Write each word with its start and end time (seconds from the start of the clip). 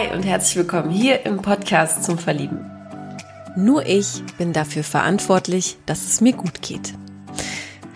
Hi 0.00 0.14
und 0.14 0.22
herzlich 0.22 0.56
willkommen 0.56 0.88
hier 0.88 1.26
im 1.26 1.42
Podcast 1.42 2.04
zum 2.04 2.16
Verlieben. 2.16 2.70
Nur 3.54 3.84
ich 3.84 4.22
bin 4.38 4.54
dafür 4.54 4.82
verantwortlich, 4.82 5.76
dass 5.84 6.06
es 6.06 6.22
mir 6.22 6.32
gut 6.32 6.62
geht. 6.62 6.94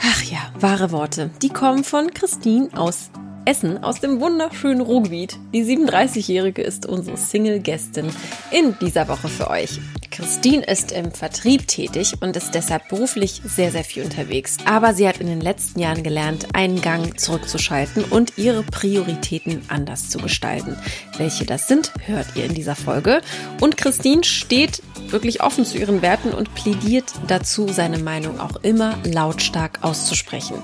Ach 0.02 0.22
ja, 0.24 0.38
wahre 0.60 0.92
Worte. 0.92 1.30
Die 1.40 1.48
kommen 1.48 1.82
von 1.82 2.12
Christine 2.12 2.68
aus 2.76 3.10
Essen, 3.44 3.84
aus 3.84 4.00
dem 4.00 4.20
wunderschönen 4.20 4.80
Ruhrgebiet. 4.80 5.38
Die 5.52 5.64
37-Jährige 5.64 6.62
ist 6.62 6.86
unsere 6.86 7.16
Single-Gästin 7.16 8.06
in 8.50 8.74
dieser 8.80 9.08
Woche 9.08 9.28
für 9.28 9.50
euch. 9.50 9.80
Christine 10.10 10.64
ist 10.64 10.92
im 10.92 11.10
Vertrieb 11.10 11.66
tätig 11.66 12.14
und 12.20 12.36
ist 12.36 12.54
deshalb 12.54 12.88
beruflich 12.88 13.42
sehr, 13.44 13.72
sehr 13.72 13.84
viel 13.84 14.04
unterwegs. 14.04 14.58
Aber 14.64 14.94
sie 14.94 15.08
hat 15.08 15.18
in 15.18 15.26
den 15.26 15.40
letzten 15.40 15.80
Jahren 15.80 16.02
gelernt, 16.02 16.54
einen 16.54 16.80
Gang 16.80 17.18
zurückzuschalten 17.18 18.04
und 18.04 18.38
ihre 18.38 18.62
Prioritäten 18.62 19.62
anders 19.68 20.08
zu 20.08 20.18
gestalten. 20.18 20.76
Welche 21.18 21.44
das 21.44 21.66
sind, 21.66 21.92
hört 22.06 22.36
ihr 22.36 22.44
in 22.44 22.54
dieser 22.54 22.76
Folge. 22.76 23.20
Und 23.60 23.76
Christine 23.76 24.24
steht 24.24 24.82
wirklich 25.08 25.42
offen 25.42 25.64
zu 25.64 25.78
ihren 25.78 26.00
Werten 26.00 26.32
und 26.32 26.54
plädiert 26.54 27.12
dazu, 27.26 27.68
seine 27.68 27.98
Meinung 27.98 28.40
auch 28.40 28.56
immer 28.62 28.96
lautstark 29.04 29.80
auszusprechen. 29.82 30.62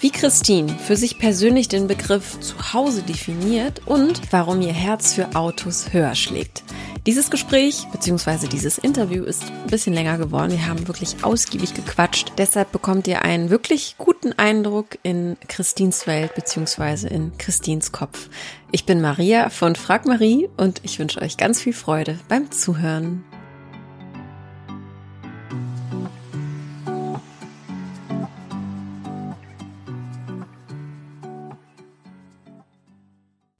Wie 0.00 0.10
Christine 0.10 0.78
für 0.78 0.94
sich 0.94 1.18
persönlich 1.18 1.66
den 1.66 1.88
Begriff 1.88 2.38
Zuhause 2.38 3.02
definiert 3.02 3.82
und 3.84 4.20
warum 4.30 4.60
ihr 4.60 4.72
Herz 4.72 5.14
für 5.14 5.34
Autos 5.34 5.92
höher 5.92 6.14
schlägt. 6.14 6.62
Dieses 7.04 7.30
Gespräch 7.30 7.84
bzw. 7.90 8.46
dieses 8.46 8.78
Interview 8.78 9.24
ist 9.24 9.42
ein 9.50 9.66
bisschen 9.66 9.94
länger 9.94 10.16
geworden. 10.16 10.52
Wir 10.52 10.68
haben 10.68 10.86
wirklich 10.86 11.16
ausgiebig 11.22 11.74
gequatscht. 11.74 12.32
Deshalb 12.38 12.70
bekommt 12.70 13.08
ihr 13.08 13.22
einen 13.22 13.50
wirklich 13.50 13.96
guten 13.98 14.32
Eindruck 14.34 14.98
in 15.02 15.36
Christins 15.48 16.06
Welt 16.06 16.32
bzw. 16.36 17.08
in 17.08 17.36
Christins 17.36 17.90
Kopf. 17.90 18.28
Ich 18.70 18.84
bin 18.84 19.00
Maria 19.00 19.50
von 19.50 19.74
Frag 19.74 20.06
Marie 20.06 20.48
und 20.56 20.80
ich 20.84 21.00
wünsche 21.00 21.20
euch 21.20 21.36
ganz 21.38 21.60
viel 21.60 21.72
Freude 21.72 22.20
beim 22.28 22.52
Zuhören. 22.52 23.24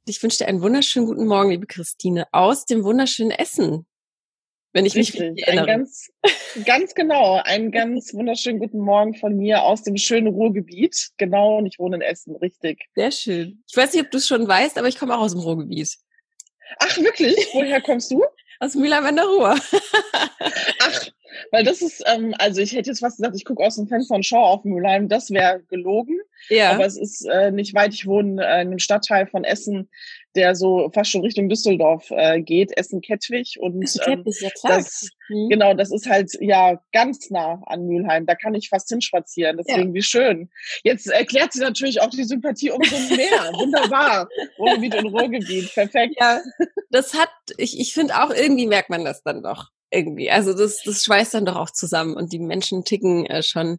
Ich 0.09 0.23
wünsche 0.23 0.39
dir 0.39 0.47
einen 0.47 0.63
wunderschönen 0.63 1.05
guten 1.05 1.27
Morgen, 1.27 1.51
liebe 1.51 1.67
Christine, 1.67 2.27
aus 2.31 2.65
dem 2.65 2.83
wunderschönen 2.83 3.29
Essen. 3.29 3.85
Wenn 4.73 4.85
ich 4.87 4.95
Richtig, 4.95 5.19
mich 5.19 5.43
erinnere. 5.47 5.67
Ganz, 5.67 6.09
ganz 6.65 6.95
genau. 6.95 7.39
Einen 7.43 7.71
ganz 7.71 8.11
wunderschönen 8.15 8.57
guten 8.57 8.79
Morgen 8.79 9.13
von 9.13 9.35
mir 9.35 9.61
aus 9.61 9.83
dem 9.83 9.97
schönen 9.97 10.25
Ruhrgebiet. 10.25 11.11
Genau, 11.17 11.59
und 11.59 11.67
ich 11.67 11.77
wohne 11.77 11.97
in 11.97 12.01
Essen, 12.01 12.35
richtig. 12.37 12.87
Sehr 12.95 13.11
schön. 13.11 13.63
Ich 13.69 13.77
weiß 13.77 13.93
nicht, 13.93 14.03
ob 14.03 14.09
du 14.09 14.17
es 14.17 14.27
schon 14.27 14.47
weißt, 14.47 14.79
aber 14.79 14.87
ich 14.87 14.97
komme 14.97 15.15
auch 15.15 15.21
aus 15.21 15.33
dem 15.33 15.41
Ruhrgebiet. 15.41 15.95
Ach, 16.79 16.97
wirklich? 16.97 17.35
Woher 17.53 17.79
kommst 17.79 18.09
du? 18.09 18.23
Aus 18.59 18.73
Mühlheim 18.73 19.05
an 19.05 19.15
der 19.15 19.25
Ruhr. 19.25 19.59
Ach, 20.81 21.07
weil 21.51 21.63
das 21.63 21.81
ist, 21.81 22.03
ähm, 22.07 22.33
also 22.37 22.61
ich 22.61 22.73
hätte 22.73 22.89
jetzt 22.89 22.99
fast 22.99 23.17
gesagt, 23.17 23.35
ich 23.35 23.45
gucke 23.45 23.63
aus 23.63 23.75
dem 23.75 23.87
Fenster 23.87 24.15
und 24.15 24.25
schaue 24.25 24.47
auf 24.47 24.63
Mülheim. 24.63 25.09
Das 25.09 25.31
wäre 25.31 25.61
gelogen. 25.69 26.19
Ja. 26.49 26.71
Aber 26.71 26.85
es 26.85 26.97
ist 26.97 27.25
äh, 27.25 27.51
nicht 27.51 27.73
weit. 27.73 27.93
Ich 27.93 28.05
wohne 28.05 28.41
äh, 28.41 28.61
in 28.61 28.69
einem 28.69 28.79
Stadtteil 28.79 29.27
von 29.27 29.43
Essen, 29.43 29.89
der 30.35 30.55
so 30.55 30.89
fast 30.93 31.11
schon 31.11 31.21
Richtung 31.21 31.49
Düsseldorf 31.49 32.11
äh, 32.11 32.41
geht, 32.41 32.77
Essen-Kettwig. 32.77 33.57
Und 33.59 33.75
ähm, 33.75 33.81
Essen 34.25 34.43
ja 34.43 34.51
das, 34.63 35.09
genau, 35.27 35.73
das 35.73 35.91
ist 35.91 36.07
halt 36.07 36.31
ja 36.39 36.79
ganz 36.91 37.29
nah 37.29 37.61
an 37.65 37.85
Mülheim. 37.87 38.25
Da 38.25 38.35
kann 38.35 38.53
ich 38.53 38.69
fast 38.69 38.89
hinspazieren. 38.89 39.57
Deswegen, 39.57 39.93
wie 39.93 40.01
schön. 40.01 40.49
Jetzt 40.83 41.07
erklärt 41.07 41.53
sie 41.53 41.61
natürlich 41.61 42.01
auch 42.01 42.09
die 42.09 42.23
Sympathie 42.23 42.71
umso 42.71 42.95
mehr. 43.15 43.51
Wunderbar. 43.53 44.29
Ruhrgebiet 44.57 44.95
und 44.95 45.07
Ruhrgebiet. 45.07 45.73
Perfekt. 45.73 46.15
Ja, 46.19 46.41
das 46.89 47.13
hat, 47.13 47.29
ich, 47.57 47.79
ich 47.79 47.93
finde 47.93 48.15
auch, 48.21 48.29
irgendwie 48.29 48.67
merkt 48.67 48.89
man 48.89 49.03
das 49.05 49.23
dann 49.23 49.41
doch. 49.41 49.69
Irgendwie. 49.91 50.29
Also 50.29 50.53
das, 50.53 50.83
das 50.83 51.03
schweißt 51.03 51.33
dann 51.33 51.45
doch 51.45 51.55
auch 51.55 51.71
zusammen 51.71 52.15
und 52.15 52.31
die 52.31 52.39
Menschen 52.39 52.83
ticken 52.83 53.25
äh, 53.25 53.41
schon 53.41 53.77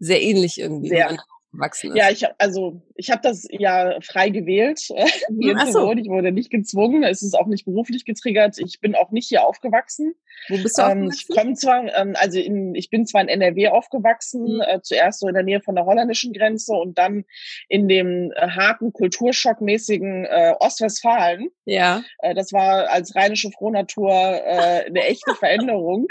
sehr 0.00 0.20
ähnlich 0.20 0.58
irgendwie. 0.58 0.88
Sehr. 0.88 1.16
Aufgewachsen 1.54 1.90
ist. 1.90 1.96
Ja, 1.96 2.10
ich 2.10 2.24
hab, 2.24 2.34
also 2.38 2.82
ich 2.96 3.10
habe 3.10 3.20
das 3.22 3.46
ja 3.50 3.98
frei 4.02 4.30
gewählt. 4.30 4.80
Hier 5.40 5.54
Ach 5.58 5.66
so. 5.68 5.92
Ich 5.92 6.08
wurde 6.08 6.32
nicht 6.32 6.50
gezwungen. 6.50 7.02
Es 7.02 7.22
ist 7.22 7.34
auch 7.34 7.46
nicht 7.46 7.64
beruflich 7.64 8.04
getriggert. 8.04 8.58
Ich 8.58 8.80
bin 8.80 8.94
auch 8.94 9.10
nicht 9.10 9.28
hier 9.28 9.44
aufgewachsen. 9.46 10.14
Wo 10.48 10.56
bist 10.62 10.78
du 10.78 10.82
Ähm, 10.82 11.04
ich 11.12 11.20
aufgewachsen? 11.30 11.34
komme 11.36 11.54
zwar, 11.54 11.96
ähm, 11.96 12.14
also 12.18 12.38
in, 12.38 12.74
ich 12.74 12.90
bin 12.90 13.06
zwar 13.06 13.22
in 13.22 13.28
NRW 13.28 13.68
aufgewachsen, 13.68 14.56
Mhm. 14.56 14.60
äh, 14.66 14.80
zuerst 14.82 15.20
so 15.20 15.28
in 15.28 15.34
der 15.34 15.42
Nähe 15.42 15.60
von 15.60 15.74
der 15.74 15.84
holländischen 15.86 16.32
Grenze 16.32 16.74
und 16.74 16.98
dann 16.98 17.24
in 17.68 17.88
dem 17.88 18.32
äh, 18.34 18.48
harten 18.48 18.92
Kulturschockmäßigen 18.92 20.24
äh, 20.26 20.54
Ostwestfalen. 20.60 21.48
Ja. 21.64 22.02
Äh, 22.18 22.34
das 22.34 22.52
war 22.52 22.88
als 22.90 23.14
rheinische 23.14 23.50
Frohnatur 23.50 24.10
äh, 24.12 24.86
eine 24.86 25.04
echte 25.04 25.34
Veränderung. 25.38 26.06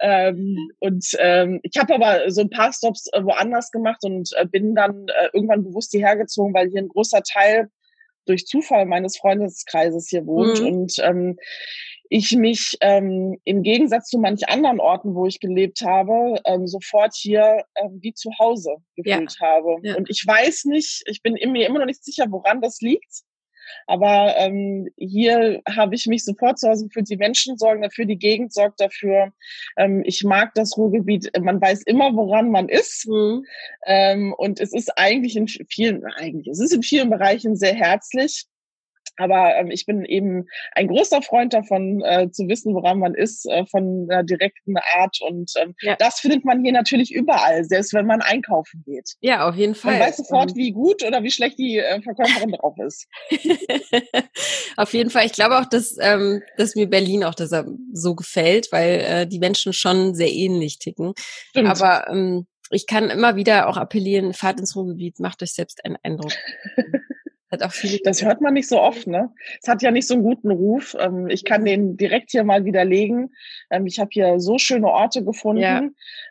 ähm, 0.00 0.70
und 0.80 1.06
ähm, 1.18 1.60
ich 1.62 1.76
habe 1.78 1.94
aber 1.94 2.30
so 2.30 2.42
ein 2.42 2.50
paar 2.50 2.72
Stops 2.72 3.06
äh, 3.12 3.22
woanders 3.22 3.70
gemacht 3.70 4.04
und 4.04 4.30
bin 4.44 4.74
dann 4.74 5.06
äh, 5.08 5.28
irgendwann 5.32 5.64
bewusst 5.64 5.92
hierher 5.92 6.16
gezogen, 6.16 6.52
weil 6.54 6.68
hier 6.68 6.82
ein 6.82 6.88
großer 6.88 7.22
Teil 7.22 7.68
durch 8.26 8.46
Zufall 8.46 8.86
meines 8.86 9.16
Freundeskreises 9.16 10.08
hier 10.08 10.26
wohnt 10.26 10.60
Mhm. 10.60 10.66
und 10.66 10.94
ähm, 11.02 11.38
ich 12.08 12.32
mich 12.36 12.76
ähm, 12.80 13.38
im 13.44 13.62
Gegensatz 13.62 14.08
zu 14.08 14.18
manch 14.18 14.48
anderen 14.48 14.78
Orten, 14.80 15.14
wo 15.14 15.26
ich 15.26 15.40
gelebt 15.40 15.80
habe, 15.82 16.40
ähm, 16.44 16.66
sofort 16.68 17.14
hier 17.16 17.64
ähm, 17.74 17.98
wie 18.00 18.14
zu 18.14 18.30
Hause 18.38 18.76
gefühlt 18.94 19.36
habe. 19.40 19.76
Ja. 19.82 19.96
Und 19.96 20.08
ich 20.08 20.24
weiß 20.24 20.66
nicht, 20.66 21.02
ich 21.06 21.22
bin 21.22 21.36
in 21.36 21.52
mir 21.52 21.66
immer 21.66 21.80
noch 21.80 21.86
nicht 21.86 22.04
sicher, 22.04 22.26
woran 22.28 22.60
das 22.60 22.80
liegt. 22.80 23.22
Aber 23.86 24.34
ähm, 24.38 24.88
hier 24.96 25.62
habe 25.68 25.94
ich 25.94 26.06
mich 26.06 26.24
sofort 26.24 26.58
zu 26.58 26.68
Hause 26.68 26.86
gefühlt. 26.86 27.08
Die 27.08 27.16
Menschen 27.16 27.56
sorgen 27.56 27.82
dafür, 27.82 28.04
die 28.04 28.18
Gegend 28.18 28.52
sorgt 28.52 28.80
dafür. 28.80 29.32
Ähm, 29.76 30.02
ich 30.04 30.24
mag 30.24 30.54
das 30.54 30.76
Ruhrgebiet. 30.76 31.30
Man 31.40 31.60
weiß 31.60 31.82
immer, 31.82 32.14
woran 32.14 32.50
man 32.50 32.68
ist. 32.68 33.06
Mhm. 33.08 33.44
Ähm, 33.86 34.34
und 34.36 34.60
es 34.60 34.72
ist 34.72 34.90
eigentlich 34.96 35.36
in 35.36 35.48
vielen, 35.48 36.04
eigentlich, 36.04 36.48
es 36.48 36.60
ist 36.60 36.72
in 36.72 36.82
vielen 36.82 37.10
Bereichen 37.10 37.56
sehr 37.56 37.74
herzlich. 37.74 38.46
Aber 39.16 39.56
ähm, 39.56 39.70
ich 39.70 39.86
bin 39.86 40.04
eben 40.04 40.46
ein 40.72 40.88
großer 40.88 41.22
Freund 41.22 41.54
davon, 41.54 42.02
äh, 42.04 42.30
zu 42.30 42.48
wissen, 42.48 42.74
woran 42.74 42.98
man 42.98 43.14
ist, 43.14 43.46
äh, 43.46 43.64
von 43.66 44.06
einer 44.10 44.22
direkten 44.22 44.76
Art. 44.98 45.18
Und 45.20 45.52
ähm, 45.60 45.74
Ja. 45.80 45.96
das 45.98 46.20
findet 46.20 46.44
man 46.44 46.62
hier 46.62 46.72
natürlich 46.72 47.12
überall, 47.12 47.64
selbst 47.64 47.92
wenn 47.94 48.06
man 48.06 48.20
einkaufen 48.22 48.82
geht. 48.86 49.14
Ja, 49.20 49.48
auf 49.48 49.54
jeden 49.56 49.74
Fall. 49.74 49.92
Man 49.98 50.00
weiß 50.08 50.18
sofort, 50.18 50.50
Ähm, 50.50 50.56
wie 50.56 50.72
gut 50.72 51.02
oder 51.04 51.22
wie 51.22 51.30
schlecht 51.30 51.58
die 51.58 51.78
äh, 51.78 52.00
Verkäuferin 52.02 52.52
drauf 52.52 52.74
ist. 52.86 53.06
Auf 54.76 54.92
jeden 54.92 55.10
Fall. 55.10 55.26
Ich 55.26 55.32
glaube 55.32 55.58
auch, 55.58 55.66
dass, 55.66 55.96
ähm, 56.00 56.42
dass 56.56 56.74
mir 56.74 56.88
Berlin 56.88 57.24
auch 57.24 57.34
deshalb 57.34 57.66
so 57.92 58.14
gefällt, 58.14 58.68
weil 58.72 59.00
äh, 59.00 59.26
die 59.26 59.38
Menschen 59.38 59.72
schon 59.72 60.14
sehr 60.14 60.30
ähnlich 60.32 60.78
ticken. 60.78 61.14
Stimmt. 61.50 61.68
Aber 61.68 62.08
ähm, 62.10 62.46
ich 62.70 62.86
kann 62.86 63.10
immer 63.10 63.36
wieder 63.36 63.68
auch 63.68 63.76
appellieren, 63.76 64.34
fahrt 64.34 64.60
ins 64.60 64.76
Ruhrgebiet, 64.76 65.20
macht 65.20 65.42
euch 65.42 65.54
selbst 65.54 65.84
einen 65.84 65.96
Eindruck. 66.02 66.32
Hat 67.52 67.62
auch 67.62 67.70
viele. 67.72 67.98
Das 68.02 68.24
hört 68.24 68.40
man 68.40 68.54
nicht 68.54 68.68
so 68.68 68.80
oft, 68.80 69.06
ne? 69.06 69.32
Es 69.62 69.68
hat 69.68 69.80
ja 69.80 69.92
nicht 69.92 70.08
so 70.08 70.14
einen 70.14 70.24
guten 70.24 70.50
Ruf. 70.50 70.96
Ähm, 70.98 71.28
Ich 71.28 71.44
kann 71.44 71.64
den 71.64 71.96
direkt 71.96 72.32
hier 72.32 72.42
mal 72.42 72.64
widerlegen. 72.64 73.32
Ähm, 73.70 73.86
Ich 73.86 74.00
habe 74.00 74.08
hier 74.12 74.40
so 74.40 74.58
schöne 74.58 74.88
Orte 74.88 75.24
gefunden 75.24 75.62
Ja. 75.62 75.82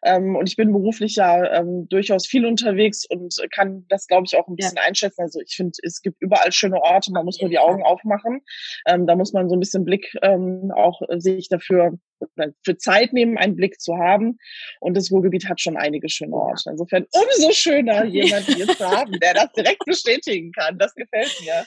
Ähm, 0.04 0.36
und 0.36 0.50
ich 0.50 0.58
bin 0.58 0.74
beruflich 0.74 1.16
ja 1.16 1.64
durchaus 1.64 2.28
viel 2.28 2.46
unterwegs 2.46 3.06
und 3.10 3.34
kann 3.52 3.86
das, 3.88 4.08
glaube 4.08 4.26
ich, 4.28 4.36
auch 4.36 4.48
ein 4.48 4.56
Ja. 4.58 4.66
bisschen 4.68 4.78
einschätzen. 4.78 5.22
Also 5.22 5.40
ich 5.40 5.56
finde, 5.56 5.72
es 5.84 6.02
gibt 6.02 6.22
überall 6.22 6.52
schöne 6.52 6.82
Orte. 6.82 7.12
Man 7.14 7.24
muss 7.26 7.40
nur 7.40 7.50
die 7.50 7.60
Augen 7.60 7.84
aufmachen. 7.84 8.42
Da 8.86 9.16
muss 9.16 9.32
man 9.32 9.48
so 9.48 9.56
ein 9.56 9.60
bisschen 9.60 9.86
Blick 9.86 10.14
auch 10.22 11.02
äh, 11.08 11.20
sich 11.20 11.48
dafür 11.50 11.98
oder 12.20 12.52
für 12.64 12.78
Zeit 12.78 13.14
nehmen, 13.14 13.38
einen 13.38 13.56
Blick 13.56 13.80
zu 13.80 13.98
haben. 13.98 14.38
Und 14.80 14.96
das 14.96 15.12
Ruhrgebiet 15.12 15.48
hat 15.50 15.62
schon 15.62 15.78
einige 15.78 16.10
schöne 16.10 16.36
Orte. 16.36 16.70
Insofern 16.72 17.06
umso 17.12 17.52
schöner, 17.52 18.06
jemanden 18.06 18.56
hier 18.56 18.68
zu 18.68 18.90
haben, 18.90 19.20
der 19.20 19.34
das 19.34 19.52
direkt 19.54 19.86
bestätigen 19.86 20.52
kann. 20.52 20.78
Das 20.78 20.94
gefällt 20.96 21.34
mir. 21.42 21.66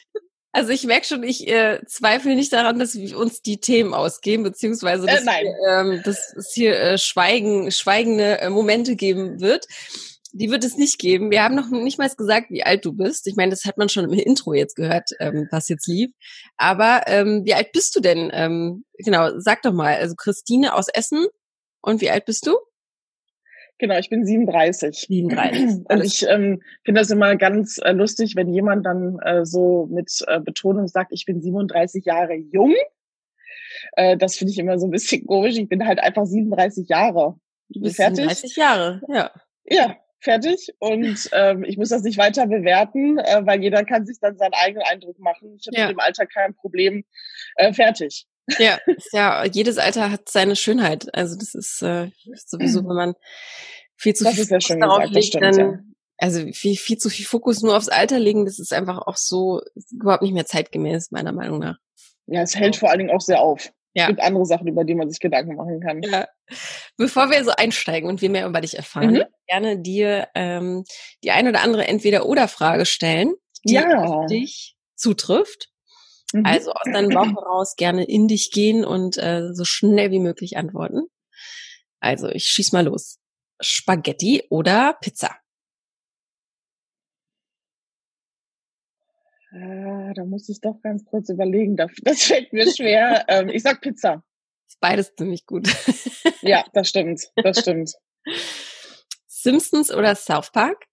Also 0.52 0.70
ich 0.70 0.84
merke 0.84 1.06
schon, 1.06 1.22
ich 1.22 1.46
äh, 1.46 1.80
zweifle 1.86 2.34
nicht 2.34 2.52
daran, 2.52 2.78
dass 2.78 2.96
wir 2.96 3.18
uns 3.18 3.42
die 3.42 3.60
Themen 3.60 3.92
ausgeben, 3.92 4.42
beziehungsweise 4.42 5.06
dass, 5.06 5.22
Äh. 5.22 5.26
Wir, 5.26 5.68
ähm, 5.68 6.02
dass 6.04 6.34
es 6.34 6.52
hier 6.52 6.74
äh, 6.80 6.98
Schweigen, 6.98 7.70
schweigende 7.70 8.40
äh, 8.40 8.48
Momente 8.48 8.96
geben 8.96 9.40
wird. 9.40 9.66
Die 10.32 10.50
wird 10.50 10.64
es 10.64 10.76
nicht 10.76 10.98
geben. 10.98 11.30
Wir 11.30 11.42
haben 11.42 11.54
noch 11.54 11.70
nicht 11.70 11.98
mal 11.98 12.08
gesagt, 12.08 12.50
wie 12.50 12.62
alt 12.62 12.84
du 12.84 12.92
bist. 12.92 13.26
Ich 13.26 13.36
meine, 13.36 13.50
das 13.50 13.64
hat 13.64 13.78
man 13.78 13.88
schon 13.88 14.04
im 14.04 14.12
Intro 14.12 14.52
jetzt 14.52 14.76
gehört, 14.76 15.10
ähm, 15.20 15.48
was 15.50 15.69
jetzt 15.69 15.86
lief. 15.86 16.10
Aber 16.56 17.02
ähm, 17.06 17.42
wie 17.44 17.54
alt 17.54 17.72
bist 17.72 17.96
du 17.96 18.00
denn? 18.00 18.30
Ähm, 18.32 18.84
genau, 18.98 19.38
sag 19.38 19.62
doch 19.62 19.72
mal. 19.72 19.94
Also 19.94 20.14
Christine 20.16 20.75
aus 20.75 20.88
Essen. 20.88 21.26
Und 21.80 22.00
wie 22.00 22.10
alt 22.10 22.26
bist 22.26 22.46
du? 22.46 22.56
Genau, 23.78 23.96
ich 23.96 24.10
bin 24.10 24.26
37. 24.26 25.06
37. 25.08 25.84
Und 25.88 26.04
ich 26.04 26.26
ähm, 26.28 26.60
finde 26.84 27.00
das 27.00 27.10
immer 27.10 27.36
ganz 27.36 27.78
äh, 27.78 27.92
lustig, 27.92 28.34
wenn 28.36 28.52
jemand 28.52 28.84
dann 28.84 29.19
äh, 29.20 29.46
so 29.46 29.86
mit 29.90 30.10
äh, 30.26 30.40
Betonung 30.40 30.88
sagt, 30.88 31.12
ich 31.12 31.25
bin 31.25 31.40
37 31.40 32.04
Jahre 32.04 32.34
jung. 32.34 32.75
Äh, 33.92 34.16
das 34.16 34.36
finde 34.36 34.52
ich 34.52 34.58
immer 34.58 34.78
so 34.78 34.86
ein 34.86 34.90
bisschen 34.90 35.26
komisch. 35.26 35.56
Ich 35.56 35.69
bin 35.69 35.86
halt 35.86 36.00
einfach 36.00 36.26
37 36.26 36.88
Jahre. 36.88 37.36
Du 37.69 37.80
bist 37.80 37.96
fertig? 37.96 38.16
37 38.16 38.56
Jahre, 38.56 39.00
ja. 39.08 39.30
Ja, 39.70 39.96
fertig. 40.20 40.74
Und 40.78 41.28
ähm, 41.32 41.64
ich 41.64 41.76
muss 41.76 41.88
das 41.90 42.02
nicht 42.02 42.18
weiter 42.18 42.46
bewerten, 42.46 43.18
äh, 43.18 43.44
weil 43.44 43.62
jeder 43.62 43.84
kann 43.84 44.06
sich 44.06 44.18
dann 44.20 44.36
seinen 44.36 44.54
eigenen 44.54 44.84
Eindruck 44.86 45.18
machen. 45.18 45.56
Ich 45.58 45.66
habe 45.66 45.76
ja. 45.76 45.86
mit 45.86 45.96
dem 45.96 46.00
Alter 46.00 46.26
kein 46.26 46.54
Problem. 46.54 47.04
Äh, 47.56 47.72
fertig. 47.72 48.26
Ja, 48.58 48.78
ja, 49.12 49.44
jedes 49.44 49.78
Alter 49.78 50.10
hat 50.10 50.28
seine 50.28 50.56
Schönheit. 50.56 51.14
Also 51.14 51.36
das 51.36 51.54
ist 51.54 51.82
äh, 51.82 52.10
sowieso, 52.46 52.80
wenn 52.80 52.96
man 52.96 53.14
viel 53.96 54.14
zu 54.14 54.24
das 54.24 54.34
viel 54.34 54.46
Fokus 54.46 54.68
darauf 54.68 54.98
gesagt, 54.98 55.14
legt, 55.14 55.26
stimmt, 55.26 55.44
dann, 55.44 55.58
ja. 55.58 55.78
also 56.18 56.46
viel, 56.52 56.76
viel 56.76 56.98
zu 56.98 57.10
viel 57.10 57.26
Fokus 57.26 57.62
nur 57.62 57.76
aufs 57.76 57.88
Alter 57.88 58.18
legen, 58.18 58.46
das 58.46 58.58
ist 58.58 58.72
einfach 58.72 58.98
auch 58.98 59.16
so 59.16 59.60
überhaupt 59.90 60.22
nicht 60.22 60.34
mehr 60.34 60.46
zeitgemäß, 60.46 61.10
meiner 61.10 61.32
Meinung 61.32 61.58
nach. 61.58 61.78
Ja, 62.26 62.42
es 62.42 62.54
hält 62.54 62.76
vor 62.76 62.90
allen 62.90 62.98
Dingen 62.98 63.10
auch 63.10 63.20
sehr 63.20 63.40
auf. 63.40 63.72
Ja. 63.98 64.04
Es 64.04 64.08
gibt 64.10 64.20
andere 64.20 64.46
Sachen, 64.46 64.68
über 64.68 64.84
die 64.84 64.94
man 64.94 65.10
sich 65.10 65.18
Gedanken 65.18 65.56
machen 65.56 65.80
kann. 65.80 66.02
Ja. 66.02 66.28
Bevor 66.96 67.30
wir 67.30 67.42
so 67.42 67.50
einsteigen 67.50 68.08
und 68.08 68.22
wir 68.22 68.30
mehr 68.30 68.46
über 68.46 68.60
dich 68.60 68.76
erfahren, 68.76 69.12
mhm. 69.12 69.24
gerne 69.48 69.80
dir 69.80 70.28
ähm, 70.36 70.84
die 71.24 71.32
ein 71.32 71.48
oder 71.48 71.62
andere 71.62 71.88
Entweder-Oder-Frage 71.88 72.86
stellen, 72.86 73.34
die 73.64 73.74
ja. 73.74 74.04
auf 74.04 74.26
dich 74.26 74.76
zutrifft. 74.94 75.68
Mhm. 76.32 76.46
Also 76.46 76.70
aus 76.70 76.84
deinem 76.84 77.10
Bauch 77.10 77.26
heraus 77.26 77.74
gerne 77.76 78.04
in 78.04 78.28
dich 78.28 78.52
gehen 78.52 78.84
und 78.84 79.18
äh, 79.18 79.52
so 79.52 79.64
schnell 79.64 80.12
wie 80.12 80.20
möglich 80.20 80.56
antworten. 80.56 81.08
Also 81.98 82.28
ich 82.28 82.44
schieß 82.44 82.70
mal 82.70 82.84
los. 82.84 83.18
Spaghetti 83.60 84.44
oder 84.48 84.96
Pizza? 85.00 85.34
Ah, 89.50 90.12
da 90.14 90.24
muss 90.24 90.48
ich 90.48 90.60
doch 90.60 90.80
ganz 90.82 91.04
kurz 91.04 91.30
überlegen. 91.30 91.76
Das 91.76 92.22
fällt 92.22 92.52
mir 92.52 92.70
schwer. 92.70 93.24
ähm, 93.28 93.48
ich 93.48 93.62
sag 93.62 93.80
Pizza. 93.80 94.22
Ist 94.68 94.80
beides 94.80 95.14
ziemlich 95.14 95.46
gut. 95.46 95.68
ja, 96.42 96.64
das 96.74 96.88
stimmt. 96.88 97.30
Das 97.36 97.60
stimmt. 97.60 97.94
Simpsons 99.26 99.92
oder 99.92 100.14
South 100.14 100.52
Park? 100.52 100.84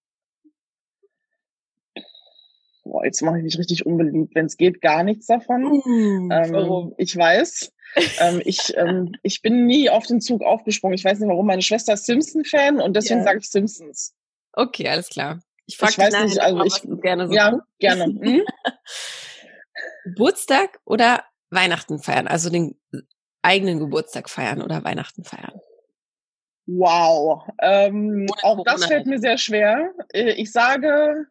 Boah, 2.86 3.04
jetzt 3.04 3.22
mache 3.24 3.40
ich 3.40 3.44
mich 3.44 3.58
richtig 3.58 3.86
unbeliebt. 3.86 4.36
Wenn 4.36 4.46
es 4.46 4.58
geht, 4.58 4.80
gar 4.80 5.04
nichts 5.04 5.26
davon. 5.26 5.82
Mm, 5.84 6.32
ähm, 6.32 6.94
ich 6.98 7.18
weiß. 7.18 7.74
ähm, 8.20 8.42
ich, 8.46 8.74
ähm, 8.78 9.14
ich 9.24 9.42
bin 9.42 9.66
nie 9.66 9.90
auf 9.90 10.06
den 10.06 10.22
Zug 10.22 10.44
aufgesprungen. 10.44 10.94
Ich 10.94 11.04
weiß 11.04 11.20
nicht 11.20 11.28
warum. 11.28 11.48
Meine 11.48 11.64
Schwester 11.64 11.94
ist 11.94 12.06
Simpson-Fan 12.06 12.80
und 12.80 12.96
deswegen 12.96 13.22
yeah. 13.22 13.26
sage 13.26 13.40
ich 13.40 13.50
Simpsons. 13.50 14.14
Okay, 14.54 14.88
alles 14.88 15.10
klar. 15.10 15.42
Ich, 15.68 15.78
frag 15.78 15.92
ich 15.92 15.98
weiß 15.98 16.24
nicht, 16.24 16.40
also 16.40 16.64
ich 16.64 16.82
gerne 17.02 17.28
so. 17.28 17.34
Ja, 17.34 17.60
gerne. 17.80 18.06
Hm? 18.06 18.44
Geburtstag 20.06 20.80
oder 20.86 21.24
Weihnachten 21.50 22.00
feiern, 22.00 22.28
also 22.28 22.50
den 22.50 22.80
eigenen 23.42 23.80
Geburtstag 23.80 24.30
feiern 24.30 24.62
oder 24.62 24.84
Weihnachten 24.84 25.24
feiern. 25.24 25.60
Wow, 26.68 27.48
ähm, 27.62 28.26
auch 28.42 28.64
das 28.64 28.86
fällt 28.86 29.06
mir 29.06 29.20
sehr 29.20 29.38
schwer. 29.38 29.92
Äh, 30.14 30.32
ich 30.32 30.52
sage 30.52 31.28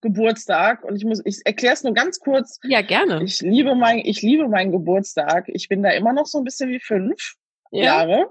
Geburtstag 0.00 0.84
und 0.84 0.96
ich 0.96 1.04
muss, 1.04 1.20
ich 1.24 1.40
erkläre 1.44 1.74
es 1.74 1.82
nur 1.82 1.94
ganz 1.94 2.20
kurz. 2.20 2.60
Ja, 2.62 2.82
gerne. 2.82 3.24
Ich 3.24 3.40
liebe 3.40 3.74
mein, 3.74 3.98
ich 3.98 4.22
liebe 4.22 4.48
meinen 4.48 4.70
Geburtstag. 4.70 5.48
Ich 5.48 5.68
bin 5.68 5.82
da 5.82 5.90
immer 5.90 6.12
noch 6.12 6.26
so 6.26 6.38
ein 6.38 6.44
bisschen 6.44 6.70
wie 6.70 6.80
fünf 6.80 7.34
ja. 7.72 7.84
Jahre 7.84 8.30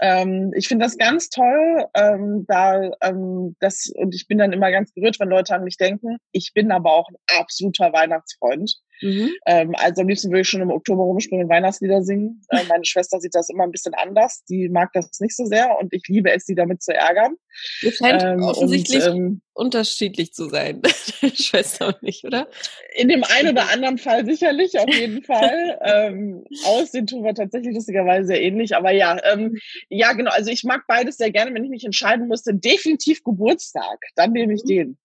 ähm, 0.00 0.52
ich 0.56 0.68
finde 0.68 0.84
das 0.84 0.96
ganz 0.98 1.28
toll, 1.28 1.86
ähm, 1.94 2.44
da 2.48 2.90
ähm, 3.02 3.56
das 3.60 3.90
und 3.94 4.14
ich 4.14 4.26
bin 4.26 4.38
dann 4.38 4.52
immer 4.52 4.70
ganz 4.70 4.92
gerührt, 4.92 5.18
wenn 5.20 5.28
Leute 5.28 5.54
an 5.54 5.64
mich 5.64 5.76
denken. 5.76 6.18
Ich 6.32 6.52
bin 6.54 6.72
aber 6.72 6.92
auch 6.92 7.08
ein 7.08 7.38
absoluter 7.40 7.92
Weihnachtsfreund. 7.92 8.76
Mhm. 9.02 9.32
Ähm, 9.46 9.74
also 9.76 10.02
am 10.02 10.08
liebsten 10.08 10.30
würde 10.30 10.42
ich 10.42 10.48
schon 10.48 10.62
im 10.62 10.70
Oktober 10.70 11.02
rumspringen 11.02 11.44
und 11.44 11.50
Weihnachtslieder 11.50 12.02
singen. 12.02 12.42
Äh, 12.48 12.64
meine 12.68 12.84
Schwester 12.84 13.20
sieht 13.20 13.34
das 13.34 13.48
immer 13.48 13.64
ein 13.64 13.72
bisschen 13.72 13.94
anders. 13.94 14.44
Die 14.48 14.68
mag 14.68 14.92
das 14.92 15.20
nicht 15.20 15.36
so 15.36 15.44
sehr 15.44 15.76
und 15.78 15.92
ich 15.92 16.02
liebe 16.08 16.30
es, 16.30 16.46
sie 16.46 16.54
damit 16.54 16.82
zu 16.82 16.94
ärgern. 16.94 17.34
Ihr 17.82 17.92
scheint 17.92 18.22
ähm, 18.22 18.42
offensichtlich 18.42 19.04
und, 19.06 19.16
ähm, 19.16 19.42
unterschiedlich 19.54 20.32
zu 20.32 20.48
sein, 20.48 20.80
Schwester 21.34 21.88
und 21.88 21.98
ich, 22.00 22.24
oder? 22.24 22.48
In 22.94 23.08
dem 23.08 23.24
einen 23.24 23.50
oder 23.50 23.70
anderen 23.70 23.98
Fall 23.98 24.24
sicherlich, 24.24 24.78
auf 24.78 24.88
jeden 24.88 25.22
Fall. 25.24 25.78
ähm, 25.82 26.44
aussehen 26.64 27.06
tun 27.06 27.24
wir 27.24 27.34
tatsächlich 27.34 27.74
lustigerweise 27.74 28.28
sehr 28.28 28.42
ähnlich. 28.42 28.76
Aber 28.76 28.92
ja, 28.92 29.18
ähm, 29.30 29.58
ja, 29.88 30.12
genau. 30.12 30.30
Also 30.30 30.50
ich 30.50 30.64
mag 30.64 30.82
beides 30.86 31.16
sehr 31.16 31.30
gerne. 31.30 31.52
Wenn 31.54 31.64
ich 31.64 31.70
mich 31.70 31.84
entscheiden 31.84 32.28
musste, 32.28 32.54
definitiv 32.54 33.22
Geburtstag, 33.24 33.98
dann 34.14 34.32
nehme 34.32 34.54
ich 34.54 34.62
mhm. 34.64 34.68
den. 34.68 34.98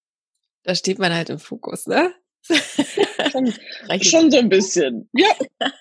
Da 0.64 0.76
steht 0.76 1.00
man 1.00 1.14
halt 1.14 1.30
im 1.30 1.40
Fokus, 1.40 1.88
ne? 1.88 2.14
schon, 3.32 3.54
schon 4.02 4.32
so 4.32 4.38
ein 4.38 4.50
bisschen. 4.50 5.10
Ja. 5.14 5.30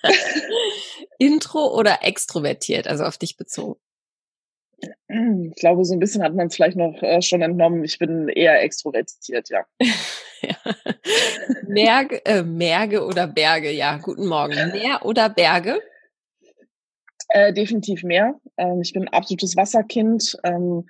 Intro 1.19 1.75
oder 1.75 1.99
extrovertiert, 2.03 2.87
also 2.87 3.03
auf 3.03 3.17
dich 3.17 3.37
bezogen? 3.37 3.79
Ich 5.09 5.55
glaube, 5.55 5.85
so 5.85 5.93
ein 5.93 5.99
bisschen 5.99 6.21
hat 6.21 6.35
man 6.35 6.47
es 6.47 6.55
vielleicht 6.55 6.77
noch 6.77 7.01
äh, 7.01 7.21
schon 7.21 7.41
entnommen. 7.41 7.83
Ich 7.83 7.97
bin 7.97 8.27
eher 8.27 8.61
extrovertiert, 8.61 9.49
ja. 9.49 9.65
ja. 10.41 10.55
Merge, 11.67 12.23
äh, 12.25 12.43
Merge 12.43 13.03
oder 13.03 13.25
Berge, 13.25 13.71
ja. 13.71 13.97
Guten 13.97 14.27
Morgen. 14.27 14.71
Meer 14.71 15.03
oder 15.03 15.29
Berge? 15.29 15.81
Äh, 17.29 17.53
definitiv 17.53 18.03
mehr. 18.03 18.35
Ähm, 18.57 18.81
ich 18.81 18.93
bin 18.93 19.03
ein 19.03 19.13
absolutes 19.13 19.55
Wasserkind. 19.55 20.37
Ähm, 20.43 20.87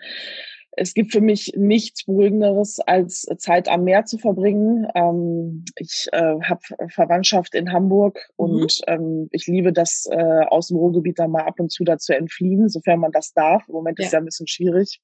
es 0.78 0.94
gibt 0.94 1.12
für 1.12 1.22
mich 1.22 1.54
nichts 1.56 2.06
Beruhigenderes, 2.06 2.80
als 2.80 3.26
Zeit 3.40 3.68
am 3.68 3.84
Meer 3.84 4.06
zu 4.06 4.20
verbringen. 4.20 4.88
Ähm, 4.94 5.66
ich 5.76 6.08
äh, 6.12 6.40
habe 6.42 6.62
Verwandtschaft 6.90 7.56
in 7.56 7.74
Hamburg 7.74 8.20
mhm. 8.38 8.46
und 8.46 8.82
ähm, 8.86 9.28
ich 9.32 9.48
liebe 9.48 9.74
das 9.74 10.08
äh, 10.10 10.46
aus 10.48 10.68
dem 10.68 10.78
Ruhrgebiet 10.78 11.18
da 11.18 11.28
mal 11.28 11.46
ab 11.46 11.60
und 11.60 11.72
zu 11.72 11.84
dazu 11.84 12.14
entfliehen, 12.14 12.70
sofern 12.70 13.00
man 13.00 13.12
das 13.12 13.34
darf. 13.34 13.68
Im 13.68 13.74
Moment 13.74 13.98
ja. 13.98 14.06
ist 14.06 14.12
ja 14.14 14.20
ein 14.20 14.26
bisschen 14.26 14.48
schwierig. 14.48 15.02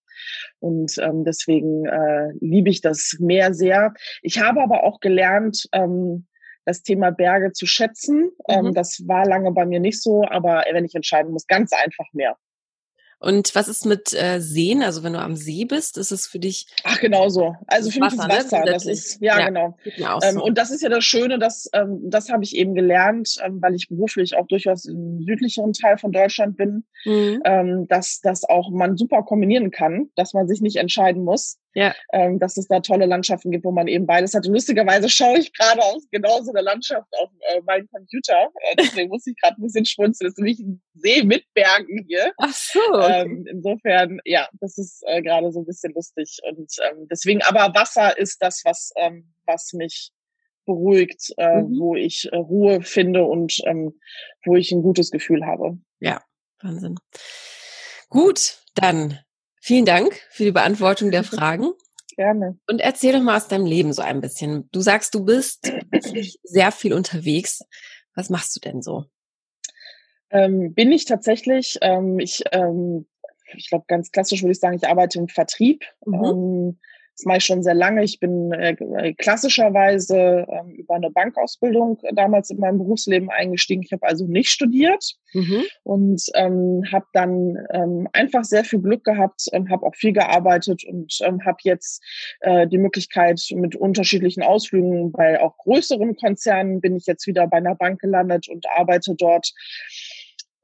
Und 0.60 0.96
ähm, 1.00 1.26
deswegen 1.26 1.86
äh, 1.88 2.34
liebe 2.40 2.70
ich 2.70 2.82
das 2.82 3.18
Meer 3.20 3.56
sehr. 3.56 3.94
Ich 4.22 4.40
habe 4.40 4.62
aber 4.62 4.84
auch 4.84 5.00
gelernt, 5.00 5.68
ähm, 5.72 6.28
das 6.66 6.84
Thema 6.84 7.10
Berge 7.10 7.52
zu 7.52 7.66
schätzen. 7.66 8.32
Ähm, 8.48 8.62
mhm. 8.62 8.68
Ähm, 8.68 8.74
das 8.76 9.04
war 9.08 9.26
lange 9.26 9.52
bei 9.52 9.66
mir 9.66 9.80
nicht 9.80 10.02
so, 10.02 10.24
aber 10.24 10.66
wenn 10.72 10.86
ich 10.86 10.94
entscheiden 10.94 11.32
muss, 11.32 11.48
ganz 11.48 11.74
einfach 11.74 12.06
mehr. 12.14 12.38
Und 13.24 13.56
was 13.56 13.70
ist 13.70 13.86
mit 13.86 14.14
äh, 14.14 14.42
Seen? 14.42 14.84
Also 14.84 15.02
wenn 15.02 15.14
du 15.14 15.20
am 15.20 15.38
See 15.38 15.64
bist, 15.64 15.98
ist 15.98 16.12
es 16.12 16.28
für 16.28 16.40
dich? 16.40 16.68
Ach 16.84 17.00
genau 17.00 17.30
so. 17.30 17.56
Also 17.68 17.90
für 17.90 18.02
mich 18.02 18.12
ist 18.12 18.20
Wasser. 18.20 18.60
Ne? 18.60 18.72
Das 18.72 18.86
ist 18.86 19.22
ja, 19.22 19.40
ja 19.40 19.48
genau. 19.48 19.78
Ähm, 20.22 20.36
so. 20.36 20.44
Und 20.44 20.58
das 20.58 20.72
ist 20.72 20.82
ja 20.82 20.90
das 20.90 21.06
Schöne, 21.06 21.40
dass 21.40 21.70
ähm, 21.72 22.02
das 22.04 22.30
habe 22.30 22.44
ich 22.44 22.54
eben 22.54 22.76
gelernt, 22.76 23.38
ähm, 23.42 23.62
weil 23.62 23.76
ich 23.76 23.88
beruflich 23.88 24.36
auch 24.36 24.46
durchaus 24.48 24.84
im 24.84 25.24
südlicheren 25.26 25.72
Teil 25.72 25.98
von 25.98 26.12
Deutschland 26.12 26.58
bin, 26.58 26.84
mhm. 27.06 27.42
ähm, 27.46 27.88
dass 27.88 28.20
das 28.22 28.44
auch 28.44 28.70
man 28.72 28.98
super 28.98 29.24
kombinieren 29.24 29.72
kann, 29.72 30.10
dass 30.16 30.34
man 30.34 30.50
sich 30.50 30.60
nicht 30.60 30.76
entscheiden 30.76 31.24
muss. 31.24 31.60
Ja. 31.76 31.94
Ähm, 32.12 32.40
dass 32.40 32.58
es 32.58 32.68
da 32.68 32.80
tolle 32.80 33.06
Landschaften 33.06 33.52
gibt, 33.52 33.66
wo 33.66 33.72
man 33.72 33.88
eben 33.88 34.06
beides 34.06 34.34
hat. 34.34 34.46
Und 34.46 34.54
lustigerweise 34.54 35.10
schaue 35.10 35.40
ich 35.40 35.54
gerade 35.54 35.82
aus 35.82 36.08
genau 36.12 36.42
so 36.42 36.52
einer 36.52 36.62
Landschaft 36.62 37.08
auf 37.20 37.30
äh, 37.52 37.62
meinen 37.62 37.88
Computer. 37.88 38.50
Äh, 38.70 38.76
deswegen 38.78 39.10
muss 39.10 39.26
ich 39.26 39.36
gerade 39.42 39.60
ein 39.60 39.64
bisschen 39.64 39.86
schmunzeln. 39.86 40.28
Das 40.28 40.34
ist 40.34 40.38
nämlich 40.38 40.60
ein 40.60 40.82
See 40.94 41.24
mit 41.24 41.46
Bergen 41.54 42.06
hier. 42.08 42.32
Ach 42.38 42.54
so. 42.54 42.80
Okay. 42.92 43.22
Ähm, 43.22 43.46
insofern, 43.50 44.20
ja, 44.26 44.48
das 44.60 44.78
ist 44.78 45.04
äh, 45.08 45.22
gerade 45.22 45.52
so 45.52 45.62
ein 45.62 45.66
bisschen 45.66 45.94
lustig. 45.94 46.40
Und 46.50 46.72
ähm, 46.90 47.08
deswegen, 47.10 47.42
aber 47.42 47.74
Wasser 47.74 48.18
ist 48.18 48.38
das, 48.42 48.62
was, 48.66 48.92
ähm, 48.98 49.34
was 49.46 49.74
mich 49.74 50.12
beruhigt, 50.66 51.34
äh, 51.38 51.62
mhm. 51.62 51.80
wo 51.80 51.96
ich 51.96 52.30
äh, 52.32 52.38
Ruhe 52.38 52.82
finde 52.82 53.24
und 53.24 53.58
ähm, 53.66 54.00
wo 54.46 54.56
ich 54.56 54.72
ein 54.72 54.82
gutes 54.82 55.12
Gefühl 55.12 55.46
habe. 55.46 55.78
Ja, 56.00 56.22
Wahnsinn. 56.62 56.96
Gut, 58.10 58.60
dann 58.76 59.20
Vielen 59.66 59.86
Dank 59.86 60.14
für 60.30 60.44
die 60.44 60.52
Beantwortung 60.52 61.10
der 61.10 61.24
Fragen. 61.24 61.72
Gerne. 62.18 62.60
Und 62.68 62.82
erzähl 62.82 63.14
doch 63.14 63.22
mal 63.22 63.38
aus 63.38 63.48
deinem 63.48 63.66
Leben 63.66 63.94
so 63.94 64.02
ein 64.02 64.20
bisschen. 64.20 64.68
Du 64.74 64.82
sagst, 64.82 65.16
du 65.16 65.24
bist 65.24 65.72
wirklich 65.90 66.38
sehr 66.44 66.74
viel 66.74 66.92
unterwegs. 66.92 67.64
Was 68.14 68.30
machst 68.30 68.54
du 68.58 68.60
denn 68.60 68.82
so? 68.82 69.06
Ähm, 70.32 70.74
bin 70.74 70.92
ich 70.92 71.06
tatsächlich. 71.06 71.78
Ähm, 71.82 72.20
ich 72.20 72.44
ähm, 72.52 73.06
ich 73.56 73.70
glaube, 73.70 73.86
ganz 73.88 74.12
klassisch 74.12 74.42
würde 74.42 74.52
ich 74.52 74.60
sagen, 74.60 74.76
ich 74.76 74.86
arbeite 74.86 75.18
im 75.18 75.30
Vertrieb. 75.30 75.86
Mhm. 76.06 76.78
Das 77.18 77.26
mache 77.26 77.38
ich 77.38 77.46
schon 77.46 77.62
sehr 77.62 77.76
lange. 77.76 78.04
Ich 78.04 78.20
bin 78.20 78.52
äh, 78.54 79.14
klassischerweise 79.14 80.48
ähm, 80.50 80.72
über 80.72 80.96
eine 80.96 81.12
Bankausbildung 81.12 82.00
damals 82.14 82.50
in 82.50 82.60
meinem 82.60 82.80
Berufsleben 82.80 83.30
eingestiegen. 83.30 83.84
Ich 83.84 83.92
habe 83.92 84.08
also 84.08 84.26
nicht 84.26 84.50
studiert 84.50 85.14
mhm. 85.34 85.64
und 85.84 86.24
ähm, 86.34 86.84
habe 86.92 87.06
dann 87.14 87.56
ähm, 87.72 88.08
einfach 88.14 88.44
sehr 88.44 88.64
viel 88.64 88.80
Glück 88.80 89.04
gehabt, 89.04 89.44
ähm, 89.52 89.70
habe 89.70 89.86
auch 89.86 89.96
viel 89.96 90.14
gearbeitet 90.14 90.84
und 90.86 91.16
ähm, 91.24 91.46
habe 91.46 91.58
jetzt 91.62 92.04
äh, 92.40 92.68
die 92.68 92.80
Möglichkeit 92.80 93.40
mit 93.54 93.76
unterschiedlichen 93.76 94.42
Ausflügen 94.42 95.12
bei 95.12 95.40
auch 95.40 95.56
größeren 95.58 96.16
Konzernen 96.16 96.82
bin 96.82 96.96
ich 96.96 97.06
jetzt 97.06 97.28
wieder 97.28 97.48
bei 97.48 97.58
einer 97.58 97.76
Bank 97.76 98.02
gelandet 98.02 98.50
und 98.50 98.66
arbeite 98.76 99.14
dort 99.16 99.54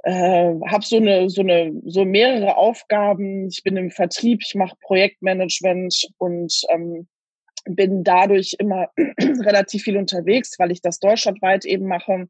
äh, 0.03 0.53
habe 0.67 0.85
so 0.85 0.97
eine 0.97 1.29
so 1.29 1.41
eine 1.41 1.73
so 1.85 2.05
mehrere 2.05 2.57
Aufgaben. 2.57 3.47
Ich 3.47 3.63
bin 3.63 3.77
im 3.77 3.91
Vertrieb, 3.91 4.41
ich 4.45 4.55
mache 4.55 4.75
Projektmanagement 4.81 6.09
und 6.17 6.53
ähm, 6.69 7.07
bin 7.65 8.03
dadurch 8.03 8.55
immer 8.59 8.87
relativ 8.97 9.83
viel 9.83 9.97
unterwegs, 9.97 10.57
weil 10.59 10.71
ich 10.71 10.81
das 10.81 10.99
deutschlandweit 10.99 11.65
eben 11.65 11.87
mache. 11.87 12.27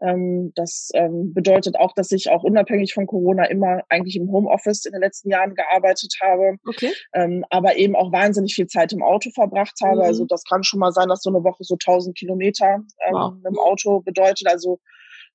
Ähm, 0.00 0.52
das 0.54 0.90
ähm, 0.94 1.34
bedeutet 1.34 1.76
auch, 1.76 1.92
dass 1.94 2.12
ich 2.12 2.30
auch 2.30 2.44
unabhängig 2.44 2.94
von 2.94 3.06
Corona 3.06 3.44
immer 3.46 3.82
eigentlich 3.88 4.16
im 4.16 4.30
Homeoffice 4.30 4.84
in 4.84 4.92
den 4.92 5.00
letzten 5.00 5.30
Jahren 5.30 5.54
gearbeitet 5.54 6.14
habe, 6.22 6.56
okay. 6.66 6.92
ähm, 7.12 7.44
aber 7.50 7.76
eben 7.76 7.96
auch 7.96 8.12
wahnsinnig 8.12 8.54
viel 8.54 8.66
Zeit 8.66 8.92
im 8.92 9.02
Auto 9.02 9.30
verbracht 9.30 9.78
habe. 9.82 9.96
Mhm. 9.96 10.02
Also 10.02 10.24
das 10.26 10.44
kann 10.44 10.62
schon 10.62 10.80
mal 10.80 10.92
sein, 10.92 11.08
dass 11.08 11.22
so 11.22 11.30
eine 11.30 11.44
Woche 11.44 11.64
so 11.64 11.74
1000 11.74 12.16
Kilometer 12.16 12.76
ähm, 13.06 13.12
wow. 13.12 13.34
im 13.46 13.58
Auto 13.58 14.00
bedeutet. 14.00 14.46
Also 14.48 14.78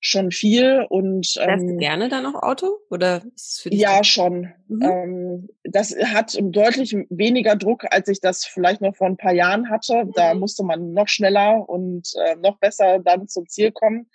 schon 0.06 0.30
viel 0.30 0.84
und 0.90 1.34
ähm, 1.38 1.44
Fährst 1.48 1.64
du 1.66 1.76
gerne 1.78 2.08
dann 2.10 2.26
auch 2.26 2.42
Auto 2.42 2.78
oder 2.90 3.22
ist 3.34 3.52
es 3.52 3.60
für 3.60 3.70
dich 3.70 3.80
ja 3.80 3.98
das? 3.98 4.06
schon 4.06 4.52
mhm. 4.68 4.82
ähm, 4.82 5.48
das 5.64 5.96
hat 5.96 6.36
deutlich 6.38 6.94
weniger 7.08 7.56
Druck 7.56 7.84
als 7.90 8.08
ich 8.08 8.20
das 8.20 8.44
vielleicht 8.44 8.82
noch 8.82 8.94
vor 8.94 9.06
ein 9.06 9.16
paar 9.16 9.32
Jahren 9.32 9.70
hatte 9.70 10.04
da 10.14 10.34
mhm. 10.34 10.40
musste 10.40 10.62
man 10.62 10.92
noch 10.92 11.08
schneller 11.08 11.66
und 11.66 12.12
äh, 12.22 12.36
noch 12.36 12.58
besser 12.58 12.98
dann 12.98 13.28
zum 13.28 13.48
Ziel 13.48 13.72
kommen 13.72 14.10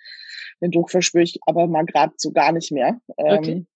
den 0.62 0.70
Druck 0.70 0.92
verspüre 0.92 1.24
ich 1.24 1.40
aber 1.46 1.66
mal 1.66 1.84
gerade 1.84 2.12
so 2.18 2.30
gar 2.30 2.52
nicht 2.52 2.70
mehr 2.70 3.00
ähm, 3.18 3.38
okay. 3.38 3.66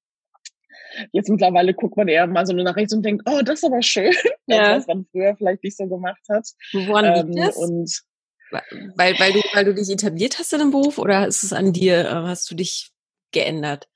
Jetzt 1.10 1.28
mittlerweile 1.28 1.74
guckt 1.74 1.96
man 1.96 2.06
eher 2.06 2.28
mal 2.28 2.46
so 2.46 2.52
nach 2.52 2.76
rechts 2.76 2.94
und 2.94 3.04
denkt, 3.04 3.28
oh, 3.28 3.40
das 3.44 3.58
ist 3.58 3.64
aber 3.64 3.82
schön, 3.82 4.12
ja. 4.46 4.76
was 4.76 4.86
man 4.86 5.04
früher 5.10 5.34
vielleicht 5.36 5.64
nicht 5.64 5.76
so 5.76 5.88
gemacht 5.88 6.22
hat. 6.28 6.46
Woran 6.72 7.04
liegt 7.16 7.36
ähm, 7.36 7.44
das? 7.46 7.56
Und 7.56 8.04
weil, 8.50 9.14
weil, 9.18 9.32
du, 9.32 9.40
weil 9.52 9.64
du 9.64 9.74
dich 9.74 9.90
etabliert 9.90 10.38
hast 10.38 10.52
in 10.52 10.60
dem 10.60 10.70
Beruf 10.70 10.98
oder 10.98 11.26
ist 11.26 11.42
es 11.42 11.52
an 11.52 11.72
dir, 11.72 12.00
äh, 12.00 12.28
hast 12.28 12.50
du 12.50 12.54
dich 12.54 12.90
geändert? 13.32 13.88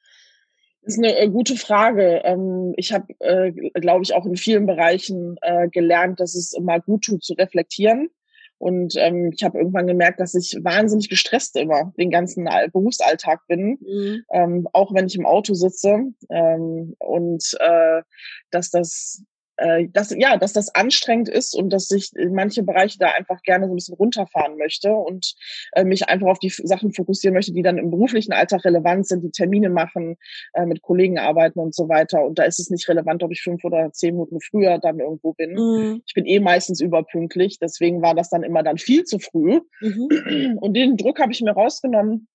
Das 0.83 0.95
ist 0.95 1.05
eine 1.05 1.17
äh, 1.19 1.29
gute 1.29 1.57
Frage. 1.57 2.23
Ähm, 2.25 2.73
ich 2.77 2.93
habe, 2.93 3.07
äh, 3.21 3.53
glaube 3.81 4.03
ich, 4.03 4.15
auch 4.15 4.27
in 4.27 4.37
vielen 4.37 4.67
Bereichen 4.67 5.37
gelernt, 5.71 6.21
dass 6.21 6.35
es 6.35 6.53
immer 6.53 6.81
gut 6.81 7.05
tut, 7.05 7.23
zu 7.23 7.35
reflektieren. 7.35 8.11
Und 8.59 8.95
ähm, 8.97 9.31
ich 9.33 9.45
habe 9.45 9.59
irgendwann 9.59 9.87
gemerkt, 9.87 10.19
dass 10.19 10.35
ich 10.35 10.59
wahnsinnig 10.63 11.09
gestresst 11.09 11.57
immer 11.57 11.93
den 11.97 12.11
ganzen 12.11 12.49
Berufsalltag 12.73 13.47
bin, 13.47 13.79
mhm. 13.81 14.25
ähm, 14.33 14.69
auch 14.73 14.93
wenn 14.93 15.07
ich 15.07 15.15
im 15.15 15.27
Auto 15.27 15.55
sitze. 15.55 16.07
Ähm, 16.29 16.97
und 16.99 17.57
äh, 17.61 18.03
dass 18.51 18.71
das 18.71 19.23
äh, 19.59 19.89
dass, 19.93 20.15
ja, 20.17 20.37
dass 20.37 20.53
das 20.53 20.75
anstrengend 20.75 21.29
ist 21.29 21.55
und 21.55 21.71
dass 21.71 21.91
ich 21.91 22.15
in 22.15 22.33
manche 22.33 22.63
Bereiche 22.63 22.99
da 22.99 23.09
einfach 23.09 23.43
gerne 23.43 23.67
so 23.67 23.73
ein 23.73 23.77
bisschen 23.77 23.97
runterfahren 23.97 24.57
möchte 24.57 24.93
und 24.93 25.35
äh, 25.73 25.85
mich 25.85 26.09
einfach 26.09 26.29
auf 26.29 26.39
die 26.39 26.49
Sachen 26.49 26.93
fokussieren 26.93 27.35
möchte, 27.35 27.53
die 27.53 27.63
dann 27.63 27.77
im 27.77 27.91
beruflichen 27.91 28.33
Alltag 28.33 28.65
relevant 28.65 29.07
sind, 29.07 29.23
die 29.23 29.31
Termine 29.31 29.69
machen, 29.69 30.17
äh, 30.55 30.65
mit 30.65 30.83
Kollegen 30.83 31.19
arbeiten 31.19 31.59
und 31.59 31.75
so 31.75 31.89
weiter. 31.89 32.25
Und 32.25 32.39
da 32.39 32.45
ist 32.45 32.61
es 32.61 32.71
nicht 32.71 32.89
relevant, 32.89 33.23
ob 33.23 33.33
ich 33.33 33.43
fünf 33.43 33.65
oder 33.65 33.93
zehn 33.93 34.15
Minuten 34.15 34.41
früher 34.41 34.79
dann 34.79 35.01
irgendwo 35.01 35.33
bin. 35.33 35.55
Mhm. 35.55 36.03
Ich 36.07 36.15
bin 36.15 36.25
eh 36.27 36.41
meistens 36.41 36.81
überpünktlich, 36.81 37.59
deswegen 37.59 38.01
war 38.01 38.15
das 38.15 38.31
dann 38.31 38.45
immer 38.45 38.63
dann 38.63 38.79
viel 38.79 39.05
zu 39.05 39.19
früh. 39.19 39.61
Mhm. 39.81 40.59
Und 40.61 40.75
den 40.75 40.97
Druck 40.97 41.21
habe 41.21 41.33
ich 41.33 41.41
mir 41.41 41.53
rausgenommen 41.53 42.29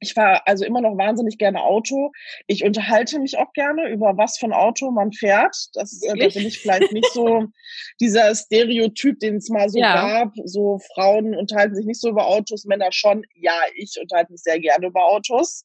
ich 0.00 0.14
fahre 0.14 0.46
also 0.46 0.64
immer 0.64 0.80
noch 0.80 0.96
wahnsinnig 0.96 1.38
gerne 1.38 1.62
Auto. 1.62 2.10
Ich 2.46 2.64
unterhalte 2.64 3.18
mich 3.20 3.38
auch 3.38 3.52
gerne 3.52 3.88
über 3.88 4.16
was 4.16 4.38
für 4.38 4.46
ein 4.46 4.52
Auto 4.52 4.90
man 4.90 5.12
fährt. 5.12 5.68
Das 5.74 6.02
äh, 6.02 6.16
da 6.16 6.28
bin 6.28 6.46
ich 6.46 6.58
vielleicht 6.58 6.92
nicht 6.92 7.12
so 7.12 7.44
dieser 8.00 8.34
Stereotyp, 8.34 9.20
den 9.20 9.36
es 9.36 9.50
mal 9.50 9.68
so 9.68 9.78
ja. 9.78 9.94
gab. 9.94 10.32
So 10.44 10.80
Frauen 10.94 11.36
unterhalten 11.36 11.74
sich 11.74 11.84
nicht 11.84 12.00
so 12.00 12.08
über 12.08 12.26
Autos, 12.26 12.64
Männer 12.64 12.88
schon. 12.92 13.24
Ja, 13.34 13.54
ich 13.74 13.98
unterhalte 14.00 14.32
mich 14.32 14.42
sehr 14.42 14.58
gerne 14.58 14.86
über 14.86 15.04
Autos. 15.04 15.64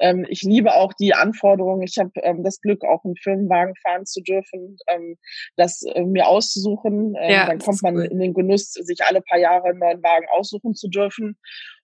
ähm, 0.00 0.26
ich 0.28 0.42
liebe 0.42 0.74
auch 0.74 0.92
die 0.92 1.14
Anforderungen. 1.14 1.82
Ich 1.82 1.96
habe 1.98 2.10
ähm, 2.16 2.44
das 2.44 2.60
Glück, 2.60 2.84
auch 2.84 3.04
einen 3.04 3.16
Firmenwagen 3.16 3.74
fahren 3.76 4.04
zu 4.04 4.20
dürfen, 4.20 4.76
ähm, 4.88 5.16
das 5.56 5.82
äh, 5.82 6.02
mir 6.02 6.28
auszusuchen. 6.28 7.14
Ähm, 7.18 7.30
ja, 7.30 7.46
dann 7.46 7.58
kommt 7.58 7.82
man 7.82 7.96
cool. 7.96 8.04
in 8.04 8.18
den 8.18 8.34
Genuss, 8.34 8.72
sich 8.72 8.98
alle 9.02 9.22
paar 9.22 9.38
Jahre 9.38 9.68
einen 9.68 9.78
neuen 9.78 10.02
Wagen 10.02 10.26
aussuchen 10.30 10.74
zu 10.74 10.88
dürfen. 10.88 11.38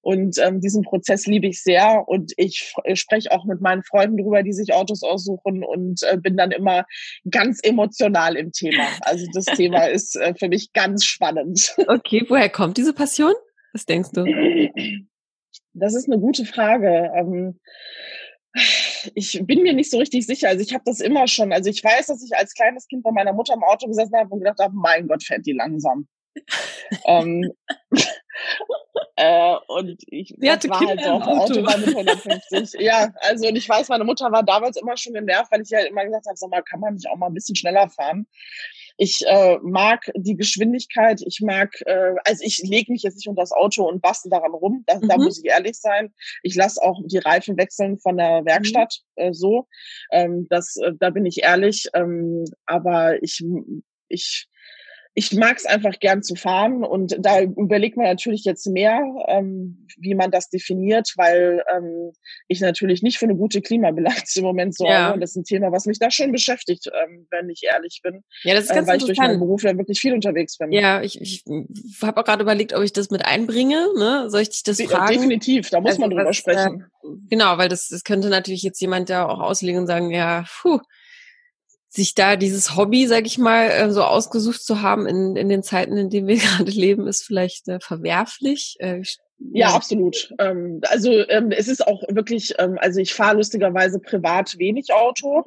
Und 0.09 0.39
ähm, 0.39 0.63
diesen 0.63 0.85
Prozess 0.85 1.27
liebe 1.27 1.49
ich 1.49 1.63
sehr. 1.63 2.09
Und 2.09 2.33
ich 2.39 2.73
spreche 2.95 3.31
auch 3.31 3.45
mit 3.45 3.61
meinen 3.61 3.83
Freunden 3.83 4.17
drüber, 4.17 4.43
die 4.43 4.55
sich 4.55 4.73
Autos 4.73 5.03
aussuchen 5.03 5.63
und 5.63 6.03
äh, 6.03 6.17
bin 6.17 6.35
dann 6.35 6.51
immer 6.51 6.87
ganz 7.31 7.61
emotional 7.63 8.35
im 8.35 8.51
Thema. 8.51 8.87
Also 9.03 9.27
das 9.35 9.45
Thema 9.45 9.85
ist 9.91 10.17
äh, 10.17 10.33
für 10.35 10.49
mich 10.49 10.73
ganz 10.73 11.05
spannend. 11.05 11.77
Okay, 11.89 12.25
woher 12.29 12.49
kommt 12.49 12.79
diese 12.79 12.95
Passion? 12.95 13.35
Was 13.75 13.85
denkst 13.85 14.11
du? 14.13 14.25
Das 15.75 15.95
ist 15.95 16.07
eine 16.07 16.19
gute 16.19 16.47
Frage. 16.47 17.11
Ähm, 17.15 17.61
ich 19.15 19.43
bin 19.45 19.63
mir 19.63 19.75
nicht 19.75 19.91
so 19.91 19.99
richtig 19.99 20.27
sicher. 20.27 20.49
Also 20.49 20.63
ich 20.63 20.73
habe 20.73 20.85
das 20.87 21.01
immer 21.01 21.29
schon. 21.29 21.53
Also 21.53 21.69
ich 21.69 21.85
weiß, 21.85 22.07
dass 22.07 22.25
ich 22.25 22.35
als 22.35 22.55
kleines 22.55 22.87
Kind 22.89 23.03
bei 23.03 23.11
meiner 23.11 23.35
Mutter 23.35 23.53
im 23.53 23.63
Auto 23.63 23.87
gesessen 23.87 24.17
habe 24.17 24.31
und 24.31 24.39
gedacht 24.39 24.59
habe, 24.59 24.75
mein 24.75 25.07
Gott, 25.07 25.23
fährt 25.23 25.45
die 25.45 25.53
langsam. 25.53 26.09
Ähm, 27.07 27.53
äh, 29.17 29.57
und 29.69 30.03
ich 30.07 30.35
Sie 30.37 30.51
hatte 30.51 30.69
war 30.69 30.81
halt 30.81 30.99
Kinder 30.99 31.13
halt 31.13 31.25
so 31.25 31.31
auf 31.31 31.41
Autobahn 31.51 31.81
mit 31.81 31.89
150. 31.89 32.81
ja, 32.81 33.13
also 33.21 33.49
und 33.49 33.57
ich 33.57 33.69
weiß, 33.69 33.89
meine 33.89 34.05
Mutter 34.05 34.31
war 34.31 34.43
damals 34.43 34.77
immer 34.77 34.97
schon 34.97 35.15
genervt, 35.15 35.51
weil 35.51 35.63
ich 35.63 35.73
halt 35.73 35.89
immer 35.89 36.05
gesagt 36.05 36.27
habe, 36.27 36.37
sag 36.37 36.51
mal, 36.51 36.63
kann 36.63 36.81
man 36.81 36.95
nicht 36.95 37.09
auch 37.09 37.17
mal 37.17 37.27
ein 37.27 37.35
bisschen 37.35 37.57
schneller 37.57 37.89
fahren? 37.89 38.27
Ich 39.01 39.21
äh, 39.27 39.59
mag 39.63 40.11
die 40.17 40.37
Geschwindigkeit, 40.37 41.23
ich 41.25 41.41
mag, 41.41 41.73
äh, 41.87 42.15
also 42.25 42.43
ich 42.45 42.59
lege 42.59 42.91
mich 42.91 43.05
jetzt 43.05 43.15
nicht 43.15 43.29
unter 43.29 43.43
das 43.43 43.53
Auto 43.53 43.89
und 43.89 44.03
bastel 44.03 44.29
daran 44.29 44.53
rum, 44.53 44.83
da, 44.87 44.97
mhm. 44.97 45.09
da 45.09 45.17
muss 45.17 45.39
ich 45.39 45.49
ehrlich 45.49 45.79
sein. 45.79 46.13
Ich 46.43 46.57
lasse 46.57 46.83
auch 46.83 47.01
die 47.07 47.19
Reifen 47.19 47.57
wechseln 47.57 47.99
von 47.99 48.17
der 48.17 48.45
Werkstatt 48.45 48.99
mhm. 49.17 49.23
äh, 49.23 49.35
so. 49.35 49.69
Ähm, 50.11 50.49
das, 50.51 50.77
äh, 50.77 50.93
da 50.99 51.11
bin 51.11 51.27
ich 51.27 51.45
ehrlich. 51.45 51.89
Ähm, 51.95 52.45
aber 52.67 53.23
ich, 53.23 53.45
ich 54.09 54.49
ich 55.19 55.33
mag 55.33 55.57
es 55.57 55.67
einfach 55.67 55.99
gern 55.99 56.23
zu 56.23 56.37
fahren 56.37 56.85
und 56.85 57.17
da 57.19 57.41
überlegt 57.41 57.97
man 57.97 58.07
natürlich 58.07 58.45
jetzt 58.45 58.69
mehr, 58.69 59.03
ähm, 59.27 59.85
wie 59.97 60.15
man 60.15 60.31
das 60.31 60.49
definiert, 60.49 61.13
weil 61.17 61.65
ähm, 61.77 62.13
ich 62.47 62.61
natürlich 62.61 63.03
nicht 63.03 63.19
für 63.19 63.25
eine 63.25 63.35
gute 63.35 63.61
Klimabilanz 63.61 64.37
im 64.37 64.45
Moment 64.45 64.77
sorge. 64.77 64.93
Ja. 64.93 65.11
Und 65.11 65.21
das 65.21 65.31
ist 65.31 65.37
ein 65.37 65.43
Thema, 65.43 65.73
was 65.73 65.87
mich 65.87 65.99
da 65.99 66.13
schon 66.13 66.31
beschäftigt, 66.31 66.87
ähm, 66.87 67.27
wenn 67.33 67.51
ich 67.51 67.63
ehrlich 67.65 67.99
bin. 68.05 68.23
Ja, 68.45 68.55
das 68.55 68.67
ist 68.67 68.71
ganz 68.71 68.87
äh, 68.87 68.93
weil 68.93 68.99
ich 68.99 69.07
durch 69.07 69.19
meinen 69.19 69.41
Beruf 69.41 69.65
ja 69.65 69.77
wirklich 69.77 69.99
viel 69.99 70.15
unterwegs 70.15 70.57
bin. 70.57 70.71
Ja, 70.71 71.03
ich, 71.03 71.21
ich 71.21 71.43
habe 72.01 72.21
auch 72.21 72.25
gerade 72.25 72.45
überlegt, 72.45 72.73
ob 72.73 72.85
ich 72.85 72.93
das 72.93 73.11
mit 73.11 73.25
einbringe. 73.25 73.89
Ne? 73.99 74.31
Soll 74.31 74.43
ich 74.43 74.51
dich 74.51 74.63
das 74.63 74.81
fragen? 74.81 75.15
Definitiv, 75.15 75.69
da 75.71 75.81
muss 75.81 75.91
also, 75.91 76.01
man 76.03 76.11
drüber 76.11 76.27
was, 76.27 76.37
sprechen. 76.37 76.85
Äh, 77.03 77.09
genau, 77.29 77.59
weil 77.59 77.69
das, 77.69 77.89
das 77.89 78.05
könnte 78.05 78.29
natürlich 78.29 78.63
jetzt 78.63 78.81
jemand 78.81 79.09
ja 79.09 79.27
auch 79.27 79.41
auslegen 79.41 79.81
und 79.81 79.89
sagen, 79.89 80.13
ja, 80.13 80.45
puh, 80.63 80.79
sich 81.89 82.15
da 82.15 82.37
dieses 82.37 82.77
Hobby, 82.77 83.07
sag 83.07 83.27
ich 83.27 83.39
mal, 83.39 83.71
äh, 83.71 83.91
so 83.91 84.03
ausgesucht 84.03 84.63
zu 84.63 84.83
haben 84.83 85.07
in, 85.07 85.37
in 85.37 85.49
den 85.49 85.63
Zeiten, 85.63 85.97
in 85.97 86.11
denen 86.11 86.29
wir 86.29 86.37
gerade 86.39 86.71
leben, 86.71 87.07
ist 87.07 87.25
vielleicht 87.25 87.69
äh, 87.69 87.81
verwerflich. 87.81 88.77
Äh, 88.79 89.03
ja, 89.39 89.69
absolut. 89.69 90.35
Ähm, 90.39 90.81
also 90.89 91.13
ähm, 91.29 91.51
es 91.51 91.69
ist 91.69 91.87
auch 91.87 92.03
wirklich, 92.09 92.55
ähm, 92.59 92.77
also 92.81 93.01
ich 93.01 93.15
fahre 93.15 93.37
lustigerweise 93.37 94.01
privat 94.01 94.59
wenig 94.59 94.93
Auto. 94.93 95.45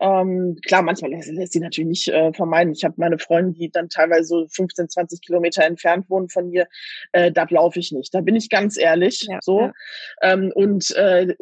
Ähm, 0.00 0.56
klar, 0.66 0.82
manchmal 0.82 1.10
lässt, 1.10 1.30
lässt 1.30 1.52
sie 1.52 1.60
natürlich 1.60 1.88
nicht 1.88 2.08
äh, 2.08 2.32
vermeiden. 2.32 2.72
Ich 2.72 2.84
habe 2.84 2.94
meine 2.96 3.18
Freunde, 3.18 3.52
die 3.52 3.70
dann 3.70 3.90
teilweise 3.90 4.24
so 4.24 4.46
15, 4.48 4.88
20 4.88 5.20
Kilometer 5.20 5.62
entfernt 5.62 6.08
wohnen 6.08 6.30
von 6.30 6.48
mir, 6.48 6.66
äh, 7.12 7.30
da 7.30 7.46
laufe 7.50 7.78
ich 7.78 7.92
nicht. 7.92 8.14
Da 8.14 8.22
bin 8.22 8.34
ich 8.34 8.48
ganz 8.48 8.78
ehrlich. 8.78 9.26
Ja, 9.28 9.38
so. 9.42 9.60
Ja. 9.60 9.72
Ähm, 10.22 10.52
und 10.54 10.90
äh, 10.96 11.34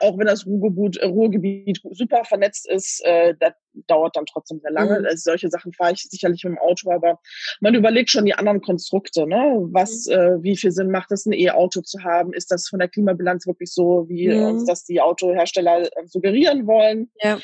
auch 0.00 0.18
wenn 0.18 0.26
das 0.26 0.46
Ruhrgebiet, 0.46 1.02
Ruhrgebiet 1.02 1.80
super 1.90 2.24
vernetzt 2.24 2.68
ist, 2.68 3.04
äh, 3.04 3.34
da 3.38 3.52
dauert 3.86 4.16
dann 4.16 4.26
trotzdem 4.26 4.60
sehr 4.60 4.70
lange. 4.70 5.00
Mhm. 5.00 5.06
Also 5.06 5.30
solche 5.30 5.48
Sachen 5.48 5.72
fahre 5.72 5.92
ich 5.92 6.02
sicherlich 6.02 6.44
mit 6.44 6.52
dem 6.52 6.58
Auto, 6.58 6.90
aber 6.90 7.20
man 7.60 7.74
überlegt 7.74 8.10
schon 8.10 8.24
die 8.24 8.34
anderen 8.34 8.60
Konstrukte, 8.60 9.26
ne? 9.26 9.66
Was, 9.72 10.06
mhm. 10.06 10.12
äh, 10.12 10.42
wie 10.42 10.56
viel 10.56 10.72
Sinn 10.72 10.90
macht 10.90 11.12
es, 11.12 11.26
ein 11.26 11.32
E-Auto 11.32 11.80
zu 11.82 12.02
haben? 12.02 12.32
Ist 12.32 12.50
das 12.50 12.68
von 12.68 12.78
der 12.78 12.88
Klimabilanz 12.88 13.46
wirklich 13.46 13.72
so, 13.72 14.06
wie 14.08 14.28
mhm. 14.28 14.44
uns 14.44 14.64
das 14.64 14.84
die 14.84 15.00
Autohersteller 15.00 15.82
äh, 15.82 16.06
suggerieren 16.06 16.66
wollen? 16.66 17.10
Ja. 17.22 17.38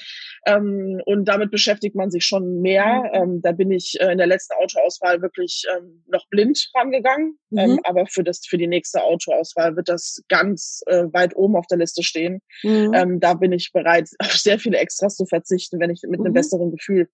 Ähm, 0.46 1.00
und 1.06 1.26
damit 1.26 1.50
beschäftigt 1.50 1.94
man 1.94 2.10
sich 2.10 2.24
schon 2.24 2.60
mehr. 2.60 3.10
Mhm. 3.12 3.22
Ähm, 3.22 3.42
da 3.42 3.52
bin 3.52 3.70
ich 3.70 3.96
äh, 4.00 4.12
in 4.12 4.18
der 4.18 4.26
letzten 4.26 4.54
Autoauswahl 4.54 5.22
wirklich 5.22 5.64
ähm, 5.76 6.02
noch 6.08 6.26
blind 6.28 6.70
rangegangen. 6.74 7.38
Ähm, 7.56 7.72
mhm. 7.72 7.80
aber 7.84 8.06
für 8.06 8.24
das, 8.24 8.46
für 8.46 8.56
die 8.56 8.66
nächste 8.66 9.02
Autoauswahl 9.02 9.76
wird 9.76 9.88
das 9.88 10.22
ganz 10.28 10.82
äh, 10.86 11.04
weit 11.12 11.36
oben 11.36 11.56
auf 11.56 11.66
der 11.66 11.78
Liste 11.78 12.02
stehen. 12.02 12.40
Mhm. 12.62 12.92
Ähm, 12.94 13.20
da 13.20 13.34
bin 13.34 13.52
ich 13.52 13.72
bereit, 13.72 14.08
auf 14.18 14.32
sehr 14.32 14.58
viele 14.58 14.78
Extras 14.78 15.16
zu 15.16 15.26
verzichten, 15.26 15.78
wenn 15.80 15.90
ich 15.90 16.02
mit 16.08 16.20
einem 16.24 16.32
mhm. 16.32 16.36
besseren 16.36 16.70
Gefühl 16.70 17.08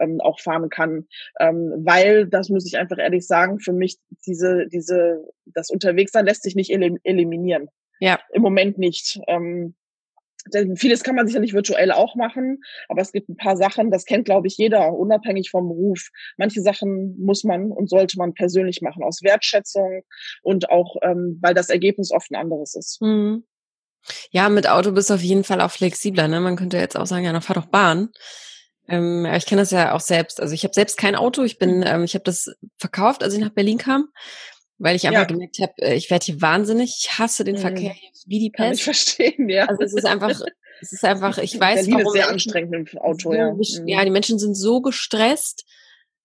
ähm, 0.00 0.20
auch 0.20 0.40
fahren 0.40 0.68
kann. 0.68 1.06
Ähm, 1.38 1.72
weil, 1.84 2.26
das 2.26 2.48
muss 2.48 2.66
ich 2.66 2.78
einfach 2.78 2.98
ehrlich 2.98 3.26
sagen, 3.26 3.60
für 3.60 3.72
mich 3.72 3.98
diese, 4.26 4.66
diese, 4.68 5.24
das 5.46 5.70
Unterwegssein 5.70 6.26
lässt 6.26 6.42
sich 6.42 6.54
nicht 6.54 6.70
elim 6.70 6.98
eliminieren. 7.04 7.68
Ja. 8.00 8.18
Im 8.32 8.42
Moment 8.42 8.78
nicht. 8.78 9.20
Ähm, 9.26 9.74
denn 10.54 10.76
vieles 10.76 11.02
kann 11.02 11.14
man 11.14 11.26
sicherlich 11.26 11.52
virtuell 11.52 11.92
auch 11.92 12.14
machen, 12.14 12.62
aber 12.88 13.02
es 13.02 13.12
gibt 13.12 13.28
ein 13.28 13.36
paar 13.36 13.58
Sachen, 13.58 13.90
das 13.90 14.06
kennt, 14.06 14.24
glaube 14.24 14.46
ich, 14.46 14.56
jeder, 14.56 14.94
unabhängig 14.94 15.50
vom 15.50 15.68
Beruf. 15.68 16.08
Manche 16.38 16.62
Sachen 16.62 17.14
muss 17.18 17.44
man 17.44 17.70
und 17.70 17.90
sollte 17.90 18.16
man 18.16 18.32
persönlich 18.32 18.80
machen, 18.80 19.02
aus 19.02 19.22
Wertschätzung 19.22 20.02
und 20.42 20.70
auch, 20.70 20.96
ähm, 21.02 21.38
weil 21.42 21.52
das 21.52 21.68
Ergebnis 21.68 22.10
oft 22.10 22.30
ein 22.30 22.36
anderes 22.36 22.74
ist. 22.74 23.02
Mhm. 23.02 23.44
Ja, 24.30 24.48
mit 24.48 24.66
Auto 24.66 24.92
bist 24.92 25.10
du 25.10 25.14
auf 25.14 25.20
jeden 25.20 25.44
Fall 25.44 25.60
auch 25.60 25.70
flexibler. 25.70 26.26
Ne? 26.26 26.40
Man 26.40 26.56
könnte 26.56 26.78
jetzt 26.78 26.96
auch 26.96 27.04
sagen, 27.04 27.26
ja, 27.26 27.32
dann 27.32 27.42
fahr 27.42 27.56
doch 27.56 27.66
Bahn. 27.66 28.08
Ähm, 28.90 29.24
ich 29.24 29.46
kenne 29.46 29.62
das 29.62 29.70
ja 29.70 29.94
auch 29.94 30.00
selbst. 30.00 30.40
Also 30.40 30.52
ich 30.52 30.64
habe 30.64 30.74
selbst 30.74 30.96
kein 30.96 31.14
Auto. 31.14 31.44
Ich 31.44 31.58
bin, 31.58 31.82
ähm, 31.86 32.04
ich 32.04 32.14
habe 32.14 32.24
das 32.24 32.50
verkauft, 32.76 33.22
als 33.22 33.34
ich 33.34 33.40
nach 33.40 33.50
Berlin 33.50 33.78
kam, 33.78 34.08
weil 34.78 34.96
ich 34.96 35.06
einfach 35.06 35.22
ja. 35.22 35.26
gemerkt 35.26 35.58
habe, 35.60 35.72
äh, 35.78 35.94
ich 35.94 36.10
werde 36.10 36.24
hier 36.24 36.42
wahnsinnig. 36.42 36.96
Ich 37.00 37.18
hasse 37.18 37.44
den 37.44 37.56
mhm. 37.56 37.60
Verkehr 37.60 37.94
wie 38.26 38.40
die 38.40 38.50
Pest. 38.50 38.66
Kann 38.66 38.72
ich 38.72 38.84
verstehen, 38.84 39.48
ja. 39.48 39.66
Also 39.66 39.84
es 39.84 39.94
ist 39.94 40.06
einfach, 40.06 40.30
es 40.80 40.92
ist 40.92 41.04
einfach, 41.04 41.38
ich 41.38 41.58
weiß, 41.58 41.86
Berlin 41.86 41.94
warum 41.94 42.06
ist 42.06 42.12
sehr 42.12 42.28
anstrengend 42.28 42.74
im 42.74 42.98
Auto, 42.98 43.30
so 43.30 43.32
ja. 43.32 43.52
Mhm. 43.52 43.88
Ja, 43.88 44.04
die 44.04 44.10
Menschen 44.10 44.38
sind 44.38 44.56
so 44.56 44.80
gestresst. 44.80 45.64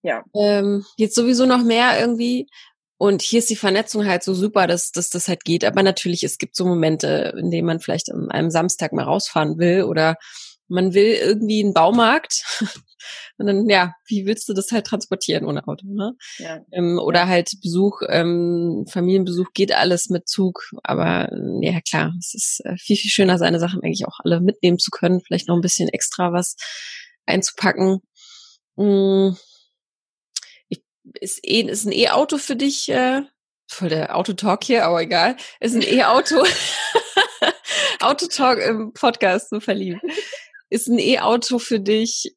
Ja. 0.02 0.24
Ähm, 0.36 0.86
jetzt 0.98 1.16
sowieso 1.16 1.46
noch 1.46 1.64
mehr 1.64 2.00
irgendwie. 2.00 2.48
Und 2.98 3.22
hier 3.22 3.40
ist 3.40 3.50
die 3.50 3.56
Vernetzung 3.56 4.08
halt 4.08 4.24
so 4.24 4.34
super, 4.34 4.68
dass, 4.68 4.92
dass 4.92 5.10
das 5.10 5.28
halt 5.28 5.44
geht. 5.44 5.66
Aber 5.66 5.84
natürlich, 5.84 6.24
es 6.24 6.38
gibt 6.38 6.56
so 6.56 6.66
Momente, 6.66 7.36
in 7.38 7.52
denen 7.52 7.68
man 7.68 7.80
vielleicht 7.80 8.12
an 8.12 8.32
einem 8.32 8.50
Samstag 8.50 8.94
mal 8.94 9.04
rausfahren 9.04 9.58
will 9.58 9.84
oder 9.84 10.16
man 10.68 10.94
will 10.94 11.14
irgendwie 11.14 11.64
einen 11.64 11.74
Baumarkt. 11.74 12.44
Und 13.38 13.46
dann, 13.46 13.70
ja, 13.70 13.94
wie 14.08 14.26
willst 14.26 14.50
du 14.50 14.54
das 14.54 14.72
halt 14.72 14.88
transportieren 14.88 15.46
ohne 15.46 15.68
Auto? 15.68 15.86
Ne? 15.88 16.14
Ja. 16.38 16.62
Ähm, 16.72 16.98
oder 16.98 17.28
halt 17.28 17.52
Besuch, 17.62 18.02
ähm, 18.08 18.86
Familienbesuch 18.90 19.54
geht 19.54 19.74
alles 19.74 20.10
mit 20.10 20.28
Zug. 20.28 20.72
Aber 20.84 21.30
ja, 21.62 21.82
klar, 21.82 22.14
es 22.18 22.34
ist 22.34 22.62
äh, 22.66 22.76
viel, 22.78 22.96
viel 22.96 23.12
schöner, 23.12 23.38
seine 23.38 23.60
Sachen 23.60 23.84
eigentlich 23.84 24.08
auch 24.08 24.20
alle 24.24 24.42
mitnehmen 24.42 24.80
zu 24.80 24.90
können. 24.90 25.22
Vielleicht 25.22 25.48
noch 25.48 25.56
ein 25.56 25.62
bisschen 25.62 25.90
extra 25.90 26.34
was 26.34 26.56
einzupacken. 27.28 28.00
Mhm 28.76 29.38
ist, 31.20 31.40
eh, 31.44 31.62
ist 31.62 31.86
ein 31.86 31.92
E-Auto 31.92 32.38
für 32.38 32.56
dich, 32.56 32.90
äh, 32.90 33.22
voll 33.68 33.90
der 33.90 34.16
Autotalk 34.16 34.64
hier, 34.64 34.86
aber 34.86 35.02
egal, 35.02 35.38
ist 35.60 35.76
ein 35.76 35.82
E-Auto, 35.82 36.44
Autotalk 38.00 38.60
im 38.60 38.94
Podcast 38.94 39.50
so 39.50 39.60
verliebt. 39.60 40.02
Ist 40.70 40.88
ein 40.88 41.00
E-Auto 41.00 41.60
für 41.60 41.80
dich 41.80 42.36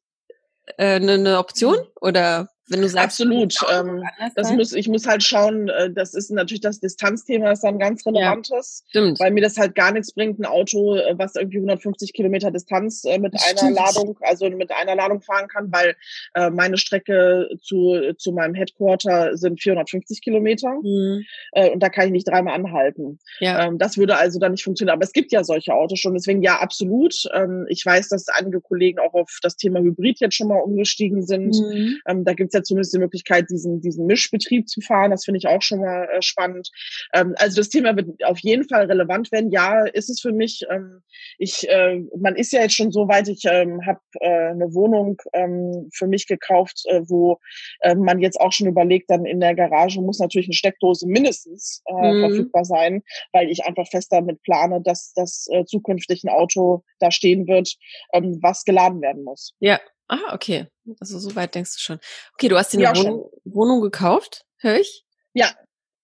äh, 0.77 0.95
eine, 0.95 1.13
eine 1.13 1.37
Option 1.39 1.77
oder 1.99 2.49
wenn 2.69 2.81
du 2.81 2.87
sagst, 2.87 3.19
absolut. 3.21 3.55
Ähm, 3.71 4.03
das 4.35 4.51
muss, 4.51 4.73
ich 4.73 4.87
muss 4.87 5.07
halt 5.07 5.23
schauen, 5.23 5.69
äh, 5.69 5.91
das 5.91 6.13
ist 6.13 6.31
natürlich 6.31 6.61
das 6.61 6.79
Distanzthema 6.79 7.51
ist 7.51 7.63
dann 7.63 7.79
ganz 7.79 8.05
relevantes, 8.05 8.83
ja, 8.85 9.01
stimmt. 9.01 9.19
weil 9.19 9.31
mir 9.31 9.41
das 9.41 9.57
halt 9.57 9.75
gar 9.75 9.91
nichts 9.91 10.13
bringt, 10.13 10.39
ein 10.39 10.45
Auto, 10.45 10.95
äh, 10.95 11.17
was 11.17 11.35
irgendwie 11.35 11.57
150 11.57 12.13
Kilometer 12.13 12.51
Distanz 12.51 13.03
äh, 13.05 13.17
mit 13.17 13.33
einer 13.33 13.57
stimmt. 13.57 13.75
Ladung, 13.75 14.17
also 14.21 14.49
mit 14.49 14.71
einer 14.71 14.95
Ladung 14.95 15.21
fahren 15.21 15.47
kann, 15.47 15.71
weil 15.71 15.95
äh, 16.35 16.49
meine 16.49 16.77
Strecke 16.77 17.49
zu, 17.61 18.13
zu 18.17 18.31
meinem 18.31 18.53
Headquarter 18.53 19.35
sind 19.35 19.61
450 19.61 20.21
Kilometer 20.21 20.79
mhm. 20.81 21.25
äh, 21.53 21.71
und 21.71 21.81
da 21.81 21.89
kann 21.89 22.05
ich 22.05 22.11
nicht 22.11 22.27
dreimal 22.27 22.53
anhalten. 22.53 23.19
Ja. 23.39 23.65
Ähm, 23.65 23.77
das 23.77 23.97
würde 23.97 24.15
also 24.15 24.39
dann 24.39 24.51
nicht 24.51 24.63
funktionieren. 24.63 24.93
Aber 24.93 25.03
es 25.03 25.13
gibt 25.13 25.31
ja 25.31 25.43
solche 25.43 25.73
Autos 25.73 25.99
schon, 25.99 26.13
deswegen 26.13 26.43
ja, 26.43 26.59
absolut. 26.59 27.15
Ähm, 27.33 27.65
ich 27.69 27.83
weiß, 27.85 28.09
dass 28.09 28.27
einige 28.27 28.61
Kollegen 28.61 28.99
auch 28.99 29.13
auf 29.13 29.39
das 29.41 29.55
Thema 29.55 29.79
Hybrid 29.79 30.19
jetzt 30.19 30.35
schon 30.35 30.47
mal 30.47 30.59
umgestiegen 30.59 31.25
sind. 31.25 31.55
Mhm. 31.55 31.97
Ähm, 32.07 32.23
da 32.25 32.33
gibt's 32.33 32.53
ja 32.53 32.58
zumindest 32.63 32.93
die 32.93 32.99
Möglichkeit, 32.99 33.49
diesen, 33.49 33.81
diesen 33.81 34.05
Mischbetrieb 34.05 34.67
zu 34.67 34.81
fahren. 34.81 35.11
Das 35.11 35.25
finde 35.25 35.37
ich 35.39 35.47
auch 35.47 35.61
schon 35.61 35.79
mal 35.79 36.07
äh, 36.11 36.21
spannend. 36.21 36.69
Ähm, 37.13 37.35
also 37.37 37.57
das 37.57 37.69
Thema 37.69 37.95
wird 37.95 38.23
auf 38.23 38.39
jeden 38.39 38.67
Fall 38.67 38.85
relevant 38.85 39.31
werden. 39.31 39.51
Ja, 39.51 39.85
ist 39.85 40.09
es 40.09 40.21
für 40.21 40.31
mich. 40.31 40.65
Ähm, 40.69 41.01
ich, 41.37 41.67
äh, 41.69 42.01
man 42.17 42.35
ist 42.35 42.51
ja 42.51 42.61
jetzt 42.61 42.75
schon 42.75 42.91
so 42.91 43.07
weit, 43.07 43.27
ich 43.27 43.43
ähm, 43.45 43.85
habe 43.85 43.99
äh, 44.19 44.49
eine 44.51 44.73
Wohnung 44.73 45.17
ähm, 45.33 45.89
für 45.93 46.07
mich 46.07 46.27
gekauft, 46.27 46.83
äh, 46.85 47.01
wo 47.07 47.39
äh, 47.81 47.95
man 47.95 48.19
jetzt 48.19 48.39
auch 48.39 48.51
schon 48.51 48.67
überlegt, 48.67 49.09
dann 49.09 49.25
in 49.25 49.39
der 49.39 49.55
Garage 49.55 50.01
muss 50.01 50.19
natürlich 50.19 50.47
eine 50.47 50.53
Steckdose 50.53 51.07
mindestens 51.07 51.81
äh, 51.85 52.13
mhm. 52.13 52.19
verfügbar 52.21 52.65
sein, 52.65 53.03
weil 53.31 53.49
ich 53.49 53.63
einfach 53.65 53.87
fest 53.87 54.11
damit 54.11 54.41
plane, 54.43 54.81
dass 54.81 55.13
das 55.13 55.47
äh, 55.51 55.65
zukünftig 55.65 56.23
ein 56.23 56.29
Auto 56.29 56.83
da 56.99 57.11
stehen 57.11 57.47
wird, 57.47 57.75
ähm, 58.13 58.39
was 58.41 58.63
geladen 58.63 59.01
werden 59.01 59.23
muss. 59.23 59.53
Ja, 59.59 59.79
Ah, 60.09 60.33
okay. 60.33 60.67
Also 60.99 61.19
so 61.19 61.35
weit 61.35 61.55
denkst 61.55 61.73
du 61.75 61.79
schon. 61.79 61.99
Okay, 62.33 62.49
du 62.49 62.57
hast 62.57 62.73
dir 62.73 62.77
eine 62.77 62.97
ja, 62.97 63.05
Wohnung, 63.05 63.29
Wohnung, 63.45 63.81
gekauft, 63.81 64.43
höre 64.57 64.79
ich? 64.79 65.05
Ja, 65.33 65.53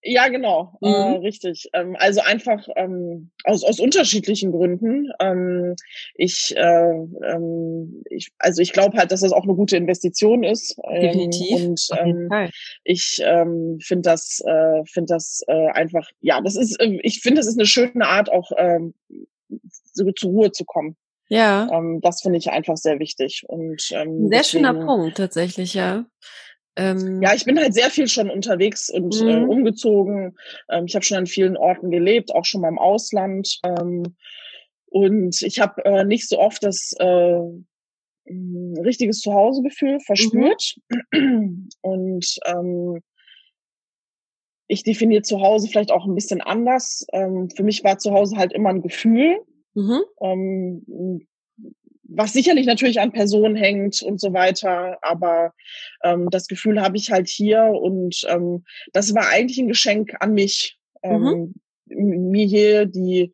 ja, 0.08 0.28
genau, 0.28 0.78
äh, 0.82 0.88
mhm. 0.88 1.14
äh, 1.14 1.18
richtig. 1.18 1.68
Ähm, 1.72 1.96
also 1.98 2.20
einfach 2.20 2.64
ähm, 2.76 3.30
aus, 3.42 3.64
aus 3.64 3.80
unterschiedlichen 3.80 4.52
Gründen. 4.52 5.10
Ähm, 5.18 5.74
ich, 6.14 6.54
äh, 6.56 6.92
ähm, 6.92 8.04
ich, 8.08 8.30
also 8.38 8.62
ich 8.62 8.72
glaube 8.72 8.96
halt, 8.96 9.10
dass 9.10 9.20
das 9.20 9.32
auch 9.32 9.42
eine 9.42 9.56
gute 9.56 9.76
Investition 9.76 10.44
ist. 10.44 10.76
Ähm, 10.88 11.00
Definitiv. 11.00 11.56
Und 11.56 11.88
ähm, 11.98 12.30
ich 12.84 13.20
ähm, 13.24 13.78
finde 13.82 14.10
das, 14.10 14.40
äh, 14.46 14.84
finde 14.84 15.14
das 15.14 15.42
äh, 15.48 15.70
einfach, 15.70 16.08
ja, 16.20 16.40
das 16.40 16.54
ist, 16.54 16.80
äh, 16.80 17.00
ich 17.02 17.20
finde, 17.20 17.40
das 17.40 17.48
ist 17.48 17.58
eine 17.58 17.66
schöne 17.66 18.06
Art, 18.06 18.30
auch 18.30 18.52
ähm, 18.56 18.94
so 19.92 20.12
zur 20.12 20.30
Ruhe 20.30 20.52
zu 20.52 20.64
kommen. 20.64 20.96
Ja. 21.28 21.68
Ähm, 21.72 22.00
das 22.00 22.22
finde 22.22 22.38
ich 22.38 22.50
einfach 22.50 22.76
sehr 22.76 22.98
wichtig. 22.98 23.44
Und, 23.48 23.88
ähm, 23.92 24.28
sehr 24.28 24.38
deswegen, 24.38 24.64
schöner 24.64 24.74
Punkt, 24.74 25.16
tatsächlich, 25.16 25.74
ja. 25.74 26.06
Ähm, 26.76 27.22
ja, 27.22 27.34
ich 27.34 27.44
bin 27.44 27.58
halt 27.58 27.72
sehr 27.72 27.90
viel 27.90 28.06
schon 28.06 28.30
unterwegs 28.30 28.90
und 28.90 29.20
äh, 29.22 29.40
mhm. 29.40 29.48
umgezogen. 29.48 30.36
Ähm, 30.70 30.84
ich 30.86 30.94
habe 30.94 31.04
schon 31.04 31.18
an 31.18 31.26
vielen 31.26 31.56
Orten 31.56 31.90
gelebt, 31.90 32.34
auch 32.34 32.44
schon 32.44 32.60
mal 32.60 32.68
im 32.68 32.78
Ausland. 32.78 33.58
Ähm, 33.64 34.14
und 34.86 35.42
ich 35.42 35.58
habe 35.58 35.84
äh, 35.84 36.04
nicht 36.04 36.28
so 36.28 36.38
oft 36.38 36.62
das 36.62 36.92
äh, 36.98 37.40
richtiges 38.28 39.20
Zuhausegefühl 39.20 40.00
verspürt. 40.00 40.76
Mhm. 41.12 41.68
Und 41.80 42.36
ähm, 42.44 43.00
ich 44.68 44.82
definiere 44.82 45.22
Zuhause 45.22 45.68
vielleicht 45.68 45.92
auch 45.92 46.06
ein 46.06 46.14
bisschen 46.14 46.40
anders. 46.40 47.06
Ähm, 47.12 47.48
für 47.50 47.62
mich 47.62 47.84
war 47.84 47.98
Zuhause 47.98 48.36
halt 48.36 48.52
immer 48.52 48.70
ein 48.70 48.82
Gefühl. 48.82 49.38
Mhm. 49.76 50.02
Ähm, 50.22 51.26
was 52.08 52.32
sicherlich 52.32 52.66
natürlich 52.66 53.00
an 53.00 53.12
Personen 53.12 53.56
hängt 53.56 54.00
und 54.02 54.20
so 54.20 54.32
weiter, 54.32 54.98
aber 55.02 55.52
ähm, 56.02 56.28
das 56.30 56.46
Gefühl 56.46 56.80
habe 56.80 56.96
ich 56.96 57.10
halt 57.10 57.28
hier 57.28 57.64
und 57.64 58.24
ähm, 58.28 58.64
das 58.92 59.14
war 59.14 59.28
eigentlich 59.28 59.58
ein 59.58 59.68
Geschenk 59.68 60.14
an 60.20 60.32
mich, 60.32 60.78
ähm, 61.02 61.54
mhm. 61.86 62.30
mir 62.30 62.46
hier 62.46 62.86
die 62.86 63.32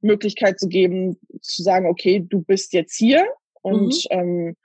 Möglichkeit 0.00 0.58
zu 0.58 0.68
geben, 0.68 1.18
zu 1.42 1.62
sagen, 1.62 1.86
okay, 1.86 2.24
du 2.26 2.42
bist 2.42 2.72
jetzt 2.72 2.96
hier 2.96 3.26
und 3.62 3.94
mhm. 4.10 4.18
ähm, 4.18 4.56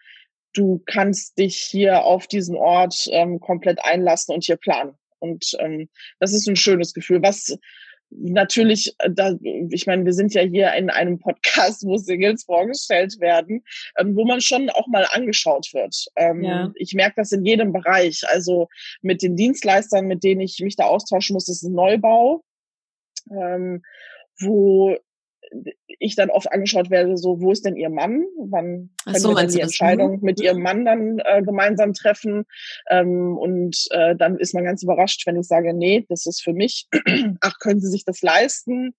du 0.54 0.82
kannst 0.86 1.38
dich 1.38 1.58
hier 1.58 2.04
auf 2.04 2.28
diesen 2.28 2.56
Ort 2.56 3.08
ähm, 3.12 3.40
komplett 3.40 3.80
einlassen 3.84 4.34
und 4.34 4.46
hier 4.46 4.58
planen. 4.58 4.96
Und 5.20 5.56
ähm, 5.60 5.90
das 6.20 6.34
ist 6.34 6.48
ein 6.48 6.56
schönes 6.56 6.94
Gefühl. 6.94 7.22
Was 7.22 7.58
natürlich, 8.12 8.94
äh, 9.00 9.10
da, 9.12 9.36
ich 9.42 9.88
meine, 9.88 10.06
wir 10.06 10.14
sind 10.14 10.34
ja 10.34 10.42
hier 10.42 10.74
in 10.74 10.90
einem 10.90 11.20
Podcast, 11.20 11.86
wo 11.86 11.98
Singles 11.98 12.44
vorgestellt 12.44 13.20
werden, 13.20 13.64
ähm, 13.98 14.16
wo 14.16 14.26
man 14.26 14.42
schon 14.42 14.70
auch 14.70 14.88
mal 14.88 15.06
angeschaut 15.12 15.70
wird. 15.74 16.06
Ähm, 16.16 16.44
ja. 16.44 16.72
Ich 16.76 16.94
merke 16.94 17.16
das 17.18 17.32
in 17.32 17.46
jedem 17.46 17.72
Bereich. 17.72 18.24
Also 18.28 18.68
mit 19.02 19.22
den 19.22 19.36
Dienstleistern, 19.36 20.08
mit 20.08 20.24
denen 20.24 20.42
ich 20.42 20.60
mich 20.60 20.76
da 20.76 20.86
austauschen 20.86 21.34
muss, 21.34 21.48
ist 21.50 21.64
ein 21.64 21.74
Neubau, 21.74 22.44
ähm, 23.32 23.82
wo 24.40 24.98
ich 26.00 26.16
dann 26.16 26.30
oft 26.30 26.52
angeschaut 26.52 26.90
werde, 26.90 27.18
so, 27.18 27.42
wo 27.42 27.52
ist 27.52 27.66
denn 27.66 27.76
ihr 27.76 27.90
Mann? 27.90 28.26
Wann 28.38 28.92
können 29.06 29.20
so, 29.20 29.36
wir 29.36 29.48
die 29.48 29.62
Entscheidung 29.62 30.14
das? 30.14 30.22
mit 30.22 30.42
ihrem 30.42 30.62
Mann 30.62 30.86
dann 30.86 31.20
äh, 31.20 31.42
gemeinsam 31.44 31.94
treffen? 31.94 32.46
Ähm, 32.90 33.38
und 33.38 33.88
äh, 33.92 34.16
dann 34.16 34.38
ist 34.38 34.54
man 34.54 34.64
ganz 34.64 34.84
überrascht, 34.84 35.26
wenn 35.28 35.40
ich 35.40 35.48
sage, 35.48 35.74
nee, 35.74 36.06
das 36.10 36.26
ist 36.26 36.42
für 36.42 36.54
mich. 36.54 36.88
Ach, 37.42 37.60
können 37.60 37.80
Sie 37.80 37.90
sich 37.90 38.06
das 38.06 38.22
leisten? 38.22 38.94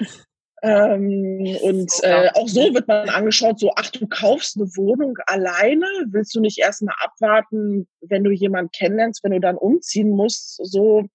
Ähm, 0.60 1.56
und 1.62 1.92
äh, 2.02 2.30
auch 2.34 2.48
so 2.48 2.74
wird 2.74 2.88
man 2.88 3.08
angeschaut, 3.08 3.60
so, 3.60 3.70
ach, 3.76 3.90
du 3.90 4.08
kaufst 4.08 4.56
eine 4.56 4.66
Wohnung 4.76 5.16
alleine, 5.26 5.86
willst 6.10 6.34
du 6.34 6.40
nicht 6.40 6.58
erstmal 6.58 6.96
abwarten, 7.00 7.86
wenn 8.00 8.24
du 8.24 8.32
jemanden 8.32 8.72
kennenlernst, 8.72 9.22
wenn 9.22 9.30
du 9.30 9.40
dann 9.40 9.56
umziehen 9.56 10.10
musst, 10.10 10.58
so, 10.64 11.06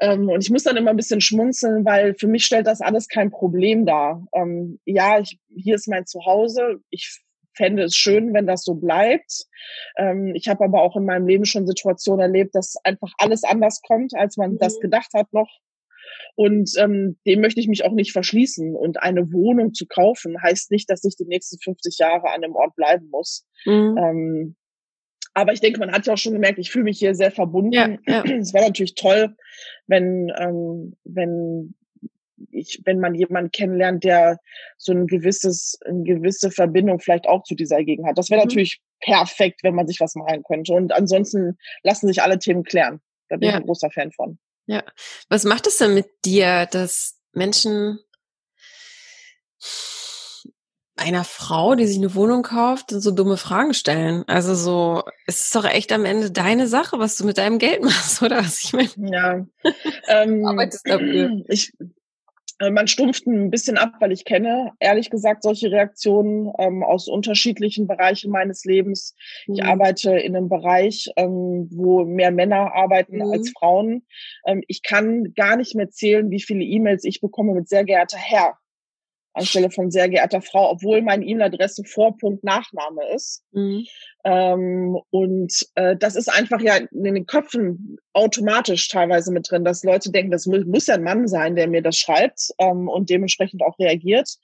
ähm, 0.00 0.28
und 0.28 0.42
ich 0.42 0.50
muss 0.50 0.64
dann 0.64 0.76
immer 0.76 0.90
ein 0.90 0.96
bisschen 0.96 1.20
schmunzeln, 1.20 1.84
weil 1.84 2.14
für 2.14 2.26
mich 2.26 2.44
stellt 2.44 2.66
das 2.66 2.80
alles 2.80 3.08
kein 3.08 3.30
Problem 3.30 3.86
dar. 3.86 4.26
Ähm, 4.34 4.80
ja, 4.84 5.20
ich, 5.20 5.38
hier 5.54 5.76
ist 5.76 5.88
mein 5.88 6.06
Zuhause. 6.06 6.80
Ich 6.90 7.20
fände 7.56 7.84
es 7.84 7.94
schön, 7.94 8.34
wenn 8.34 8.46
das 8.46 8.64
so 8.64 8.74
bleibt. 8.74 9.46
Ähm, 9.96 10.32
ich 10.34 10.48
habe 10.48 10.64
aber 10.64 10.82
auch 10.82 10.96
in 10.96 11.04
meinem 11.04 11.26
Leben 11.26 11.44
schon 11.44 11.66
Situationen 11.66 12.20
erlebt, 12.20 12.54
dass 12.54 12.74
einfach 12.82 13.12
alles 13.18 13.44
anders 13.44 13.80
kommt, 13.82 14.14
als 14.16 14.36
man 14.36 14.52
mhm. 14.52 14.58
das 14.58 14.80
gedacht 14.80 15.12
hat 15.14 15.32
noch. 15.32 15.60
Und 16.36 16.72
ähm, 16.78 17.16
dem 17.26 17.40
möchte 17.40 17.60
ich 17.60 17.68
mich 17.68 17.84
auch 17.84 17.92
nicht 17.92 18.12
verschließen. 18.12 18.74
Und 18.74 19.00
eine 19.00 19.32
Wohnung 19.32 19.72
zu 19.72 19.86
kaufen 19.86 20.42
heißt 20.42 20.72
nicht, 20.72 20.90
dass 20.90 21.04
ich 21.04 21.16
die 21.16 21.26
nächsten 21.26 21.58
50 21.60 21.98
Jahre 21.98 22.32
an 22.32 22.42
dem 22.42 22.56
Ort 22.56 22.74
bleiben 22.74 23.08
muss. 23.10 23.46
Mhm. 23.64 23.96
Ähm, 23.98 24.56
aber 25.34 25.52
ich 25.52 25.60
denke, 25.60 25.80
man 25.80 25.92
hat 25.92 26.06
ja 26.06 26.14
auch 26.14 26.18
schon 26.18 26.32
gemerkt, 26.32 26.58
ich 26.58 26.70
fühle 26.70 26.84
mich 26.84 26.98
hier 26.98 27.14
sehr 27.14 27.32
verbunden. 27.32 27.72
Ja, 27.72 27.88
ja. 28.06 28.24
Es 28.40 28.54
wäre 28.54 28.64
natürlich 28.64 28.94
toll, 28.94 29.36
wenn, 29.86 30.32
ähm, 30.38 30.96
wenn 31.04 31.74
ich, 32.50 32.80
wenn 32.84 33.00
man 33.00 33.14
jemanden 33.14 33.50
kennenlernt, 33.50 34.04
der 34.04 34.38
so 34.78 34.92
ein 34.92 35.06
gewisses, 35.06 35.78
eine 35.84 36.04
gewisse 36.04 36.50
Verbindung 36.50 37.00
vielleicht 37.00 37.26
auch 37.26 37.42
zu 37.42 37.54
dieser 37.54 37.82
Gegend 37.82 38.06
hat. 38.06 38.16
Das 38.16 38.30
wäre 38.30 38.40
mhm. 38.40 38.48
natürlich 38.48 38.80
perfekt, 39.00 39.62
wenn 39.62 39.74
man 39.74 39.86
sich 39.86 40.00
was 40.00 40.14
malen 40.14 40.42
könnte. 40.44 40.72
Und 40.72 40.92
ansonsten 40.92 41.58
lassen 41.82 42.06
sich 42.06 42.22
alle 42.22 42.38
Themen 42.38 42.62
klären. 42.62 43.00
Da 43.28 43.36
bin 43.36 43.48
ja. 43.48 43.54
ich 43.54 43.56
ein 43.56 43.66
großer 43.66 43.90
Fan 43.90 44.12
von. 44.12 44.38
Ja. 44.66 44.84
Was 45.28 45.44
macht 45.44 45.66
es 45.66 45.78
denn 45.78 45.94
mit 45.94 46.06
dir, 46.24 46.66
dass 46.70 47.20
Menschen 47.32 47.98
einer 50.96 51.24
Frau, 51.24 51.74
die 51.74 51.86
sich 51.86 51.98
eine 51.98 52.14
Wohnung 52.14 52.42
kauft, 52.42 52.90
so 52.90 53.10
dumme 53.10 53.36
Fragen 53.36 53.74
stellen. 53.74 54.24
Also 54.26 54.54
so, 54.54 55.02
es 55.26 55.46
ist 55.46 55.54
doch 55.54 55.64
echt 55.64 55.92
am 55.92 56.04
Ende 56.04 56.30
deine 56.30 56.68
Sache, 56.68 56.98
was 56.98 57.16
du 57.16 57.24
mit 57.24 57.38
deinem 57.38 57.58
Geld 57.58 57.82
machst, 57.82 58.22
oder 58.22 58.38
was 58.38 58.64
ich 58.64 58.72
meine? 58.72 59.10
Ja. 59.10 59.46
ähm, 60.08 60.46
arbeitest 60.46 60.88
dafür. 60.88 61.42
Ich, 61.48 61.72
äh, 62.60 62.70
man 62.70 62.86
stumpft 62.86 63.26
ein 63.26 63.50
bisschen 63.50 63.76
ab, 63.76 63.94
weil 63.98 64.12
ich 64.12 64.24
kenne, 64.24 64.70
ehrlich 64.78 65.10
gesagt, 65.10 65.42
solche 65.42 65.72
Reaktionen 65.72 66.52
ähm, 66.58 66.84
aus 66.84 67.08
unterschiedlichen 67.08 67.88
Bereichen 67.88 68.30
meines 68.30 68.64
Lebens. 68.64 69.16
Mhm. 69.46 69.54
Ich 69.54 69.64
arbeite 69.64 70.16
in 70.16 70.36
einem 70.36 70.48
Bereich, 70.48 71.10
ähm, 71.16 71.68
wo 71.72 72.04
mehr 72.04 72.30
Männer 72.30 72.72
arbeiten 72.72 73.16
mhm. 73.16 73.32
als 73.32 73.52
Frauen. 73.58 74.06
Ähm, 74.46 74.62
ich 74.68 74.82
kann 74.82 75.34
gar 75.34 75.56
nicht 75.56 75.74
mehr 75.74 75.90
zählen, 75.90 76.30
wie 76.30 76.40
viele 76.40 76.62
E-Mails 76.62 77.04
ich 77.04 77.20
bekomme 77.20 77.52
mit 77.52 77.68
sehr 77.68 77.84
geehrter 77.84 78.18
Herr 78.18 78.58
anstelle 79.34 79.70
von 79.70 79.90
sehr 79.90 80.08
geehrter 80.08 80.40
Frau, 80.40 80.70
obwohl 80.70 81.02
meine 81.02 81.24
E-Mail-Adresse 81.24 81.84
Vorpunkt 81.84 82.44
Nachname 82.44 83.02
ist. 83.14 83.42
Mhm. 83.52 83.86
Ähm, 84.24 84.98
und 85.10 85.52
äh, 85.74 85.96
das 85.96 86.16
ist 86.16 86.28
einfach 86.28 86.60
ja 86.60 86.76
in 86.76 87.02
den 87.02 87.26
Köpfen 87.26 87.98
automatisch 88.12 88.88
teilweise 88.88 89.32
mit 89.32 89.50
drin, 89.50 89.64
dass 89.64 89.84
Leute 89.84 90.10
denken, 90.10 90.30
das 90.30 90.46
muss, 90.46 90.64
muss 90.64 90.86
ja 90.86 90.94
ein 90.94 91.02
Mann 91.02 91.28
sein, 91.28 91.56
der 91.56 91.68
mir 91.68 91.82
das 91.82 91.96
schreibt 91.96 92.50
ähm, 92.58 92.88
und 92.88 93.10
dementsprechend 93.10 93.62
auch 93.62 93.78
reagiert 93.78 94.38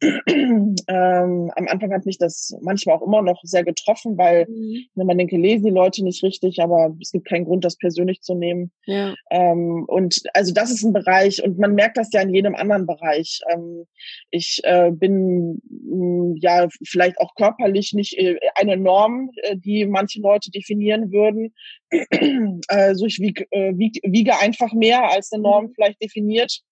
ähm, 0.00 1.50
am 1.56 1.68
Anfang 1.68 1.92
hat 1.92 2.06
mich 2.06 2.18
das 2.18 2.56
manchmal 2.62 2.96
auch 2.96 3.06
immer 3.06 3.22
noch 3.22 3.40
sehr 3.42 3.64
getroffen, 3.64 4.16
weil 4.16 4.46
mhm. 4.48 4.84
wenn 4.94 5.06
man 5.06 5.18
denke, 5.18 5.36
lesen 5.36 5.66
die 5.66 5.72
Leute 5.72 6.04
nicht 6.04 6.22
richtig, 6.22 6.60
aber 6.60 6.94
es 7.00 7.10
gibt 7.10 7.28
keinen 7.28 7.46
Grund, 7.46 7.64
das 7.64 7.76
persönlich 7.76 8.20
zu 8.20 8.34
nehmen. 8.34 8.70
Ja. 8.86 9.14
Ähm, 9.30 9.84
und 9.88 10.22
also 10.34 10.52
das 10.52 10.70
ist 10.70 10.84
ein 10.84 10.92
Bereich 10.92 11.42
und 11.42 11.58
man 11.58 11.74
merkt 11.74 11.96
das 11.96 12.12
ja 12.12 12.20
in 12.20 12.32
jedem 12.32 12.54
anderen 12.54 12.86
Bereich. 12.86 13.40
Ähm, 13.52 13.86
ich 14.30 14.60
äh, 14.64 14.92
bin 14.92 15.60
mh, 15.68 15.90
hm, 15.90 16.36
ja 16.36 16.68
vielleicht 16.86 17.18
auch 17.18 17.34
körperlich 17.34 17.92
nicht 17.92 18.16
äh, 18.18 18.38
eine 18.54 18.76
Norm, 18.76 19.30
äh, 19.42 19.56
die 19.56 19.84
manche 19.86 20.20
Leute 20.20 20.50
definieren 20.50 21.10
würden. 21.10 21.54
also 22.68 23.06
ich 23.06 23.18
wiege, 23.18 23.46
äh, 23.50 23.72
wiege, 23.76 24.00
wiege 24.04 24.38
einfach 24.38 24.72
mehr 24.72 25.10
als 25.10 25.32
eine 25.32 25.42
Norm 25.42 25.66
mhm. 25.66 25.72
vielleicht 25.74 26.02
definiert 26.02 26.62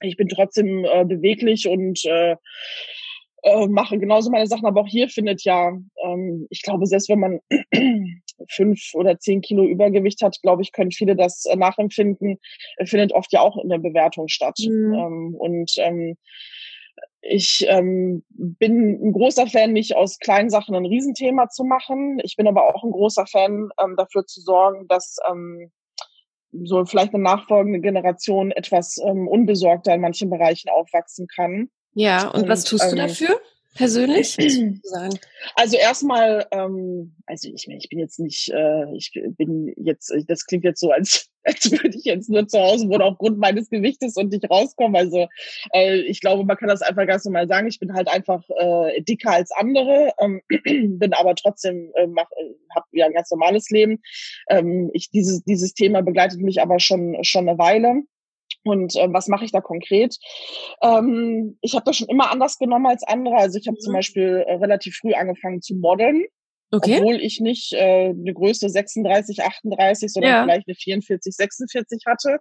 ich 0.00 0.16
bin 0.16 0.28
trotzdem 0.28 0.84
äh, 0.84 1.04
beweglich 1.04 1.68
und 1.68 2.04
äh, 2.04 2.36
äh, 3.44 3.66
mache 3.68 3.98
genauso 3.98 4.30
meine 4.30 4.46
Sachen. 4.46 4.66
Aber 4.66 4.80
auch 4.80 4.88
hier 4.88 5.08
findet 5.08 5.44
ja, 5.44 5.72
ähm, 6.04 6.46
ich 6.50 6.62
glaube, 6.62 6.86
selbst 6.86 7.08
wenn 7.08 7.20
man 7.20 7.40
fünf 8.50 8.80
oder 8.94 9.18
zehn 9.18 9.40
Kilo 9.40 9.64
Übergewicht 9.64 10.22
hat, 10.22 10.40
glaube 10.42 10.62
ich, 10.62 10.72
können 10.72 10.92
viele 10.92 11.14
das 11.14 11.44
äh, 11.44 11.56
nachempfinden, 11.56 12.38
äh, 12.78 12.86
findet 12.86 13.12
oft 13.12 13.32
ja 13.32 13.40
auch 13.40 13.62
in 13.62 13.68
der 13.68 13.78
Bewertung 13.78 14.28
statt. 14.28 14.58
Mhm. 14.58 14.94
Ähm, 14.94 15.34
und 15.38 15.72
ähm, 15.78 16.16
ich 17.20 17.64
ähm, 17.68 18.22
bin 18.28 19.08
ein 19.08 19.12
großer 19.12 19.46
Fan, 19.46 19.72
nicht 19.72 19.96
aus 19.96 20.18
kleinen 20.18 20.50
Sachen 20.50 20.74
ein 20.74 20.86
Riesenthema 20.86 21.48
zu 21.48 21.64
machen. 21.64 22.20
Ich 22.22 22.36
bin 22.36 22.46
aber 22.46 22.74
auch 22.74 22.84
ein 22.84 22.92
großer 22.92 23.26
Fan, 23.26 23.70
ähm, 23.82 23.94
dafür 23.96 24.26
zu 24.26 24.40
sorgen, 24.40 24.86
dass 24.88 25.16
ähm, 25.30 25.70
so 26.64 26.84
vielleicht 26.84 27.14
eine 27.14 27.22
nachfolgende 27.22 27.80
Generation 27.80 28.50
etwas 28.52 28.98
ähm, 29.04 29.26
unbesorgter 29.28 29.94
in 29.94 30.00
manchen 30.00 30.30
Bereichen 30.30 30.68
aufwachsen 30.68 31.26
kann. 31.26 31.70
Ja, 31.94 32.28
und, 32.28 32.42
und 32.42 32.48
was 32.48 32.64
tust 32.64 32.84
ähm, 32.84 32.90
du 32.90 32.96
dafür? 32.96 33.40
Persönlich? 33.74 34.36
Also 35.56 35.76
erstmal, 35.76 36.46
ähm, 36.52 37.14
also 37.26 37.50
ich 37.54 37.66
meine, 37.66 37.78
ich 37.78 37.90
bin 37.90 37.98
jetzt 37.98 38.18
nicht, 38.18 38.48
äh, 38.48 38.86
ich 38.96 39.12
bin 39.36 39.74
jetzt, 39.76 40.10
das 40.26 40.46
klingt 40.46 40.64
jetzt 40.64 40.80
so, 40.80 40.90
als, 40.90 41.28
als 41.44 41.70
würde 41.70 41.90
ich 41.90 42.04
jetzt 42.04 42.30
nur 42.30 42.48
zu 42.48 42.58
Hause 42.58 42.88
wohnen 42.88 43.02
aufgrund 43.02 43.38
meines 43.38 43.68
Gewichtes 43.68 44.16
und 44.16 44.32
nicht 44.32 44.48
rauskommen. 44.50 44.96
Also 44.96 45.28
äh, 45.74 45.96
ich 46.00 46.20
glaube, 46.22 46.44
man 46.44 46.56
kann 46.56 46.68
das 46.70 46.80
einfach 46.80 47.06
ganz 47.06 47.26
normal 47.26 47.46
sagen. 47.46 47.66
Ich 47.66 47.78
bin 47.78 47.92
halt 47.92 48.08
einfach 48.08 48.42
äh, 48.58 49.02
dicker 49.02 49.32
als 49.32 49.50
andere, 49.52 50.14
ähm, 50.18 50.40
bin 50.98 51.12
aber 51.12 51.34
trotzdem, 51.34 51.92
äh, 51.94 52.06
mach, 52.06 52.30
äh, 52.32 52.54
habe 52.74 52.86
ja 52.92 53.04
ein 53.06 53.12
ganz 53.12 53.30
normales 53.30 53.68
Leben. 53.68 54.00
Ähm, 54.48 54.90
ich, 54.94 55.10
dieses, 55.10 55.44
dieses 55.44 55.74
Thema 55.74 56.00
begleitet 56.00 56.40
mich 56.40 56.62
aber 56.62 56.80
schon, 56.80 57.22
schon 57.22 57.48
eine 57.48 57.58
Weile. 57.58 58.02
Und 58.64 58.96
äh, 58.96 59.08
was 59.12 59.28
mache 59.28 59.44
ich 59.44 59.52
da 59.52 59.60
konkret? 59.60 60.16
Ähm, 60.82 61.58
ich 61.60 61.74
habe 61.74 61.84
das 61.84 61.96
schon 61.96 62.08
immer 62.08 62.30
anders 62.30 62.58
genommen 62.58 62.86
als 62.86 63.02
andere. 63.06 63.36
Also 63.36 63.58
ich 63.58 63.66
habe 63.66 63.76
mhm. 63.76 63.80
zum 63.80 63.92
Beispiel 63.92 64.44
äh, 64.46 64.54
relativ 64.54 64.96
früh 64.96 65.12
angefangen 65.12 65.62
zu 65.62 65.74
modeln. 65.76 66.24
Okay. 66.74 66.98
Obwohl 66.98 67.20
ich 67.20 67.40
nicht 67.40 67.72
äh, 67.72 68.08
eine 68.08 68.34
Größe 68.34 68.68
36, 68.68 69.42
38, 69.42 70.12
sondern 70.12 70.32
ja. 70.32 70.42
vielleicht 70.42 70.66
eine 70.66 70.74
44, 70.74 71.34
46 71.34 72.02
hatte 72.06 72.38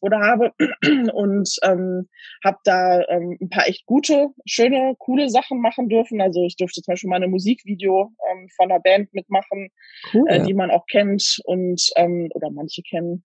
oder 0.00 0.20
habe 0.20 0.52
und 1.12 1.50
ähm, 1.62 2.08
habe 2.42 2.58
da 2.64 3.02
ähm, 3.08 3.36
ein 3.38 3.50
paar 3.50 3.68
echt 3.68 3.84
gute, 3.84 4.28
schöne, 4.46 4.94
coole 4.98 5.28
Sachen 5.28 5.60
machen 5.60 5.90
dürfen. 5.90 6.22
Also 6.22 6.42
ich 6.44 6.56
durfte 6.56 6.80
zum 6.80 6.92
Beispiel 6.92 7.10
mal 7.10 7.22
ein 7.22 7.30
Musikvideo 7.30 8.12
ähm, 8.30 8.48
von 8.56 8.70
einer 8.70 8.80
Band 8.80 9.12
mitmachen, 9.12 9.68
cool. 10.14 10.26
äh, 10.28 10.42
die 10.42 10.54
man 10.54 10.70
auch 10.70 10.86
kennt 10.86 11.38
und 11.44 11.82
ähm, 11.96 12.30
oder 12.34 12.50
manche 12.50 12.82
kennen 12.82 13.24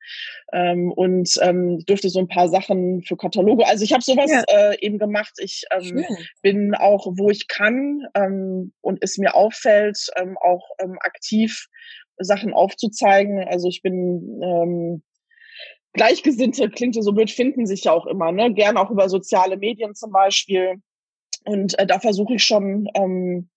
ähm, 0.51 0.91
und 0.91 1.29
ähm, 1.41 1.79
durfte 1.85 2.09
so 2.09 2.19
ein 2.19 2.27
paar 2.27 2.49
Sachen 2.49 3.03
für 3.03 3.15
Kataloge. 3.15 3.65
Also 3.65 3.85
ich 3.85 3.93
habe 3.93 4.03
sowas 4.03 4.29
ja. 4.31 4.43
äh, 4.47 4.77
eben 4.81 4.97
gemacht. 4.97 5.33
Ich 5.37 5.63
ähm, 5.71 6.03
bin 6.41 6.75
auch, 6.75 7.07
wo 7.17 7.29
ich 7.29 7.47
kann 7.47 8.01
ähm, 8.15 8.73
und 8.81 8.99
es 9.01 9.17
mir 9.17 9.35
auffällt, 9.35 9.97
ähm, 10.17 10.37
auch 10.43 10.69
ähm, 10.79 10.97
aktiv 11.01 11.67
Sachen 12.17 12.53
aufzuzeigen. 12.53 13.43
Also 13.47 13.67
ich 13.67 13.81
bin 13.81 14.41
ähm, 14.43 15.03
Gleichgesinnte, 15.93 16.69
klingt 16.69 16.95
so 16.95 17.11
blöd, 17.11 17.31
finden 17.31 17.65
sich 17.65 17.83
ja 17.83 17.91
auch 17.91 18.05
immer, 18.05 18.31
ne? 18.31 18.53
Gern 18.53 18.77
auch 18.77 18.91
über 18.91 19.09
soziale 19.09 19.57
Medien 19.57 19.93
zum 19.93 20.11
Beispiel. 20.11 20.75
Und 21.43 21.77
äh, 21.79 21.85
da 21.85 21.99
versuche 21.99 22.35
ich 22.35 22.43
schon, 22.43 22.87
ähm, 22.95 23.49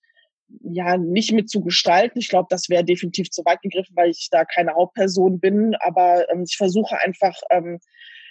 ja, 0.62 0.96
nicht 0.96 1.32
mit 1.32 1.48
zu 1.48 1.62
gestalten. 1.62 2.18
Ich 2.18 2.28
glaube, 2.28 2.46
das 2.50 2.68
wäre 2.68 2.84
definitiv 2.84 3.30
zu 3.30 3.44
weit 3.44 3.62
gegriffen, 3.62 3.96
weil 3.96 4.10
ich 4.10 4.28
da 4.30 4.44
keine 4.44 4.74
Hauptperson 4.74 5.40
bin. 5.40 5.74
Aber 5.80 6.28
ähm, 6.30 6.44
ich 6.46 6.56
versuche 6.56 6.98
einfach, 6.98 7.34
ähm, 7.50 7.78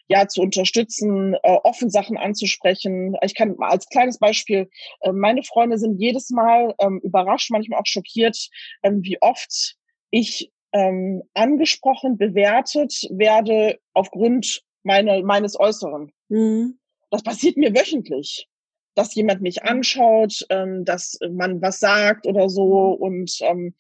ja, 0.08 0.28
zu 0.28 0.42
unterstützen, 0.42 1.36
äh, 1.44 1.58
offen 1.64 1.90
Sachen 1.90 2.18
anzusprechen. 2.18 3.16
Ich 3.24 3.36
kann 3.36 3.56
als 3.60 3.88
kleines 3.88 4.20
Beispiel, 4.20 4.70
äh, 5.02 5.12
meine 5.12 5.44
Freunde 5.44 5.78
sind 5.78 6.00
jedes 6.00 6.30
Mal 6.30 6.76
ähm, 6.80 7.00
überrascht, 7.04 7.52
manchmal 7.52 7.80
auch 7.80 7.86
schockiert, 7.86 8.50
ähm, 8.84 9.04
wie 9.04 9.22
oft 9.22 9.76
ich 10.12 10.52
ähm, 10.74 11.24
angesprochen, 11.34 12.18
bewertet 12.18 13.08
werde 13.12 13.80
aufgrund 13.94 14.64
meiner, 14.84 15.24
meines 15.24 15.60
Äußeren. 15.60 16.12
Mhm. 16.30 16.80
Das 17.10 17.24
passiert 17.24 17.58
mir 17.58 17.74
wöchentlich 17.74 18.48
dass 18.96 19.16
jemand 19.16 19.42
mich 19.42 19.64
anschaut, 19.64 20.46
ähm, 20.50 20.86
dass 20.86 21.18
man 21.32 21.62
was 21.62 21.80
sagt 21.80 22.28
oder 22.28 22.50
so. 22.50 22.92
Und 22.92 23.38
ähm, 23.42 23.74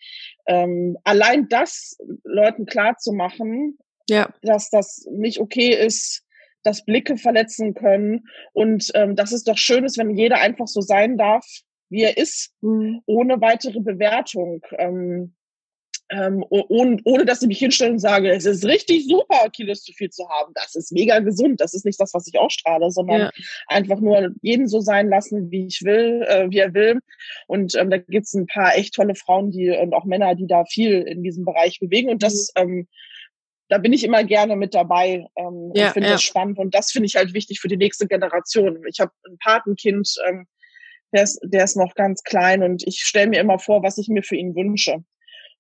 ähm, 0.48 0.98
allein 1.04 1.48
das 1.50 1.98
Leuten 2.24 2.66
klar 2.66 2.98
zu 2.98 3.14
machen, 3.14 3.78
ja. 4.10 4.34
dass 4.42 4.70
das 4.70 5.08
nicht 5.12 5.40
okay 5.40 5.74
ist, 5.74 6.24
dass 6.64 6.86
Blicke 6.86 7.18
verletzen 7.18 7.74
können 7.74 8.26
und 8.54 8.92
ähm, 8.94 9.16
dass 9.16 9.32
es 9.32 9.44
doch 9.44 9.58
schön 9.58 9.84
ist, 9.84 9.98
wenn 9.98 10.16
jeder 10.16 10.40
einfach 10.40 10.68
so 10.68 10.82
sein 10.82 11.18
darf, 11.18 11.46
wie 11.90 12.04
er 12.04 12.18
ist, 12.18 12.54
mhm. 12.62 13.02
ohne 13.06 13.40
weitere 13.42 13.80
Bewertung. 13.80 14.62
Ähm, 14.78 15.36
ähm, 16.10 16.46
ohne, 16.50 16.98
ohne 17.06 17.26
dass 17.26 17.42
ich 17.42 17.48
mich 17.48 17.60
hinstelle 17.60 17.94
und 17.94 18.00
sage, 18.00 18.32
es 18.32 18.46
ist 18.46 18.66
richtig 18.66 19.08
super, 19.08 19.50
Kilos 19.50 19.84
zu 19.84 19.94
viel 19.94 20.10
zu 20.10 20.28
haben. 20.30 20.54
Das 20.54 20.76
ist 20.76 20.92
mega 20.92 21.20
gesund. 21.20 21.60
Das 21.62 21.74
ist 21.74 21.86
nicht 21.86 22.00
das, 22.00 22.14
was 22.14 22.28
ich 22.28 22.38
ausstrahle, 22.38 22.92
sondern 22.92 23.22
ja. 23.22 23.32
einfach 23.68 24.00
nur 24.00 24.32
jeden 24.42 24.68
so 24.68 24.80
sein 24.80 25.10
lassen, 25.10 25.50
wie 25.50 25.66
ich 25.66 25.82
will, 25.84 26.24
äh, 26.28 26.50
wie 26.52 26.60
er 26.60 26.74
will. 26.74 27.00
Und 27.48 27.76
ähm, 27.76 27.90
da 27.90 27.98
gibt's 27.98 28.34
ein 28.34 28.48
paar 28.48 28.76
echt 28.76 28.94
tolle 28.94 29.16
Frauen, 29.16 29.52
die 29.52 29.72
und 29.72 29.94
auch 29.94 30.06
Männer, 30.06 30.36
die 30.36 30.46
da 30.46 30.66
viel 30.66 31.02
in 31.02 31.24
diesem 31.24 31.46
Bereich 31.46 31.80
bewegen. 31.80 32.10
Und 32.10 32.22
das 32.22 32.52
mhm. 32.56 32.62
ähm, 32.62 32.88
da 33.74 33.80
bin 33.80 33.92
ich 33.92 34.04
immer 34.04 34.24
gerne 34.24 34.56
mit 34.56 34.76
dabei 34.76 35.26
ähm, 35.36 35.72
ja, 35.74 35.88
und 35.88 35.94
finde 35.94 36.10
ja. 36.10 36.14
das 36.14 36.22
spannend. 36.22 36.60
Und 36.60 36.76
das 36.76 36.92
finde 36.92 37.08
ich 37.08 37.16
halt 37.16 37.34
wichtig 37.34 37.60
für 37.60 37.68
die 37.68 37.76
nächste 37.76 38.06
Generation. 38.06 38.80
Ich 38.88 39.00
habe 39.00 39.12
ein 39.28 39.40
Patenkind, 39.40 40.14
ähm, 40.30 40.46
der, 41.12 41.24
ist, 41.24 41.40
der 41.44 41.64
ist 41.64 41.76
noch 41.76 41.96
ganz 41.96 42.22
klein 42.22 42.62
und 42.62 42.86
ich 42.86 43.00
stelle 43.00 43.30
mir 43.30 43.40
immer 43.40 43.58
vor, 43.58 43.82
was 43.82 43.98
ich 43.98 44.10
mir 44.10 44.22
für 44.22 44.36
ihn 44.36 44.56
wünsche. 44.56 45.04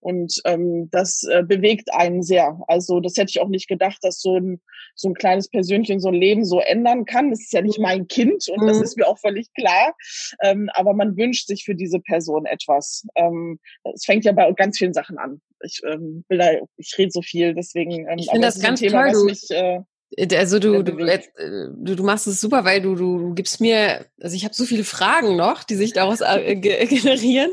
Und 0.03 0.41
ähm, 0.45 0.89
das 0.91 1.23
äh, 1.23 1.43
bewegt 1.43 1.93
einen 1.93 2.23
sehr. 2.23 2.59
Also 2.67 2.99
das 2.99 3.15
hätte 3.17 3.29
ich 3.29 3.41
auch 3.41 3.47
nicht 3.47 3.67
gedacht, 3.67 3.99
dass 4.01 4.21
so 4.21 4.37
ein, 4.37 4.61
so 4.95 5.09
ein 5.09 5.13
kleines 5.13 5.49
Persönchen 5.49 5.99
so 5.99 6.09
ein 6.09 6.13
Leben 6.13 6.43
so 6.43 6.59
ändern 6.59 7.05
kann. 7.05 7.29
Das 7.29 7.39
ist 7.39 7.53
ja 7.53 7.61
nicht 7.61 7.79
mein 7.79 8.07
Kind 8.07 8.47
und 8.49 8.63
mhm. 8.63 8.67
das 8.67 8.81
ist 8.81 8.97
mir 8.97 9.07
auch 9.07 9.17
völlig 9.17 9.47
klar. 9.53 9.95
Ähm, 10.41 10.69
aber 10.73 10.93
man 10.93 11.15
wünscht 11.15 11.47
sich 11.47 11.63
für 11.63 11.75
diese 11.75 11.99
Person 11.99 12.45
etwas. 12.45 13.05
Ähm, 13.15 13.59
es 13.93 14.05
fängt 14.05 14.25
ja 14.25 14.33
bei 14.33 14.51
ganz 14.51 14.77
vielen 14.77 14.93
Sachen 14.93 15.17
an. 15.17 15.41
Ich 15.63 15.79
ähm, 15.85 16.25
will 16.27 16.37
da, 16.37 16.49
ich 16.75 16.93
rede 16.97 17.11
so 17.11 17.21
viel, 17.21 17.53
deswegen. 17.53 18.07
Ähm, 18.09 18.17
ich 18.17 18.29
finde 18.29 18.47
das, 18.47 18.55
das 18.55 18.63
ganz 18.63 18.79
Thema, 18.81 19.05
toll. 19.05 19.13
Du, 19.13 19.25
mich, 19.25 19.49
äh, 19.51 19.79
äh, 20.17 20.35
also 20.35 20.59
du, 20.59 20.83
du, 20.83 20.97
äh, 20.99 21.21
du, 21.37 21.95
du 21.95 22.03
machst 22.03 22.27
es 22.27 22.41
super, 22.41 22.65
weil 22.65 22.81
du, 22.81 22.95
du, 22.95 23.19
du 23.19 23.33
gibst 23.33 23.61
mir, 23.61 24.05
also 24.21 24.35
ich 24.35 24.43
habe 24.43 24.53
so 24.53 24.65
viele 24.65 24.83
Fragen 24.83 25.35
noch, 25.35 25.63
die 25.63 25.75
sich 25.75 25.93
daraus 25.93 26.21
äh, 26.21 26.55
generieren. 26.55 27.51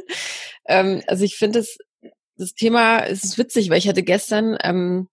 Ähm, 0.67 1.03
also 1.07 1.25
ich 1.25 1.37
finde 1.37 1.61
es 1.61 1.79
das 2.41 2.55
Thema 2.55 2.99
ist 3.01 3.39
witzig, 3.39 3.71
weil 3.71 3.79
ich 3.79 3.89
hatte 3.89 4.03
gestern 4.03 4.57
ähm, 4.63 5.09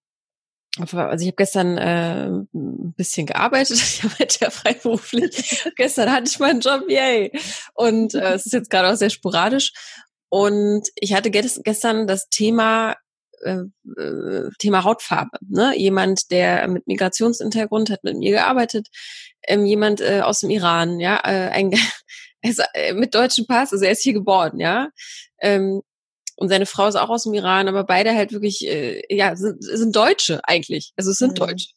also 0.80 0.98
ich 0.98 1.28
habe 1.28 1.36
gestern 1.36 1.78
äh, 1.78 2.28
ein 2.28 2.94
bisschen 2.96 3.26
gearbeitet, 3.26 3.78
ich 3.82 4.04
arbeite 4.04 4.38
ja 4.42 4.50
freiberuflich. 4.50 5.72
gestern 5.76 6.12
hatte 6.12 6.30
ich 6.30 6.40
meinen 6.40 6.62
Job, 6.62 6.84
yay. 6.88 7.32
Und 7.74 8.14
äh, 8.14 8.34
es 8.34 8.46
ist 8.46 8.54
jetzt 8.54 8.70
gerade 8.70 8.92
auch 8.92 8.96
sehr 8.96 9.10
sporadisch. 9.10 9.72
Und 10.30 10.88
ich 10.96 11.14
hatte 11.14 11.32
gestern 11.32 12.06
das 12.06 12.30
Thema 12.30 12.96
äh, 13.44 13.64
äh, 13.98 14.50
Thema 14.60 14.84
Hautfarbe. 14.84 15.38
Ne? 15.48 15.74
Jemand, 15.78 16.32
der 16.32 16.68
mit 16.68 16.88
Migrationshintergrund 16.88 17.90
hat 17.90 18.04
mit 18.04 18.18
mir 18.18 18.32
gearbeitet, 18.32 18.88
ähm, 19.48 19.66
jemand 19.66 20.02
äh, 20.02 20.22
aus 20.22 20.42
dem 20.42 20.50
Iran, 20.50 21.00
ja, 21.00 21.18
äh, 21.24 21.50
ein 21.50 21.72
also, 22.44 22.64
äh, 22.74 22.94
mit 22.94 23.16
deutschem 23.16 23.46
Pass, 23.46 23.74
also 23.74 23.86
er 23.86 23.92
ist 23.92 24.02
hier 24.02 24.14
geboren, 24.14 24.60
ja. 24.60 24.90
Ähm, 25.40 25.82
und 26.38 26.50
seine 26.50 26.68
Frau 26.68 26.88
ist 26.88 26.96
auch 26.96 27.10
aus 27.10 27.24
dem 27.24 27.34
Iran, 27.34 27.68
aber 27.68 27.84
beide 27.84 28.16
halt 28.16 28.32
wirklich, 28.32 28.66
äh, 28.66 29.02
ja, 29.10 29.36
sind, 29.36 29.62
sind 29.62 29.96
Deutsche 29.96 30.40
eigentlich. 30.44 30.94
Also 30.96 31.12
es 31.12 31.18
sind 31.18 31.32
mhm. 31.32 31.46
Deutsche. 31.46 31.70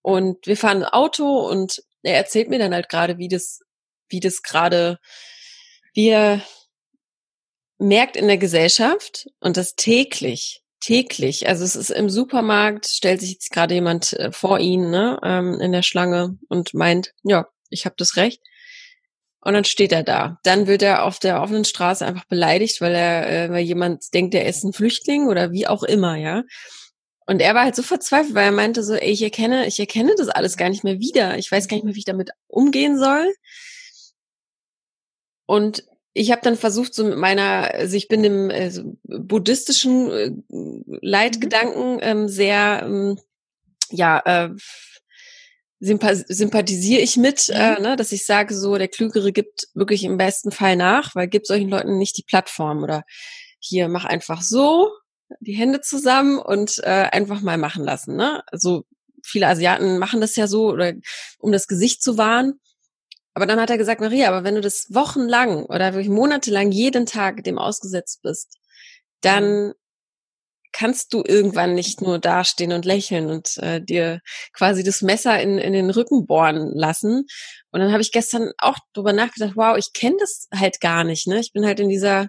Und 0.00 0.46
wir 0.46 0.56
fahren 0.56 0.84
Auto 0.84 1.46
und 1.48 1.82
er 2.02 2.16
erzählt 2.16 2.48
mir 2.48 2.58
dann 2.58 2.74
halt 2.74 2.88
gerade, 2.88 3.18
wie 3.18 3.28
das, 3.28 3.60
wie 4.08 4.20
das 4.20 4.42
gerade, 4.42 4.98
wie 5.92 6.08
er 6.08 6.42
merkt 7.78 8.16
in 8.16 8.26
der 8.26 8.38
Gesellschaft 8.38 9.26
und 9.40 9.58
das 9.58 9.74
täglich, 9.74 10.62
täglich. 10.80 11.46
Also 11.46 11.62
es 11.64 11.76
ist 11.76 11.90
im 11.90 12.08
Supermarkt, 12.08 12.86
stellt 12.86 13.20
sich 13.20 13.32
jetzt 13.32 13.50
gerade 13.50 13.74
jemand 13.74 14.14
äh, 14.14 14.32
vor 14.32 14.60
ihn, 14.60 14.90
ne, 14.90 15.18
ähm, 15.22 15.60
in 15.60 15.72
der 15.72 15.82
Schlange 15.82 16.38
und 16.48 16.72
meint, 16.72 17.12
ja, 17.22 17.48
ich 17.68 17.84
habe 17.84 17.96
das 17.98 18.16
Recht. 18.16 18.40
Und 19.44 19.52
dann 19.52 19.64
steht 19.64 19.92
er 19.92 20.02
da. 20.02 20.38
Dann 20.42 20.66
wird 20.66 20.82
er 20.82 21.04
auf 21.04 21.18
der 21.18 21.42
offenen 21.42 21.66
Straße 21.66 22.04
einfach 22.04 22.24
beleidigt, 22.24 22.80
weil 22.80 22.94
er, 22.94 23.30
äh, 23.30 23.50
weil 23.50 23.62
jemand 23.62 24.14
denkt, 24.14 24.34
er 24.34 24.46
ist 24.46 24.64
ein 24.64 24.72
Flüchtling 24.72 25.28
oder 25.28 25.52
wie 25.52 25.66
auch 25.66 25.82
immer, 25.82 26.16
ja. 26.16 26.44
Und 27.26 27.40
er 27.40 27.54
war 27.54 27.64
halt 27.64 27.76
so 27.76 27.82
verzweifelt, 27.82 28.34
weil 28.34 28.46
er 28.46 28.52
meinte 28.52 28.82
so, 28.82 28.94
ey, 28.94 29.10
ich 29.10 29.22
erkenne, 29.22 29.66
ich 29.66 29.78
erkenne 29.78 30.14
das 30.16 30.28
alles 30.28 30.56
gar 30.56 30.70
nicht 30.70 30.84
mehr 30.84 30.98
wieder. 30.98 31.38
Ich 31.38 31.50
weiß 31.52 31.68
gar 31.68 31.76
nicht 31.76 31.84
mehr, 31.84 31.94
wie 31.94 31.98
ich 31.98 32.04
damit 32.04 32.30
umgehen 32.48 32.98
soll. 32.98 33.34
Und 35.46 35.84
ich 36.14 36.30
habe 36.30 36.42
dann 36.42 36.56
versucht, 36.56 36.94
so 36.94 37.04
mit 37.04 37.18
meiner, 37.18 37.70
also 37.74 37.96
ich 37.96 38.08
bin 38.08 38.22
dem 38.22 38.48
äh, 38.48 38.70
buddhistischen 39.02 40.10
äh, 40.10 40.32
Leitgedanken 41.02 41.98
ähm, 42.00 42.28
sehr, 42.28 42.82
ähm, 42.84 43.18
ja, 43.90 44.20
äh, 44.24 44.50
sympathisiere 45.84 47.02
ich 47.02 47.16
mit, 47.16 47.48
mhm. 47.48 47.54
äh, 47.54 47.80
ne, 47.80 47.96
dass 47.96 48.12
ich 48.12 48.24
sage, 48.26 48.54
so 48.54 48.76
der 48.76 48.88
Klügere 48.88 49.32
gibt 49.32 49.68
wirklich 49.74 50.04
im 50.04 50.16
besten 50.16 50.50
Fall 50.50 50.76
nach, 50.76 51.14
weil 51.14 51.28
gibt 51.28 51.46
solchen 51.46 51.68
Leuten 51.68 51.98
nicht 51.98 52.16
die 52.16 52.24
Plattform 52.24 52.82
oder 52.82 53.04
hier 53.58 53.88
mach 53.88 54.04
einfach 54.04 54.42
so 54.42 54.90
die 55.40 55.54
Hände 55.54 55.80
zusammen 55.80 56.38
und 56.38 56.78
äh, 56.84 57.08
einfach 57.12 57.40
mal 57.40 57.58
machen 57.58 57.84
lassen. 57.84 58.16
Ne? 58.16 58.42
Also 58.48 58.84
viele 59.22 59.48
Asiaten 59.48 59.98
machen 59.98 60.20
das 60.20 60.36
ja 60.36 60.46
so 60.46 60.68
oder 60.68 60.92
um 61.38 61.50
das 61.50 61.66
Gesicht 61.66 62.02
zu 62.02 62.18
wahren. 62.18 62.60
Aber 63.32 63.46
dann 63.46 63.60
hat 63.60 63.70
er 63.70 63.78
gesagt, 63.78 64.00
Maria, 64.00 64.28
aber 64.28 64.44
wenn 64.44 64.54
du 64.54 64.60
das 64.60 64.86
wochenlang 64.90 65.64
oder 65.64 65.94
wirklich 65.94 66.10
monatelang 66.10 66.70
jeden 66.70 67.04
Tag 67.06 67.42
dem 67.42 67.58
ausgesetzt 67.58 68.20
bist, 68.22 68.58
dann 69.22 69.68
mhm 69.68 69.72
kannst 70.74 71.14
du 71.14 71.22
irgendwann 71.26 71.74
nicht 71.74 72.02
nur 72.02 72.18
dastehen 72.18 72.72
und 72.72 72.84
lächeln 72.84 73.30
und 73.30 73.56
äh, 73.58 73.80
dir 73.80 74.20
quasi 74.52 74.82
das 74.82 75.02
Messer 75.02 75.40
in, 75.40 75.56
in 75.58 75.72
den 75.72 75.88
Rücken 75.88 76.26
bohren 76.26 76.72
lassen. 76.74 77.26
Und 77.70 77.80
dann 77.80 77.92
habe 77.92 78.02
ich 78.02 78.12
gestern 78.12 78.50
auch 78.58 78.76
drüber 78.92 79.12
nachgedacht, 79.12 79.52
wow, 79.54 79.78
ich 79.78 79.92
kenne 79.94 80.16
das 80.18 80.48
halt 80.52 80.80
gar 80.80 81.04
nicht. 81.04 81.28
Ne? 81.28 81.38
Ich 81.38 81.52
bin 81.52 81.64
halt 81.64 81.78
in 81.78 81.88
dieser 81.88 82.28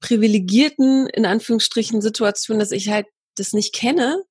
privilegierten, 0.00 1.08
in 1.08 1.26
Anführungsstrichen, 1.26 2.00
Situation, 2.00 2.58
dass 2.58 2.72
ich 2.72 2.88
halt 2.88 3.06
das 3.36 3.52
nicht 3.52 3.74
kenne 3.74 4.24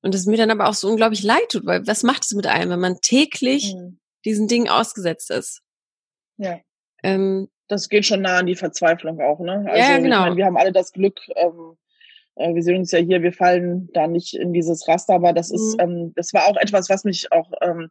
und 0.00 0.14
es 0.14 0.26
mir 0.26 0.36
dann 0.36 0.50
aber 0.50 0.68
auch 0.68 0.74
so 0.74 0.88
unglaublich 0.88 1.22
leid 1.22 1.48
tut, 1.50 1.66
weil 1.66 1.86
was 1.86 2.04
macht 2.04 2.24
es 2.24 2.32
mit 2.32 2.46
einem, 2.46 2.70
wenn 2.70 2.80
man 2.80 3.00
täglich 3.00 3.74
mhm. 3.74 3.98
diesen 4.24 4.46
Dingen 4.46 4.68
ausgesetzt 4.68 5.30
ist? 5.30 5.62
Ja. 6.36 6.60
Ähm, 7.02 7.48
das 7.68 7.88
geht 7.88 8.06
schon 8.06 8.22
nah 8.22 8.38
an 8.38 8.46
die 8.46 8.56
Verzweiflung 8.56 9.20
auch, 9.20 9.40
ne? 9.40 9.64
Also, 9.66 9.92
ja, 9.92 9.98
genau. 9.98 10.22
Ich 10.22 10.28
mein, 10.28 10.36
wir 10.36 10.44
haben 10.46 10.56
alle 10.56 10.72
das 10.72 10.92
Glück, 10.92 11.18
ähm, 11.34 11.76
äh, 11.76 11.83
wir 12.36 12.62
sehen 12.62 12.78
uns 12.78 12.90
ja 12.90 12.98
hier, 12.98 13.22
wir 13.22 13.32
fallen 13.32 13.88
da 13.92 14.06
nicht 14.06 14.34
in 14.34 14.52
dieses 14.52 14.88
Raster, 14.88 15.14
aber 15.14 15.32
das 15.32 15.50
ist, 15.50 15.74
mhm. 15.74 15.80
ähm, 15.80 16.12
das 16.16 16.32
war 16.32 16.46
auch 16.46 16.56
etwas, 16.56 16.88
was 16.90 17.04
mich 17.04 17.30
auch, 17.32 17.52
ähm, 17.60 17.90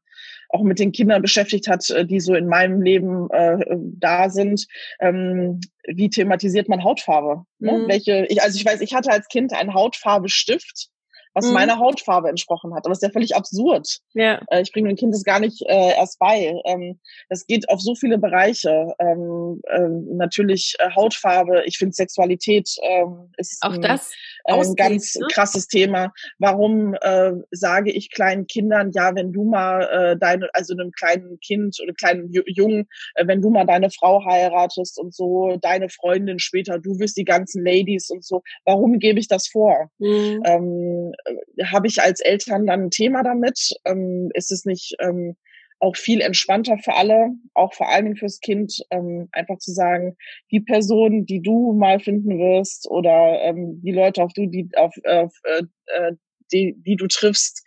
auch 0.50 0.64
mit 0.64 0.80
den 0.80 0.92
Kindern 0.92 1.22
beschäftigt 1.22 1.68
hat, 1.68 1.90
äh, 1.90 2.06
die 2.06 2.20
so 2.20 2.34
in 2.34 2.48
meinem 2.48 2.82
Leben 2.82 3.30
äh, 3.32 3.58
da 3.78 4.30
sind. 4.30 4.68
Ähm, 5.00 5.62
wie 5.88 6.10
thematisiert 6.10 6.68
man 6.68 6.84
Hautfarbe? 6.84 7.44
Ne? 7.60 7.72
Mhm. 7.72 7.88
Welche, 7.88 8.26
ich, 8.30 8.42
also 8.42 8.58
ich 8.58 8.66
weiß, 8.66 8.82
ich 8.82 8.94
hatte 8.94 9.12
als 9.12 9.28
Kind 9.28 9.54
einen 9.54 9.74
Hautfarbestift 9.74 10.90
was 11.34 11.48
mhm. 11.48 11.54
meiner 11.54 11.80
Hautfarbe 11.80 12.30
entsprochen 12.30 12.74
hat. 12.74 12.86
Aber 12.86 12.90
das 12.90 13.00
ist 13.00 13.08
ja 13.08 13.12
völlig 13.12 13.36
absurd. 13.36 14.00
Ja. 14.14 14.42
Äh, 14.50 14.62
ich 14.62 14.72
bringe 14.72 14.90
dem 14.90 14.98
Kind 14.98 15.14
das 15.14 15.24
gar 15.24 15.40
nicht 15.40 15.62
äh, 15.68 15.96
erst 15.96 16.20
bei. 16.20 16.54
Ähm, 16.66 17.00
das 17.30 17.46
geht 17.46 17.70
auf 17.70 17.82
so 17.82 17.96
viele 17.96 18.18
Bereiche. 18.18 18.94
Ähm, 19.00 19.62
ähm, 19.70 20.08
natürlich 20.18 20.76
äh, 20.80 20.90
Hautfarbe, 20.96 21.64
ich 21.66 21.78
finde 21.78 21.94
Sexualität 21.94 22.70
ähm, 22.82 23.32
ist 23.38 23.58
auch 23.62 23.78
das 23.78 24.12
äh, 24.46 24.54
ein 24.54 24.76
ganz 24.76 25.16
ne? 25.16 25.28
krasses 25.32 25.68
Thema. 25.68 26.14
Warum 26.40 26.96
äh, 27.02 27.32
sage 27.52 27.92
ich 27.92 28.12
kleinen 28.12 28.48
Kindern, 28.48 28.92
ja, 28.94 29.16
wenn 29.16 29.32
du 29.32 29.44
mal 29.44 29.82
äh, 30.14 30.18
deine, 30.18 30.50
also 30.54 30.74
einem 30.74 30.92
kleinen 30.92 31.40
Kind 31.40 31.78
oder 31.82 31.94
kleinen 31.94 32.32
Jungen, 32.48 32.88
äh, 33.16 33.28
wenn 33.28 33.42
du 33.42 33.50
mal 33.50 33.66
deine 33.66 33.90
Frau 33.90 34.24
heiratest 34.26 35.00
und 35.00 35.14
so, 35.14 35.58
deine 35.62 35.90
Freundin 35.90 36.40
später, 36.40 36.80
du 36.80 37.00
wirst 37.00 37.18
die 37.18 37.26
ganzen 37.26 37.66
Ladies 37.66 38.10
und 38.10 38.24
so, 38.24 38.42
warum 38.66 39.00
gebe 39.00 39.20
ich 39.20 39.28
das 39.28 39.48
vor? 39.48 39.90
Mhm. 40.00 41.14
Äh, 41.26 41.66
habe 41.66 41.88
ich 41.88 42.02
als 42.02 42.20
Eltern 42.20 42.66
dann 42.66 42.84
ein 42.84 42.92
Thema 42.92 43.24
damit? 43.24 43.72
Ähm, 43.86 44.30
ist 44.34 44.52
es 44.52 44.66
nicht 44.66 44.96
ähm, 45.00 45.36
auch 45.84 45.98
viel 45.98 46.22
entspannter 46.22 46.78
für 46.78 46.94
alle, 46.94 47.32
auch 47.54 47.74
vor 47.74 47.90
allen 47.90 48.06
Dingen 48.06 48.16
fürs 48.16 48.40
Kind, 48.40 48.74
ähm, 48.90 49.28
einfach 49.34 49.58
zu 49.58 49.74
sagen, 49.74 50.16
die 50.50 50.62
Person, 50.62 51.26
die 51.26 51.42
du 51.42 51.74
mal 51.74 52.00
finden 52.00 52.40
wirst 52.40 52.90
oder 52.90 53.42
ähm, 53.42 53.82
die 53.84 53.92
Leute, 53.92 54.24
auf 54.24 54.32
du, 54.34 54.48
die 54.48 54.70
auf, 54.76 54.96
auf 55.06 55.34
äh, 55.44 55.64
äh, 55.88 56.14
die, 56.54 56.76
die 56.78 56.96
du 56.96 57.08
triffst, 57.08 57.64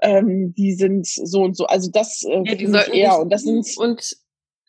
ähm, 0.00 0.54
die 0.56 0.72
sind 0.72 1.06
so 1.06 1.42
und 1.42 1.54
so. 1.54 1.66
Also 1.66 1.90
das 1.90 2.22
äh, 2.24 2.42
ja, 2.44 2.54
die 2.54 2.66
sollten 2.66 2.92
eher 2.92 3.18
und 3.18 3.30
das 3.30 3.42
sind 3.42 3.66
und 3.76 4.16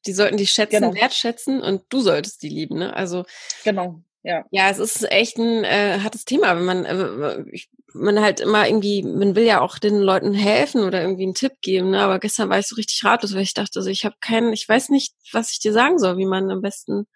die 0.05 0.13
sollten 0.13 0.38
dich 0.38 0.51
schätzen, 0.51 0.81
genau. 0.81 0.93
wertschätzen 0.93 1.62
und 1.62 1.83
du 1.89 2.01
solltest 2.01 2.43
die 2.43 2.49
lieben, 2.49 2.79
ne? 2.79 2.93
Also 2.93 3.25
genau. 3.63 4.01
Ja. 4.21 4.45
ja, 4.51 4.69
es 4.69 4.79
ist 4.79 5.09
echt 5.12 5.38
ein 5.38 5.63
äh, 5.63 5.99
hartes 6.03 6.25
Thema, 6.25 6.57
wenn 6.57 6.65
man 6.65 6.85
äh, 6.85 7.45
ich, 7.51 7.69
man 7.93 8.21
halt 8.21 8.39
immer 8.39 8.67
irgendwie, 8.67 9.04
man 9.04 9.36
will 9.36 9.45
ja 9.45 9.62
auch 9.62 9.80
den 9.80 9.99
Leuten 9.99 10.34
helfen 10.34 10.84
oder 10.84 11.02
irgendwie 11.02 11.23
einen 11.23 11.34
Tipp 11.34 11.54
geben, 11.62 11.91
ne? 11.91 12.02
aber 12.02 12.19
gestern 12.19 12.49
war 12.49 12.60
ich 12.60 12.67
so 12.67 12.75
richtig 12.75 13.04
ratlos, 13.04 13.34
weil 13.34 13.41
ich 13.41 13.54
dachte, 13.54 13.80
also 13.80 13.89
ich 13.89 14.06
habe 14.06 14.15
keinen, 14.21 14.54
ich 14.54 14.67
weiß 14.67 14.89
nicht, 14.89 15.13
was 15.32 15.52
ich 15.52 15.60
dir 15.60 15.73
sagen 15.73 15.97
soll, 15.97 16.17
wie 16.17 16.25
man 16.25 16.52
am 16.52 16.62
besten 16.62 17.08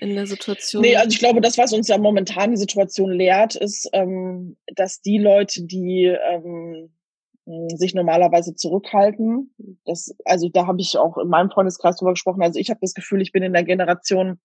in 0.00 0.14
der 0.14 0.26
Situation. 0.26 0.82
Nee, 0.82 0.96
also 0.96 1.10
ich 1.10 1.18
glaube, 1.18 1.40
das, 1.40 1.56
was 1.56 1.72
uns 1.72 1.88
ja 1.88 1.98
momentan 1.98 2.50
die 2.50 2.56
Situation 2.56 3.10
lehrt, 3.12 3.54
ist, 3.54 3.88
ähm, 3.92 4.56
dass 4.74 5.00
die 5.00 5.18
Leute, 5.18 5.62
die 5.64 6.04
ähm, 6.04 6.90
sich 7.74 7.94
normalerweise 7.94 8.54
zurückhalten, 8.54 9.54
das, 9.84 10.14
also 10.24 10.48
da 10.48 10.66
habe 10.66 10.80
ich 10.80 10.96
auch 10.96 11.18
in 11.18 11.28
meinem 11.28 11.50
Freundeskreis 11.50 11.96
drüber 11.96 12.12
gesprochen, 12.12 12.42
also 12.42 12.58
ich 12.58 12.70
habe 12.70 12.80
das 12.80 12.94
Gefühl, 12.94 13.22
ich 13.22 13.32
bin 13.32 13.42
in 13.42 13.52
der 13.52 13.64
Generation, 13.64 14.40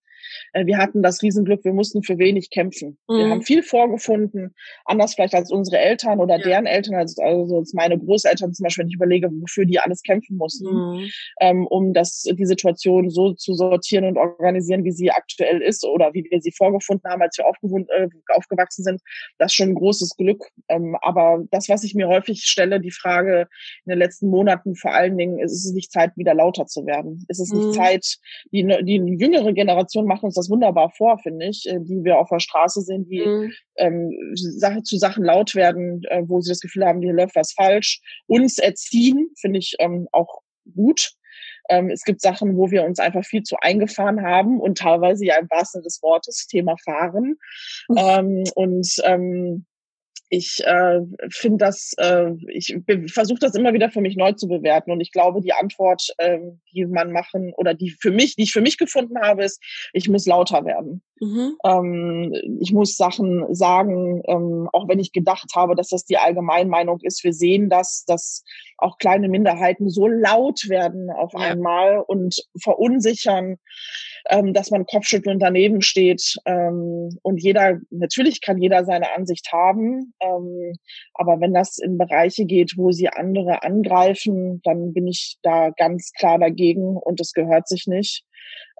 wir 0.64 0.78
hatten 0.78 1.02
das 1.02 1.22
Riesenglück, 1.22 1.64
wir 1.64 1.72
mussten 1.72 2.02
für 2.02 2.18
wenig 2.18 2.50
kämpfen. 2.50 2.98
Mhm. 3.08 3.16
Wir 3.16 3.28
haben 3.30 3.42
viel 3.42 3.62
vorgefunden, 3.62 4.54
anders 4.84 5.14
vielleicht 5.14 5.34
als 5.34 5.50
unsere 5.50 5.78
Eltern 5.78 6.20
oder 6.20 6.36
ja. 6.38 6.42
deren 6.42 6.66
Eltern, 6.66 6.94
also, 6.94 7.22
also 7.22 7.58
als 7.58 7.72
meine 7.74 7.98
Großeltern 7.98 8.52
zum 8.52 8.64
Beispiel, 8.64 8.82
wenn 8.82 8.88
ich 8.88 8.96
überlege, 8.96 9.28
wofür 9.30 9.64
die 9.64 9.78
alles 9.78 10.02
kämpfen 10.02 10.36
mussten, 10.36 10.68
mhm. 10.68 11.10
ähm, 11.40 11.66
um 11.66 11.92
das, 11.92 12.22
die 12.22 12.46
Situation 12.46 13.10
so 13.10 13.32
zu 13.32 13.54
sortieren 13.54 14.04
und 14.04 14.16
organisieren, 14.16 14.84
wie 14.84 14.92
sie 14.92 15.10
aktuell 15.10 15.60
ist 15.60 15.84
oder 15.84 16.12
wie 16.14 16.26
wir 16.30 16.40
sie 16.40 16.52
vorgefunden 16.52 17.10
haben, 17.10 17.22
als 17.22 17.38
wir 17.38 17.44
äh, 17.46 18.08
aufgewachsen 18.34 18.84
sind. 18.84 19.00
Das 19.38 19.52
ist 19.52 19.56
schon 19.56 19.70
ein 19.70 19.74
großes 19.74 20.16
Glück. 20.16 20.44
Ähm, 20.68 20.96
aber 21.00 21.44
das, 21.50 21.68
was 21.68 21.84
ich 21.84 21.94
mir 21.94 22.08
häufig 22.08 22.44
stelle, 22.44 22.80
die 22.80 22.90
Frage 22.90 23.48
in 23.84 23.90
den 23.90 23.98
letzten 23.98 24.28
Monaten 24.28 24.74
vor 24.74 24.92
allen 24.92 25.16
Dingen, 25.16 25.38
ist 25.38 25.52
es 25.52 25.72
nicht 25.72 25.92
Zeit, 25.92 26.16
wieder 26.16 26.34
lauter 26.34 26.66
zu 26.66 26.86
werden? 26.86 27.24
Ist 27.28 27.40
es 27.40 27.52
nicht 27.52 27.68
mhm. 27.68 27.72
Zeit, 27.72 28.16
die, 28.52 28.66
die 28.82 29.16
jüngere 29.18 29.52
Generation 29.52 30.06
macht 30.10 30.24
uns 30.24 30.34
das 30.34 30.50
wunderbar 30.50 30.90
vor, 30.90 31.18
finde 31.18 31.46
ich, 31.46 31.66
äh, 31.66 31.78
die 31.80 32.02
wir 32.02 32.18
auf 32.18 32.28
der 32.28 32.40
Straße 32.40 32.82
sehen, 32.82 33.06
die 33.06 33.24
mhm. 33.24 33.52
ähm, 33.76 34.34
zu 34.82 34.98
Sachen 34.98 35.24
laut 35.24 35.54
werden, 35.54 36.02
äh, 36.08 36.22
wo 36.26 36.40
sie 36.40 36.50
das 36.50 36.60
Gefühl 36.60 36.84
haben, 36.84 37.00
hier 37.00 37.12
läuft 37.12 37.36
was 37.36 37.52
falsch. 37.52 38.00
Uns 38.26 38.58
erziehen, 38.58 39.30
finde 39.40 39.60
ich 39.60 39.76
ähm, 39.78 40.08
auch 40.10 40.40
gut. 40.74 41.12
Ähm, 41.68 41.90
es 41.90 42.02
gibt 42.02 42.20
Sachen, 42.20 42.56
wo 42.56 42.72
wir 42.72 42.82
uns 42.82 42.98
einfach 42.98 43.24
viel 43.24 43.44
zu 43.44 43.56
eingefahren 43.60 44.22
haben 44.22 44.60
und 44.60 44.78
teilweise 44.78 45.24
ja 45.24 45.38
im 45.38 45.48
wahrsten 45.48 45.78
Sinne 45.78 45.84
des 45.84 46.02
Wortes 46.02 46.48
Thema 46.48 46.74
Fahren. 46.84 47.36
Mhm. 47.88 47.96
Ähm, 47.96 48.44
und 48.56 48.88
ähm, 49.04 49.66
ich 50.30 50.64
äh, 50.64 51.00
finde 51.28 51.58
das, 51.58 51.92
äh, 51.98 52.30
ich 52.46 52.78
versuche 53.12 53.40
das 53.40 53.56
immer 53.56 53.72
wieder 53.72 53.90
für 53.90 54.00
mich 54.00 54.16
neu 54.16 54.32
zu 54.32 54.46
bewerten 54.46 54.92
und 54.92 55.00
ich 55.00 55.10
glaube, 55.10 55.40
die 55.40 55.52
Antwort, 55.52 56.14
äh, 56.18 56.38
die 56.72 56.86
man 56.86 57.10
machen 57.10 57.52
oder 57.56 57.74
die 57.74 57.90
für 57.90 58.12
mich, 58.12 58.36
die 58.36 58.44
ich 58.44 58.52
für 58.52 58.60
mich 58.60 58.78
gefunden 58.78 59.20
habe, 59.20 59.44
ist, 59.44 59.60
ich 59.92 60.08
muss 60.08 60.26
lauter 60.26 60.64
werden. 60.64 61.02
Mhm. 61.18 61.56
Ähm, 61.64 62.58
ich 62.60 62.72
muss 62.72 62.96
Sachen 62.96 63.52
sagen, 63.54 64.22
ähm, 64.28 64.68
auch 64.72 64.88
wenn 64.88 65.00
ich 65.00 65.12
gedacht 65.12 65.50
habe, 65.56 65.74
dass 65.74 65.88
das 65.88 66.04
die 66.04 66.16
Allgemeinmeinung 66.16 67.00
ist. 67.02 67.24
Wir 67.24 67.32
sehen 67.32 67.68
das, 67.68 68.04
dass 68.06 68.44
auch 68.80 68.98
kleine 68.98 69.28
Minderheiten 69.28 69.88
so 69.90 70.06
laut 70.06 70.68
werden 70.68 71.10
auf 71.10 71.32
ja. 71.34 71.40
einmal 71.40 72.00
und 72.06 72.36
verunsichern 72.60 73.56
ähm, 74.28 74.52
dass 74.52 74.70
man 74.70 74.86
kopfschüttelnd 74.86 75.42
daneben 75.42 75.80
steht. 75.82 76.36
Ähm, 76.44 77.18
und 77.22 77.42
jeder, 77.42 77.78
natürlich 77.90 78.40
kann 78.40 78.58
jeder 78.58 78.84
seine 78.84 79.14
Ansicht 79.14 79.52
haben, 79.52 80.14
ähm, 80.20 80.74
aber 81.14 81.40
wenn 81.40 81.54
das 81.54 81.78
in 81.78 81.98
Bereiche 81.98 82.44
geht, 82.44 82.74
wo 82.76 82.90
sie 82.90 83.08
andere 83.08 83.62
angreifen, 83.62 84.60
dann 84.64 84.92
bin 84.92 85.06
ich 85.06 85.38
da 85.42 85.70
ganz 85.70 86.12
klar 86.12 86.38
dagegen 86.38 86.96
und 86.96 87.20
es 87.20 87.32
gehört 87.32 87.68
sich 87.68 87.86
nicht. 87.86 88.24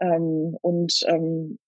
Ähm, 0.00 0.56
und 0.60 1.00
ähm, 1.06 1.58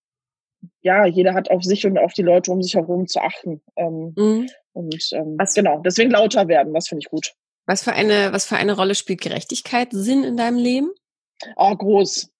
ja, 0.80 1.06
jeder 1.06 1.34
hat 1.34 1.50
auf 1.50 1.64
sich 1.64 1.86
und 1.86 1.98
auf 1.98 2.12
die 2.12 2.22
Leute 2.22 2.52
um 2.52 2.62
sich 2.62 2.74
herum 2.74 3.06
zu 3.06 3.20
achten. 3.20 3.62
Ähm, 3.76 4.14
mhm. 4.16 4.48
Und 4.72 5.10
ähm, 5.12 5.36
was, 5.38 5.54
genau, 5.54 5.80
deswegen 5.80 6.10
lauter 6.10 6.48
werden, 6.48 6.72
das 6.72 6.88
finde 6.88 7.00
ich 7.00 7.10
gut. 7.10 7.34
Was 7.66 7.82
für 7.82 7.92
eine, 7.92 8.32
was 8.32 8.44
für 8.44 8.56
eine 8.56 8.74
Rolle 8.74 8.94
spielt 8.94 9.20
Gerechtigkeit 9.20 9.88
Sinn 9.92 10.24
in 10.24 10.36
deinem 10.36 10.58
Leben? 10.58 10.90
Oh, 11.56 11.74
groß 11.74 12.32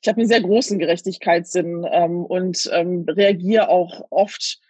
ich 0.00 0.08
habe 0.08 0.18
einen 0.18 0.28
sehr 0.28 0.40
großen 0.40 0.78
Gerechtigkeitssinn 0.78 1.86
ähm, 1.90 2.24
und 2.24 2.68
ähm, 2.72 3.04
reagiere 3.08 3.68
auch 3.68 4.06
oft 4.10 4.60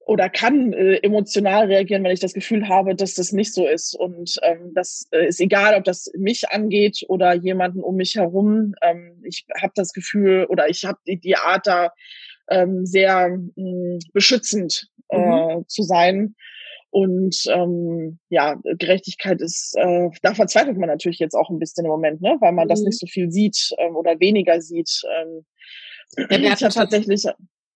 oder 0.00 0.30
kann 0.30 0.72
äh, 0.72 0.96
emotional 1.02 1.66
reagieren, 1.66 2.02
wenn 2.02 2.12
ich 2.12 2.20
das 2.20 2.32
Gefühl 2.32 2.68
habe, 2.68 2.94
dass 2.94 3.14
das 3.14 3.32
nicht 3.32 3.52
so 3.52 3.66
ist. 3.66 3.94
Und 3.94 4.38
ähm, 4.42 4.72
das 4.74 5.06
äh, 5.10 5.26
ist 5.26 5.40
egal, 5.40 5.74
ob 5.74 5.84
das 5.84 6.10
mich 6.16 6.48
angeht 6.48 7.04
oder 7.08 7.34
jemanden 7.34 7.82
um 7.82 7.96
mich 7.96 8.14
herum. 8.14 8.74
Ähm, 8.80 9.22
ich 9.22 9.44
habe 9.60 9.72
das 9.74 9.92
Gefühl 9.92 10.46
oder 10.48 10.70
ich 10.70 10.84
habe 10.86 10.98
die, 11.06 11.20
die 11.20 11.36
Art 11.36 11.66
da 11.66 11.92
ähm, 12.48 12.86
sehr 12.86 13.28
mh, 13.28 13.50
hm, 13.56 13.98
beschützend 14.14 14.88
äh, 15.10 15.18
mhm. 15.18 15.68
zu 15.68 15.82
sein. 15.82 16.34
Und 16.90 17.42
ähm, 17.48 18.18
ja, 18.30 18.56
Gerechtigkeit 18.64 19.40
ist, 19.40 19.74
äh, 19.76 20.08
da 20.22 20.34
verzweifelt 20.34 20.78
man 20.78 20.88
natürlich 20.88 21.18
jetzt 21.18 21.34
auch 21.34 21.50
ein 21.50 21.58
bisschen 21.58 21.84
im 21.84 21.90
Moment, 21.90 22.22
ne? 22.22 22.36
weil 22.40 22.52
man 22.52 22.64
mhm. 22.64 22.70
das 22.70 22.80
nicht 22.80 22.98
so 22.98 23.06
viel 23.06 23.30
sieht 23.30 23.74
ähm, 23.78 23.94
oder 23.94 24.18
weniger 24.20 24.60
sieht. 24.60 25.02
Ähm, 25.20 25.44
ja, 26.30 26.40
wir 26.40 26.50
hatten 26.50 26.70
tatsächlich. 26.70 27.24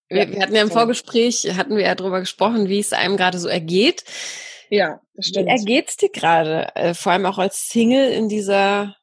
Wir, 0.09 0.31
wir 0.31 0.41
hatten 0.41 0.55
ja 0.55 0.63
im 0.63 0.71
Vorgespräch, 0.71 1.55
hatten 1.57 1.77
wir 1.77 1.85
ja 1.85 1.95
darüber 1.95 2.21
gesprochen, 2.21 2.69
wie 2.69 2.79
es 2.79 2.93
einem 2.93 3.17
gerade 3.17 3.39
so 3.39 3.49
ergeht. 3.49 4.05
Ja, 4.71 5.01
das 5.15 5.27
stimmt. 5.27 5.47
Wie 5.47 5.51
ergeht's 5.51 5.97
dir 5.97 6.11
gerade? 6.11 6.75
Äh, 6.75 6.95
vor 6.95 7.13
allem 7.13 7.27
auch 7.27 7.39
als 7.39 7.69
Single 7.69 8.11
in 8.11 8.29
dieser 8.29 8.97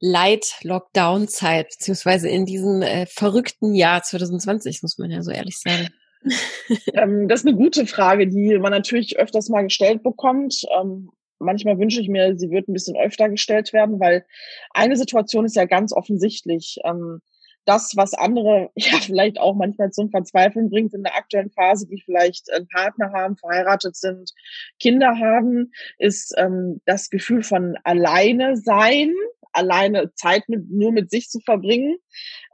Light-Lockdown-Zeit, 0.00 1.70
beziehungsweise 1.70 2.28
in 2.28 2.46
diesem 2.46 2.82
äh, 2.82 3.06
verrückten 3.06 3.74
Jahr 3.74 4.02
2020, 4.02 4.82
muss 4.82 4.98
man 4.98 5.10
ja 5.10 5.22
so 5.22 5.30
ehrlich 5.30 5.58
sagen. 5.58 5.88
ähm, 6.94 7.28
das 7.28 7.40
ist 7.40 7.46
eine 7.46 7.56
gute 7.56 7.86
Frage, 7.86 8.26
die 8.26 8.58
man 8.58 8.72
natürlich 8.72 9.18
öfters 9.18 9.48
mal 9.48 9.62
gestellt 9.62 10.02
bekommt. 10.02 10.62
Ähm, 10.78 11.10
manchmal 11.38 11.78
wünsche 11.78 12.00
ich 12.00 12.08
mir, 12.08 12.36
sie 12.36 12.50
wird 12.50 12.68
ein 12.68 12.72
bisschen 12.72 12.96
öfter 12.96 13.28
gestellt 13.28 13.72
werden, 13.72 14.00
weil 14.00 14.24
eine 14.70 14.96
Situation 14.96 15.44
ist 15.44 15.56
ja 15.56 15.64
ganz 15.64 15.92
offensichtlich. 15.92 16.78
Ähm, 16.84 17.20
das, 17.64 17.92
was 17.96 18.14
andere 18.14 18.70
ja 18.76 18.98
vielleicht 18.98 19.38
auch 19.38 19.54
manchmal 19.54 19.90
zum 19.90 20.10
Verzweifeln 20.10 20.70
bringt 20.70 20.94
in 20.94 21.02
der 21.02 21.16
aktuellen 21.16 21.50
Phase, 21.50 21.86
die 21.86 22.00
vielleicht 22.00 22.50
einen 22.52 22.68
Partner 22.68 23.12
haben, 23.12 23.36
verheiratet 23.36 23.96
sind, 23.96 24.32
Kinder 24.80 25.18
haben, 25.18 25.72
ist 25.98 26.34
ähm, 26.38 26.80
das 26.86 27.10
Gefühl 27.10 27.42
von 27.42 27.76
alleine 27.84 28.56
sein, 28.56 29.12
alleine 29.52 30.12
Zeit 30.14 30.48
mit, 30.48 30.70
nur 30.70 30.92
mit 30.92 31.10
sich 31.10 31.28
zu 31.28 31.40
verbringen. 31.40 31.96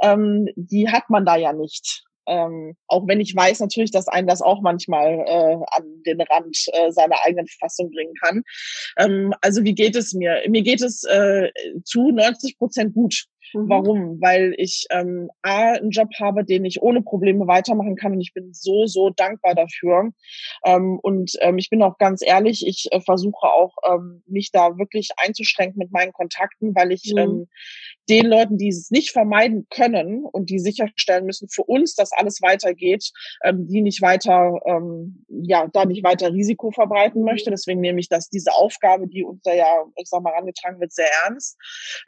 Ähm, 0.03 0.49
die 0.57 0.89
hat 0.89 1.11
man 1.11 1.25
da 1.25 1.37
ja 1.37 1.53
nicht. 1.53 2.05
Ähm, 2.27 2.77
auch 2.87 3.07
wenn 3.07 3.21
ich 3.21 3.35
weiß 3.35 3.61
natürlich, 3.61 3.91
dass 3.91 4.09
einen 4.09 4.29
das 4.29 4.43
auch 4.43 4.61
manchmal 4.61 5.25
äh, 5.27 5.57
an 5.77 6.03
den 6.07 6.21
Rand 6.21 6.57
äh, 6.73 6.91
seiner 6.91 7.17
eigenen 7.25 7.47
Fassung 7.61 7.91
bringen 7.91 8.15
kann. 8.23 8.43
Ähm, 8.99 9.35
also 9.41 9.65
wie 9.65 9.75
geht 9.75 9.97
es 9.97 10.13
mir? 10.13 10.43
Mir 10.49 10.63
geht 10.63 10.83
es 10.83 11.05
äh, 11.05 11.51
zu 11.85 12.11
90 12.11 12.59
Prozent 12.59 12.95
gut. 12.95 13.25
Mhm. 13.55 13.69
Warum? 13.69 14.21
Weil 14.21 14.55
ich 14.57 14.87
ähm, 14.91 15.31
A, 15.43 15.73
einen 15.73 15.91
Job 15.91 16.09
habe, 16.21 16.45
den 16.45 16.65
ich 16.65 16.83
ohne 16.83 17.03
Probleme 17.03 17.47
weitermachen 17.47 17.97
kann 17.97 18.13
und 18.13 18.21
ich 18.21 18.33
bin 18.33 18.53
so, 18.53 18.87
so 18.87 19.11
dankbar 19.11 19.55
dafür. 19.55 20.11
Ähm, 20.65 20.99
und 21.03 21.33
ähm, 21.41 21.59
ich 21.59 21.71
bin 21.71 21.83
auch 21.83 21.99
ganz 21.99 22.23
ehrlich, 22.25 22.67
ich 22.67 22.89
äh, 22.91 23.01
versuche 23.01 23.47
auch, 23.47 23.77
ähm, 23.89 24.23
mich 24.27 24.51
da 24.53 24.79
wirklich 24.79 25.11
einzuschränken 25.17 25.79
mit 25.79 25.93
meinen 25.93 26.13
Kontakten, 26.13 26.75
weil 26.75 26.93
ich 26.93 27.13
mhm. 27.13 27.19
ähm, 27.19 27.49
den 28.09 28.27
Leuten, 28.27 28.59
die 28.59 28.69
es 28.69 28.91
nicht 28.91 29.11
vermeiden 29.13 29.67
können 29.71 30.25
und 30.25 30.51
die 30.51 30.59
sicherstellen 30.59 31.25
müssen 31.25 31.49
für 31.49 31.63
uns, 31.63 31.95
dass 31.95 32.13
alles 32.13 32.43
weitergeht, 32.43 33.11
ähm, 33.45 33.67
die 33.69 33.81
nicht 33.81 34.03
weiter, 34.03 34.61
ähm, 34.67 35.25
ja, 35.29 35.69
da 35.73 35.85
nicht 35.85 36.05
weiter 36.05 36.33
Risiko 36.33 36.71
verbreiten 36.71 37.23
möchte. 37.23 37.51
Deswegen 37.51 37.81
nehme 37.81 38.01
ich 38.01 38.09
das, 38.09 38.29
diese 38.29 38.53
Aufgabe, 38.53 39.07
die 39.09 39.25
uns 39.25 39.43
da 39.43 39.55
ja, 39.55 39.85
ich 39.97 40.09
sag 40.09 40.23
mal, 40.23 40.35
angetragen 40.35 40.81
wird, 40.81 40.93
sehr 40.93 41.11
ernst. 41.25 41.57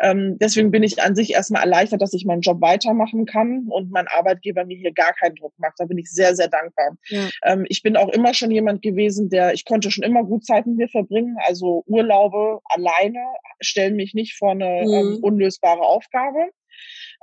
Ähm, 0.01 0.37
deswegen 0.41 0.71
bin 0.71 0.83
ich 0.83 1.01
an 1.03 1.15
sich 1.15 1.34
erstmal 1.35 1.63
erleichtert, 1.63 2.01
dass 2.01 2.15
ich 2.15 2.25
meinen 2.25 2.41
Job 2.41 2.61
weitermachen 2.61 3.27
kann 3.27 3.67
und 3.69 3.91
mein 3.91 4.09
Arbeitgeber 4.09 4.65
mir 4.65 4.77
hier 4.77 4.93
gar 4.93 5.13
keinen 5.13 5.37
Druck 5.37 5.53
macht. 5.59 5.75
Da 5.79 5.85
bin 5.85 5.99
ich 5.99 6.11
sehr, 6.11 6.35
sehr 6.35 6.49
dankbar. 6.49 6.97
Ja. 7.09 7.29
Ähm, 7.43 7.67
ich 7.69 7.83
bin 7.83 7.97
auch 7.97 8.09
immer 8.09 8.35
schon 8.35 8.51
jemand 8.51 8.83
gewesen, 8.83 9.29
der, 9.29 9.53
ich 9.53 9.65
konnte 9.65 9.91
schon 9.91 10.05
immer 10.05 10.25
gut 10.25 10.45
Zeit 10.45 10.67
mit 10.67 10.77
mir 10.77 10.89
verbringen. 10.89 11.37
Also 11.47 11.85
Urlaube 11.87 12.61
alleine 12.65 13.21
stellen 13.61 13.97
mich 13.97 14.15
nicht 14.15 14.37
vor 14.37 14.53
eine 14.53 14.83
mhm. 14.85 14.93
ähm, 14.93 15.19
unlösbare 15.23 15.83
Aufgabe. 15.83 16.51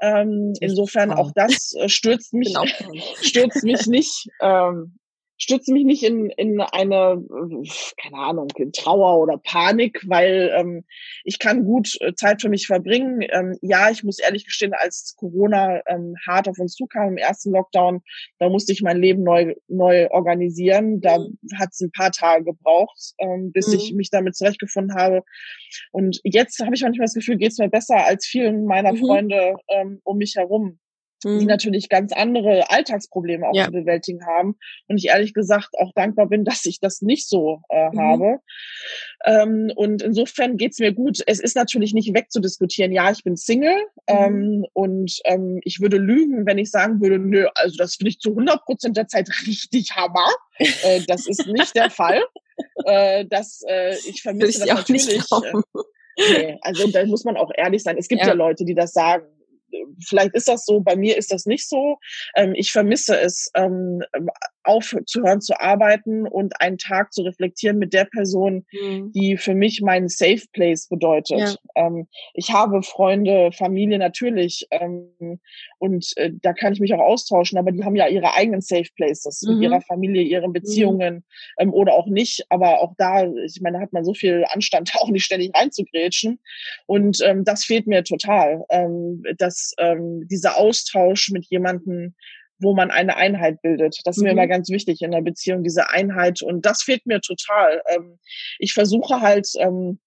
Ähm, 0.01 0.53
insofern 0.59 1.11
auch 1.11 1.31
das 1.35 1.73
äh, 1.73 1.89
stürzt 1.89 2.33
mich, 2.33 2.53
genau. 2.53 2.65
stürzt 3.21 3.63
mich 3.63 3.87
nicht. 3.87 4.27
Ähm, 4.41 4.97
stürze 5.41 5.73
mich 5.73 5.85
nicht 5.85 6.03
in, 6.03 6.29
in 6.29 6.61
eine, 6.61 7.23
keine 8.01 8.17
Ahnung, 8.17 8.47
in 8.57 8.71
Trauer 8.71 9.19
oder 9.19 9.39
Panik, 9.39 9.99
weil 10.05 10.51
ähm, 10.55 10.85
ich 11.23 11.39
kann 11.39 11.65
gut 11.65 11.97
äh, 11.99 12.13
Zeit 12.13 12.41
für 12.41 12.49
mich 12.49 12.67
verbringen. 12.67 13.21
Ähm, 13.27 13.57
ja, 13.61 13.89
ich 13.89 14.03
muss 14.03 14.19
ehrlich 14.19 14.45
gestehen, 14.45 14.73
als 14.73 15.15
Corona 15.17 15.81
ähm, 15.87 16.13
hart 16.27 16.47
auf 16.47 16.59
uns 16.59 16.75
zukam 16.75 17.09
im 17.09 17.17
ersten 17.17 17.51
Lockdown, 17.51 18.01
da 18.37 18.49
musste 18.49 18.71
ich 18.71 18.83
mein 18.83 19.01
Leben 19.01 19.23
neu, 19.23 19.55
neu 19.67 20.09
organisieren. 20.11 21.01
Da 21.01 21.17
mhm. 21.17 21.37
hat 21.57 21.69
es 21.71 21.81
ein 21.81 21.91
paar 21.91 22.11
Tage 22.11 22.45
gebraucht, 22.45 23.13
ähm, 23.17 23.51
bis 23.51 23.67
mhm. 23.67 23.73
ich 23.73 23.93
mich 23.93 24.11
damit 24.11 24.35
zurechtgefunden 24.35 24.95
habe. 24.95 25.23
Und 25.91 26.19
jetzt 26.23 26.59
habe 26.59 26.75
ich 26.75 26.83
manchmal 26.83 27.05
das 27.05 27.15
Gefühl, 27.15 27.37
geht 27.37 27.51
es 27.51 27.57
mir 27.57 27.69
besser 27.69 28.05
als 28.05 28.27
vielen 28.27 28.65
meiner 28.65 28.93
mhm. 28.93 28.97
Freunde 28.97 29.55
ähm, 29.69 30.01
um 30.03 30.17
mich 30.17 30.35
herum 30.35 30.77
mhm. 31.23 31.39
die 31.39 31.45
natürlich 31.45 31.89
ganz 31.89 32.13
andere 32.13 32.69
Alltagsprobleme 32.69 33.47
auch 33.47 33.55
ja. 33.55 33.65
zu 33.65 33.71
bewältigen 33.71 34.25
haben. 34.25 34.57
Und 34.87 34.97
ich 34.97 35.07
ehrlich 35.07 35.33
gesagt 35.33 35.69
auch 35.79 35.91
dankbar 35.93 36.27
bin, 36.27 36.43
dass 36.45 36.65
ich 36.65 36.79
das 36.79 37.01
nicht 37.01 37.27
so 37.27 37.61
äh, 37.69 37.89
mhm. 37.89 37.99
habe. 37.99 38.39
Ähm, 39.25 39.71
und 39.75 40.01
insofern 40.01 40.57
geht's 40.57 40.79
mir 40.79 40.93
gut. 40.93 41.19
Es 41.25 41.39
ist 41.39 41.55
natürlich 41.55 41.93
nicht 41.93 42.13
wegzudiskutieren. 42.13 42.91
Ja, 42.91 43.11
ich 43.11 43.23
bin 43.23 43.35
Single 43.35 43.75
mhm. 44.09 44.15
ähm, 44.15 44.65
und 44.73 45.19
ähm, 45.25 45.59
ich 45.63 45.79
würde 45.79 45.97
lügen, 45.97 46.45
wenn 46.45 46.57
ich 46.57 46.71
sagen 46.71 47.01
würde, 47.01 47.19
nö, 47.19 47.47
also 47.55 47.75
das 47.77 47.95
finde 47.95 48.09
ich 48.09 48.19
zu 48.19 48.31
100 48.31 48.63
Prozent 48.65 48.97
der 48.97 49.07
Zeit 49.07 49.29
richtig 49.47 49.91
Hammer. 49.95 50.27
äh, 50.57 51.01
das 51.07 51.27
ist 51.27 51.47
nicht 51.47 51.75
der 51.75 51.89
Fall. 51.89 52.21
Äh, 52.85 53.25
das, 53.25 53.61
äh, 53.67 53.95
ich 54.07 54.21
vermisse 54.23 54.65
das 54.65 54.77
natürlich. 54.77 55.09
Äh, 55.09 55.21
nee, 56.17 56.57
also 56.61 56.87
da 56.87 57.05
muss 57.05 57.23
man 57.23 57.37
auch 57.37 57.51
ehrlich 57.55 57.83
sein. 57.83 57.97
Es 57.97 58.07
gibt 58.07 58.21
ja. 58.21 58.29
ja 58.29 58.33
Leute, 58.33 58.65
die 58.65 58.75
das 58.75 58.93
sagen 58.93 59.25
vielleicht 60.05 60.33
ist 60.33 60.47
das 60.47 60.65
so, 60.65 60.81
bei 60.81 60.95
mir 60.95 61.17
ist 61.17 61.31
das 61.31 61.45
nicht 61.45 61.67
so. 61.67 61.97
Ähm, 62.35 62.53
ich 62.55 62.71
vermisse 62.71 63.19
es, 63.19 63.49
ähm, 63.55 64.01
aufzuhören 64.63 65.41
zu 65.41 65.59
arbeiten 65.59 66.27
und 66.27 66.61
einen 66.61 66.77
Tag 66.77 67.13
zu 67.13 67.23
reflektieren 67.23 67.77
mit 67.77 67.93
der 67.93 68.05
Person, 68.05 68.65
mhm. 68.71 69.11
die 69.11 69.37
für 69.37 69.55
mich 69.55 69.81
meinen 69.81 70.07
Safe 70.07 70.43
Place 70.53 70.87
bedeutet. 70.87 71.39
Ja. 71.39 71.87
Ähm, 71.87 72.07
ich 72.33 72.51
habe 72.51 72.83
Freunde, 72.83 73.51
Familie 73.51 73.97
natürlich 73.97 74.67
ähm, 74.71 75.39
und 75.79 76.11
äh, 76.17 76.31
da 76.41 76.53
kann 76.53 76.73
ich 76.73 76.79
mich 76.79 76.93
auch 76.93 76.99
austauschen, 76.99 77.57
aber 77.57 77.71
die 77.71 77.83
haben 77.83 77.95
ja 77.95 78.07
ihre 78.07 78.33
eigenen 78.35 78.61
Safe 78.61 78.89
Places 78.95 79.41
mhm. 79.41 79.55
mit 79.55 79.63
ihrer 79.63 79.81
Familie, 79.81 80.23
ihren 80.23 80.49
mhm. 80.49 80.53
Beziehungen 80.53 81.23
mhm. 81.59 81.73
oder 81.73 81.93
auch 81.93 82.07
nicht. 82.07 82.45
Aber 82.49 82.81
auch 82.81 82.93
da, 82.97 83.25
ich 83.25 83.61
meine, 83.61 83.79
hat 83.79 83.93
man 83.93 84.05
so 84.05 84.13
viel 84.13 84.45
Anstand, 84.49 84.91
auch 84.99 85.09
nicht 85.09 85.25
ständig 85.25 85.51
reinzugrätschen 85.55 86.39
und 86.85 87.19
ähm, 87.23 87.43
das 87.43 87.65
fehlt 87.65 87.87
mir 87.87 88.03
total, 88.03 88.63
ähm, 88.69 89.23
dass 89.37 89.73
ähm, 89.81 90.27
dieser 90.29 90.57
Austausch 90.57 91.29
mit 91.31 91.45
jemandem 91.49 92.15
wo 92.61 92.75
man 92.75 92.91
eine 92.91 93.17
Einheit 93.17 93.61
bildet. 93.61 93.97
Das 94.05 94.17
ist 94.17 94.21
mhm. 94.21 94.27
mir 94.27 94.31
immer 94.33 94.47
ganz 94.47 94.69
wichtig 94.69 95.01
in 95.01 95.11
der 95.11 95.21
Beziehung, 95.21 95.63
diese 95.63 95.89
Einheit. 95.89 96.41
Und 96.41 96.65
das 96.65 96.83
fehlt 96.83 97.05
mir 97.05 97.19
total. 97.19 97.81
Ähm, 97.89 98.19
ich 98.59 98.73
versuche 98.73 99.21
halt, 99.21 99.47
ähm, 99.57 99.99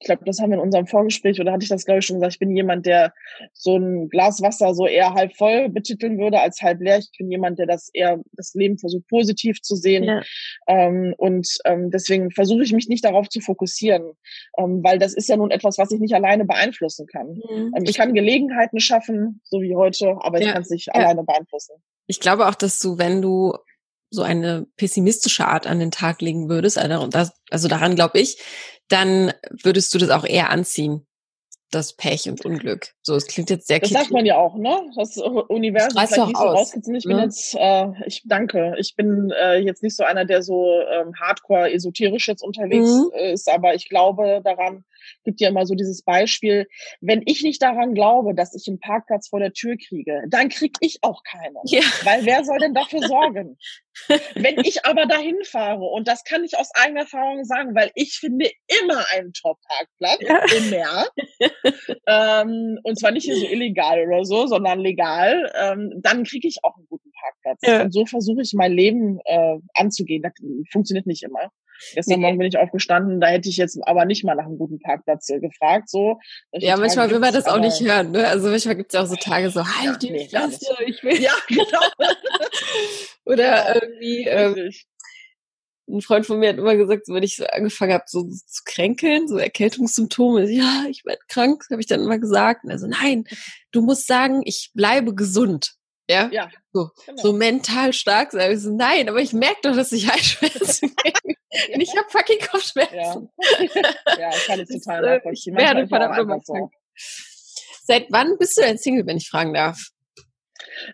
ich 0.00 0.06
glaube, 0.06 0.24
das 0.24 0.38
haben 0.38 0.50
wir 0.50 0.56
in 0.56 0.62
unserem 0.62 0.86
Vorgespräch 0.86 1.40
oder 1.40 1.52
hatte 1.52 1.64
ich 1.64 1.68
das, 1.68 1.84
glaube 1.84 2.00
ich, 2.00 2.06
schon 2.06 2.16
gesagt, 2.16 2.34
ich 2.34 2.38
bin 2.38 2.54
jemand, 2.56 2.86
der 2.86 3.12
so 3.52 3.76
ein 3.76 4.08
Glas 4.08 4.42
Wasser 4.42 4.74
so 4.74 4.86
eher 4.86 5.14
halb 5.14 5.34
voll 5.36 5.68
betiteln 5.68 6.18
würde 6.18 6.40
als 6.40 6.60
halb 6.62 6.80
leer. 6.80 6.98
Ich 6.98 7.10
bin 7.18 7.30
jemand, 7.30 7.58
der 7.58 7.66
das 7.66 7.90
eher 7.92 8.20
das 8.32 8.54
Leben 8.54 8.78
versucht 8.78 9.06
positiv 9.08 9.60
zu 9.62 9.76
sehen. 9.76 10.04
Ja. 10.04 10.22
Ähm, 10.66 11.14
und 11.18 11.48
ähm, 11.64 11.90
deswegen 11.90 12.30
versuche 12.30 12.62
ich 12.62 12.72
mich 12.72 12.88
nicht 12.88 13.04
darauf 13.04 13.28
zu 13.28 13.40
fokussieren, 13.40 14.12
ähm, 14.58 14.82
weil 14.82 14.98
das 14.98 15.14
ist 15.14 15.28
ja 15.28 15.36
nun 15.36 15.50
etwas, 15.50 15.78
was 15.78 15.90
ich 15.92 16.00
nicht 16.00 16.14
alleine 16.14 16.44
beeinflussen 16.44 17.06
kann. 17.06 17.28
Mhm. 17.28 17.74
Ähm, 17.76 17.84
ich 17.84 17.96
kann 17.96 18.14
Gelegenheiten 18.14 18.80
schaffen, 18.80 19.40
so 19.44 19.60
wie 19.60 19.76
heute, 19.76 20.16
aber 20.20 20.38
ich 20.38 20.46
ja. 20.46 20.52
kann 20.52 20.62
es 20.62 20.70
nicht 20.70 20.88
ja. 20.88 20.94
alleine 20.94 21.24
beeinflussen. 21.24 21.76
Ich 22.06 22.20
glaube 22.20 22.48
auch, 22.48 22.54
dass 22.54 22.78
du, 22.80 22.98
wenn 22.98 23.22
du 23.22 23.54
so 24.14 24.22
eine 24.22 24.66
pessimistische 24.76 25.46
Art 25.46 25.66
an 25.66 25.78
den 25.78 25.90
Tag 25.90 26.20
legen 26.20 26.48
würdest, 26.48 26.78
also, 26.78 27.08
also 27.50 27.68
daran 27.68 27.94
glaube 27.94 28.18
ich, 28.20 28.38
dann 28.88 29.32
würdest 29.62 29.94
du 29.94 29.98
das 29.98 30.10
auch 30.10 30.24
eher 30.24 30.50
anziehen. 30.50 31.06
Das 31.70 31.96
Pech 31.96 32.28
und 32.28 32.44
Unglück. 32.44 32.92
So, 33.02 33.16
es 33.16 33.26
klingt 33.26 33.50
jetzt 33.50 33.66
sehr 33.66 33.80
Das 33.80 33.90
sagt 33.90 34.12
man 34.12 34.24
ja 34.24 34.36
auch, 34.36 34.54
ne? 34.54 34.80
Das 34.96 35.16
Universum 35.16 35.88
ist 35.88 36.14
vielleicht 36.14 36.28
nicht 36.28 36.38
so 36.38 36.44
rausgezogen. 36.44 36.98
Ich 36.98 37.04
bin 37.04 37.16
ne? 37.16 37.24
jetzt, 37.24 37.56
äh, 37.56 37.86
ich 38.06 38.22
danke. 38.26 38.76
Ich 38.78 38.94
bin 38.94 39.32
äh, 39.32 39.58
jetzt 39.58 39.82
nicht 39.82 39.96
so 39.96 40.04
einer, 40.04 40.24
der 40.24 40.42
so 40.44 40.70
ähm, 40.92 41.12
hardcore 41.18 41.72
esoterisch 41.72 42.28
jetzt 42.28 42.44
unterwegs 42.44 42.86
mhm. 42.88 43.10
ist, 43.32 43.50
aber 43.50 43.74
ich 43.74 43.88
glaube 43.88 44.40
daran, 44.44 44.84
gibt 45.24 45.40
ja 45.40 45.48
immer 45.48 45.66
so 45.66 45.74
dieses 45.74 46.02
Beispiel, 46.02 46.66
wenn 47.00 47.22
ich 47.26 47.42
nicht 47.42 47.62
daran 47.62 47.94
glaube, 47.94 48.34
dass 48.34 48.54
ich 48.54 48.68
einen 48.68 48.80
Parkplatz 48.80 49.28
vor 49.28 49.40
der 49.40 49.52
Tür 49.52 49.76
kriege, 49.76 50.22
dann 50.28 50.48
krieg 50.48 50.76
ich 50.80 50.98
auch 51.02 51.22
keinen. 51.22 51.56
Ja. 51.64 51.82
Weil 52.04 52.24
wer 52.24 52.44
soll 52.44 52.58
denn 52.58 52.74
dafür 52.74 53.00
sorgen? 53.06 53.56
wenn 54.34 54.58
ich 54.64 54.84
aber 54.84 55.06
dahin 55.06 55.36
fahre, 55.44 55.84
und 55.84 56.08
das 56.08 56.24
kann 56.24 56.44
ich 56.44 56.58
aus 56.58 56.70
eigener 56.74 57.02
Erfahrung 57.02 57.44
sagen, 57.44 57.74
weil 57.74 57.90
ich 57.94 58.18
finde 58.18 58.50
immer 58.80 59.04
einen 59.12 59.32
Top-Parkplatz 59.32 60.20
ja. 60.20 60.44
im 60.56 60.70
Meer, 60.70 61.06
ähm, 62.08 62.78
und 62.82 62.98
zwar 62.98 63.12
nicht 63.12 63.26
so 63.26 63.46
illegal 63.46 64.04
oder 64.06 64.24
so, 64.24 64.46
sondern 64.46 64.80
legal, 64.80 65.52
ähm, 65.54 65.92
dann 66.02 66.24
kriege 66.24 66.48
ich 66.48 66.58
auch 66.62 66.76
einen 66.76 66.86
guten 66.88 67.10
Parkplatz. 67.12 67.60
Ja. 67.62 67.82
Und 67.82 67.92
so 67.92 68.04
versuche 68.06 68.42
ich 68.42 68.52
mein 68.54 68.72
Leben 68.72 69.20
äh, 69.24 69.58
anzugehen. 69.74 70.22
Das 70.22 70.32
funktioniert 70.72 71.06
nicht 71.06 71.22
immer. 71.22 71.50
Gestern. 71.94 72.20
Morgen 72.20 72.38
bin 72.38 72.48
ich 72.48 72.58
aufgestanden, 72.58 73.20
da 73.20 73.28
hätte 73.28 73.48
ich 73.48 73.56
jetzt 73.56 73.78
aber 73.86 74.04
nicht 74.04 74.24
mal 74.24 74.34
nach 74.34 74.46
einem 74.46 74.58
guten 74.58 74.78
Parkplatz 74.78 75.26
gefragt. 75.26 75.88
So, 75.88 76.18
ja, 76.52 76.76
manchmal 76.76 77.10
will 77.10 77.18
man 77.18 77.32
das 77.32 77.46
auch 77.46 77.58
nicht 77.58 77.80
hören. 77.80 78.12
Ne? 78.12 78.26
Also 78.26 78.48
manchmal 78.48 78.76
gibt 78.76 78.92
es 78.92 78.98
ja 78.98 79.02
auch 79.02 79.08
so 79.08 79.16
Tage 79.16 79.50
so, 79.50 79.64
halt 79.64 79.84
ja, 79.84 79.96
die 79.96 80.10
nee, 80.10 80.26
Klasse, 80.26 80.74
ich 80.86 81.02
will. 81.02 81.20
Ja, 81.20 81.32
genau. 81.48 81.64
Oder 83.24 83.44
ja, 83.44 83.74
irgendwie, 83.74 84.24
ähm, 84.24 84.70
ein 85.88 86.00
Freund 86.00 86.26
von 86.26 86.38
mir 86.38 86.50
hat 86.50 86.58
immer 86.58 86.76
gesagt, 86.76 87.08
wenn 87.08 87.22
ich 87.22 87.36
so 87.36 87.44
angefangen 87.46 87.92
habe, 87.92 88.04
so 88.06 88.24
zu 88.24 88.62
kränkeln, 88.64 89.28
so 89.28 89.36
Erkältungssymptome, 89.36 90.50
ja, 90.50 90.84
ich 90.88 91.04
werde 91.04 91.20
krank, 91.28 91.64
habe 91.70 91.80
ich 91.80 91.86
dann 91.86 92.00
immer 92.00 92.18
gesagt. 92.18 92.64
Also 92.68 92.86
nein, 92.86 93.24
du 93.70 93.82
musst 93.82 94.06
sagen, 94.06 94.42
ich 94.44 94.70
bleibe 94.74 95.14
gesund. 95.14 95.74
Ja, 96.08 96.28
ja 96.30 96.50
so, 96.72 96.90
genau. 97.06 97.22
so 97.22 97.32
mental 97.32 97.92
stark 97.92 98.32
sein. 98.32 98.58
So, 98.58 98.70
nein, 98.70 99.08
aber 99.08 99.20
ich 99.20 99.32
merke 99.32 99.60
doch, 99.62 99.74
dass 99.74 99.92
ich 99.92 100.08
Halsschmerzen 100.10 100.94
kriege. 100.96 101.36
Und 101.72 101.80
ich 101.80 101.96
habe 101.96 102.08
fucking 102.10 102.40
Kopfschmerzen. 102.40 103.30
Ja, 103.38 104.18
ja 104.18 104.28
ich 104.30 104.46
kann 104.46 104.60
es 104.60 104.68
total 104.68 105.04
äh, 105.04 105.16
nachvollziehen. 105.16 105.56
Ich 105.56 105.64
werde 105.64 105.88
verdammt 105.88 106.16
nochmal 106.18 106.40
so. 106.44 106.70
Seit 107.86 108.06
wann 108.10 108.36
bist 108.38 108.56
du 108.56 108.62
denn 108.62 108.78
Single, 108.78 109.06
wenn 109.06 109.16
ich 109.16 109.28
fragen 109.28 109.54
darf? 109.54 109.78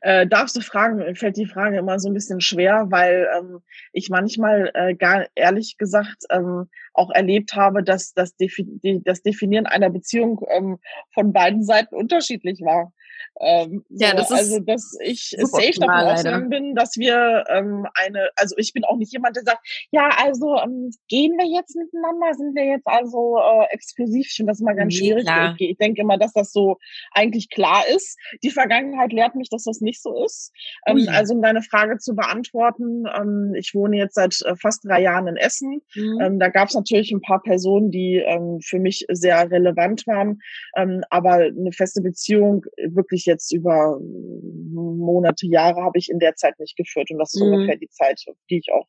Äh, 0.03 0.27
darfst 0.27 0.57
du 0.57 0.61
fragen, 0.61 1.15
fällt 1.15 1.37
die 1.37 1.47
Frage 1.47 1.79
immer 1.79 1.99
so 1.99 2.09
ein 2.09 2.15
bisschen 2.15 2.41
schwer, 2.41 2.87
weil 2.91 3.29
ähm, 3.37 3.61
ich 3.93 4.11
manchmal 4.11 4.71
äh, 4.75 4.95
gar 4.95 5.27
ehrlich 5.35 5.77
gesagt 5.79 6.25
ähm, 6.31 6.69
auch 6.93 7.11
erlebt 7.11 7.55
habe, 7.55 7.83
dass 7.83 8.13
das 8.13 8.35
Definieren 8.37 9.67
einer 9.67 9.91
Beziehung 9.91 10.45
ähm, 10.49 10.79
von 11.15 11.33
beiden 11.33 11.65
Seiten 11.65 11.95
unterschiedlich 11.95 12.61
war. 12.61 12.93
Ähm, 13.41 13.85
so, 13.89 14.05
ja, 14.05 14.14
das 14.14 14.31
ist 14.31 14.37
also 14.37 14.61
dass 14.61 14.97
ich 15.03 15.35
safe 15.39 15.73
davon 15.79 15.91
ausgegangen 15.91 16.51
bin, 16.51 16.75
dass 16.75 16.97
wir 16.97 17.45
ähm, 17.49 17.87
eine, 17.95 18.29
also 18.37 18.55
ich 18.59 18.73
bin 18.73 18.85
auch 18.85 18.97
nicht 18.97 19.12
jemand, 19.12 19.37
der 19.37 19.45
sagt, 19.45 19.66
ja, 19.91 20.11
also 20.23 20.57
ähm, 20.57 20.91
gehen 21.09 21.37
wir 21.39 21.47
jetzt 21.47 21.77
miteinander, 21.77 22.35
sind 22.35 22.55
wir 22.55 22.64
jetzt 22.64 22.87
also 22.87 23.39
äh, 23.39 23.73
exklusiv? 23.73 24.27
Ich 24.29 24.37
finde 24.37 24.53
das 24.53 24.61
immer 24.61 24.75
ganz 24.75 24.93
nee, 24.95 24.99
schwierig. 24.99 25.27
Ich, 25.59 25.71
ich 25.71 25.77
denke 25.79 26.03
immer, 26.03 26.18
dass 26.18 26.33
das 26.33 26.53
so 26.53 26.79
eigentlich 27.12 27.51
klar 27.51 27.85
ist. 27.95 28.18
Die 28.43 28.51
Vergangenheit 28.51 29.12
lehrt 29.12 29.35
mich, 29.35 29.49
dass 29.49 29.64
das 29.64 29.81
nicht 29.81 30.03
so 30.03 30.25
ist. 30.25 30.53
Ähm, 30.87 31.09
also 31.11 31.35
um 31.35 31.43
deine 31.43 31.62
Frage 31.62 31.99
zu 31.99 32.14
beantworten, 32.14 33.05
ähm, 33.07 33.55
ich 33.57 33.75
wohne 33.75 33.97
jetzt 33.97 34.14
seit 34.14 34.41
äh, 34.43 34.57
fast 34.57 34.85
drei 34.85 35.03
Jahren 35.03 35.27
in 35.29 35.37
Essen. 35.37 35.81
Mhm. 35.95 36.21
Ähm, 36.21 36.39
da 36.39 36.49
gab 36.49 36.68
es 36.68 36.75
natürlich 36.75 37.12
ein 37.12 37.21
paar 37.21 37.43
Personen, 37.43 37.91
die 37.91 38.16
ähm, 38.16 38.61
für 38.62 38.79
mich 38.79 39.07
sehr 39.09 39.51
relevant 39.51 40.07
waren, 40.07 40.41
ähm, 40.77 41.03
aber 41.11 41.35
eine 41.35 41.73
feste 41.73 42.03
Beziehung 42.03 42.64
wirklich 42.77 43.10
jetzt 43.27 43.53
über 43.53 43.99
Monate, 44.01 45.47
Jahre 45.47 45.83
habe 45.83 45.99
ich 45.99 46.09
in 46.09 46.19
der 46.19 46.35
Zeit 46.37 46.59
nicht 46.59 46.77
geführt. 46.77 47.11
Und 47.11 47.19
das 47.19 47.35
ist 47.35 47.41
mhm. 47.41 47.53
ungefähr 47.53 47.77
die 47.77 47.89
Zeit, 47.89 48.21
die 48.49 48.59
ich 48.59 48.73
auch 48.73 48.87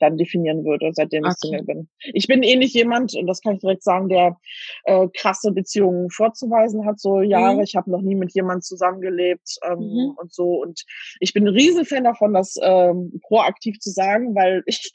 dann 0.00 0.16
definieren 0.16 0.64
würde, 0.64 0.90
seitdem 0.92 1.24
okay. 1.24 1.32
ich 1.32 1.38
Single 1.38 1.64
bin. 1.64 1.88
Ich 2.12 2.26
bin 2.26 2.42
eh 2.42 2.56
nicht 2.56 2.74
jemand, 2.74 3.14
und 3.14 3.26
das 3.26 3.40
kann 3.40 3.54
ich 3.54 3.60
direkt 3.60 3.82
sagen, 3.82 4.08
der 4.08 4.36
äh, 4.84 5.08
krasse 5.16 5.52
Beziehungen 5.52 6.10
vorzuweisen 6.10 6.86
hat, 6.86 7.00
so 7.00 7.20
Jahre. 7.20 7.56
Mhm. 7.56 7.62
Ich 7.62 7.76
habe 7.76 7.90
noch 7.90 8.02
nie 8.02 8.14
mit 8.14 8.32
jemandem 8.34 8.62
zusammengelebt 8.62 9.58
ähm, 9.64 9.78
mhm. 9.78 10.14
und 10.16 10.32
so. 10.32 10.60
Und 10.62 10.84
ich 11.20 11.32
bin 11.32 11.46
ein 11.46 11.54
Riesenfan 11.54 12.04
davon, 12.04 12.34
das 12.34 12.54
ähm, 12.62 13.20
proaktiv 13.22 13.78
zu 13.80 13.90
sagen, 13.90 14.34
weil 14.34 14.62
ich 14.66 14.92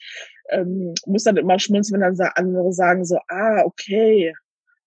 ähm, 0.50 0.94
muss 1.06 1.24
dann 1.24 1.36
immer 1.36 1.58
schmunzeln, 1.58 2.00
wenn 2.00 2.16
dann 2.16 2.30
andere 2.34 2.72
sagen 2.72 3.04
so, 3.04 3.18
ah, 3.28 3.62
okay, 3.64 4.32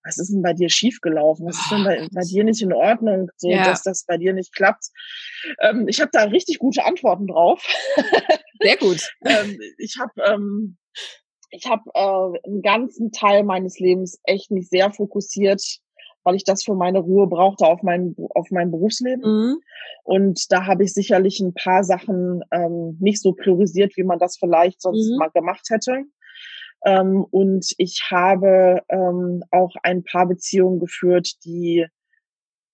was 0.07 0.17
ist 0.17 0.31
denn 0.31 0.41
bei 0.41 0.53
dir 0.53 0.69
schiefgelaufen? 0.69 1.45
Was 1.45 1.57
ist 1.57 1.71
denn 1.71 1.83
bei, 1.83 2.07
bei 2.11 2.21
dir 2.21 2.43
nicht 2.43 2.61
in 2.61 2.73
Ordnung, 2.73 3.29
so 3.35 3.49
ja. 3.49 3.65
dass 3.65 3.83
das 3.83 4.05
bei 4.05 4.17
dir 4.17 4.33
nicht 4.33 4.53
klappt? 4.55 4.85
Ähm, 5.61 5.87
ich 5.87 5.99
habe 5.99 6.11
da 6.13 6.23
richtig 6.23 6.59
gute 6.59 6.85
Antworten 6.85 7.27
drauf. 7.27 7.61
Sehr 8.61 8.77
gut. 8.77 9.09
ähm, 9.25 9.59
ich 9.77 9.97
habe 9.99 10.13
ähm, 10.25 10.77
ich 11.49 11.65
habe 11.67 11.83
äh, 11.93 12.47
einen 12.47 12.61
ganzen 12.61 13.11
Teil 13.11 13.43
meines 13.43 13.79
Lebens 13.79 14.19
echt 14.23 14.51
mich 14.51 14.67
sehr 14.69 14.91
fokussiert, 14.91 15.61
weil 16.23 16.35
ich 16.35 16.43
das 16.43 16.63
für 16.63 16.73
meine 16.73 16.99
Ruhe 16.99 17.27
brauchte 17.27 17.65
auf 17.65 17.83
mein 17.83 18.15
auf 18.33 18.49
mein 18.51 18.71
Berufsleben. 18.71 19.21
Mhm. 19.23 19.57
Und 20.03 20.51
da 20.51 20.65
habe 20.65 20.83
ich 20.83 20.93
sicherlich 20.93 21.39
ein 21.39 21.53
paar 21.53 21.83
Sachen 21.83 22.41
ähm, 22.51 22.97
nicht 22.99 23.21
so 23.21 23.33
priorisiert, 23.33 23.95
wie 23.95 24.03
man 24.03 24.19
das 24.19 24.37
vielleicht 24.37 24.81
sonst 24.81 25.09
mhm. 25.09 25.17
mal 25.17 25.29
gemacht 25.29 25.67
hätte. 25.69 26.03
Ähm, 26.87 27.25
und 27.31 27.73
ich 27.77 28.01
habe 28.09 28.81
ähm, 28.87 29.43
auch 29.51 29.75
ein 29.83 30.03
paar 30.03 30.25
Beziehungen 30.25 30.79
geführt, 30.79 31.43
die 31.43 31.85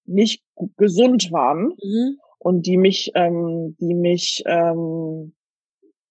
nicht 0.06 0.44
gesund 0.78 1.32
waren 1.32 1.74
mhm. 1.82 2.20
und 2.38 2.68
die 2.68 2.78
mich, 2.78 3.12
ähm, 3.16 3.76
die 3.80 3.96
mich 3.96 4.44
ähm, 4.46 5.34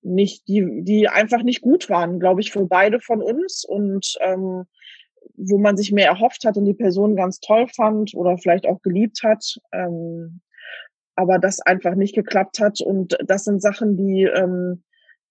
nicht, 0.03 0.49
die, 0.49 0.83
die 0.83 1.09
einfach 1.09 1.45
nicht 1.45 1.61
gut 1.61 1.89
waren, 1.91 2.19
glaube 2.19 2.41
ich, 2.41 2.51
für 2.51 2.67
beide 2.67 2.99
von 2.99 3.23
uns 3.23 3.65
und 3.65 4.17
ähm, 4.19 4.65
wo 5.37 5.59
man 5.59 5.77
sich 5.77 5.93
mehr 5.93 6.09
erhofft 6.09 6.45
hat 6.45 6.57
und 6.57 6.65
die 6.65 6.75
Person 6.75 7.15
ganz 7.15 7.39
toll 7.39 7.69
fand 7.69 8.15
oder 8.17 8.37
vielleicht 8.37 8.67
auch 8.67 8.83
geliebt 8.83 9.21
hat, 9.23 9.61
ähm, 9.73 10.41
aber 11.15 11.39
das 11.39 11.61
einfach 11.61 11.95
nicht 11.95 12.17
geklappt 12.17 12.59
hat. 12.59 12.81
Und 12.81 13.17
das 13.25 13.45
sind 13.45 13.63
Sachen, 13.63 13.97
die 13.97 14.25
ähm, 14.25 14.83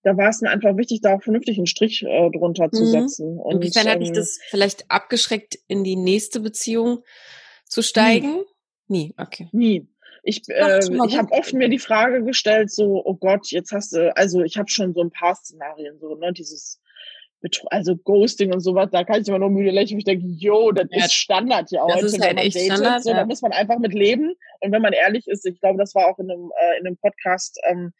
da 0.03 0.17
war 0.17 0.29
es 0.29 0.41
mir 0.41 0.49
einfach 0.49 0.75
wichtig, 0.77 1.01
da 1.01 1.15
auch 1.15 1.23
vernünftig 1.23 1.57
einen 1.57 1.67
Strich 1.67 2.03
äh, 2.03 2.29
drunter 2.31 2.71
zu 2.71 2.83
mhm. 2.83 2.87
setzen. 2.87 3.37
Und, 3.37 3.55
Inwiefern 3.55 3.87
hat 3.87 4.01
dich 4.01 4.09
ähm, 4.09 4.15
das 4.15 4.39
vielleicht 4.49 4.89
abgeschreckt, 4.89 5.57
in 5.67 5.83
die 5.83 5.95
nächste 5.95 6.39
Beziehung 6.39 7.03
zu 7.65 7.81
steigen? 7.81 8.43
Nie, 8.87 9.05
nie. 9.05 9.13
okay. 9.17 9.49
Nie. 9.51 9.87
Ich, 10.23 10.43
äh, 10.49 10.79
ich 10.79 11.17
habe 11.17 11.31
oft 11.31 11.53
mir 11.53 11.67
die 11.67 11.79
Frage 11.79 12.23
gestellt, 12.23 12.71
so, 12.71 13.01
oh 13.03 13.15
Gott, 13.15 13.47
jetzt 13.49 13.71
hast 13.71 13.93
du, 13.93 14.15
also 14.15 14.43
ich 14.43 14.57
habe 14.57 14.69
schon 14.69 14.93
so 14.93 15.01
ein 15.01 15.09
paar 15.09 15.35
Szenarien, 15.35 15.97
so, 15.99 16.15
ne, 16.15 16.31
dieses 16.31 16.79
also 17.71 17.95
Ghosting 17.95 18.53
und 18.53 18.59
sowas, 18.59 18.89
da 18.91 19.03
kann 19.03 19.21
ich 19.21 19.27
immer 19.27 19.39
nur 19.39 19.49
müde 19.49 19.71
lächeln. 19.71 19.97
Ich 19.97 20.05
denke, 20.05 20.25
yo, 20.27 20.71
das 20.71 20.87
ja, 20.91 21.05
ist 21.05 21.13
Standard 21.13 21.71
ja 21.71 21.81
auch. 21.81 21.91
Das 21.91 22.03
ist 22.03 22.21
halt 22.21 22.37
echt 22.37 22.55
datet, 22.55 22.71
Standard, 22.71 23.03
so, 23.03 23.09
ja. 23.09 23.15
Da 23.15 23.25
muss 23.25 23.41
man 23.41 23.51
einfach 23.51 23.79
mit 23.79 23.93
leben. 23.93 24.35
Und 24.59 24.71
wenn 24.71 24.81
man 24.81 24.93
ehrlich 24.93 25.27
ist, 25.27 25.45
ich 25.45 25.59
glaube, 25.59 25.79
das 25.79 25.95
war 25.95 26.07
auch 26.07 26.19
in 26.19 26.29
einem, 26.29 26.51
äh, 26.61 26.79
in 26.79 26.85
einem 26.85 26.97
Podcast, 26.97 27.59
ähm, 27.67 27.93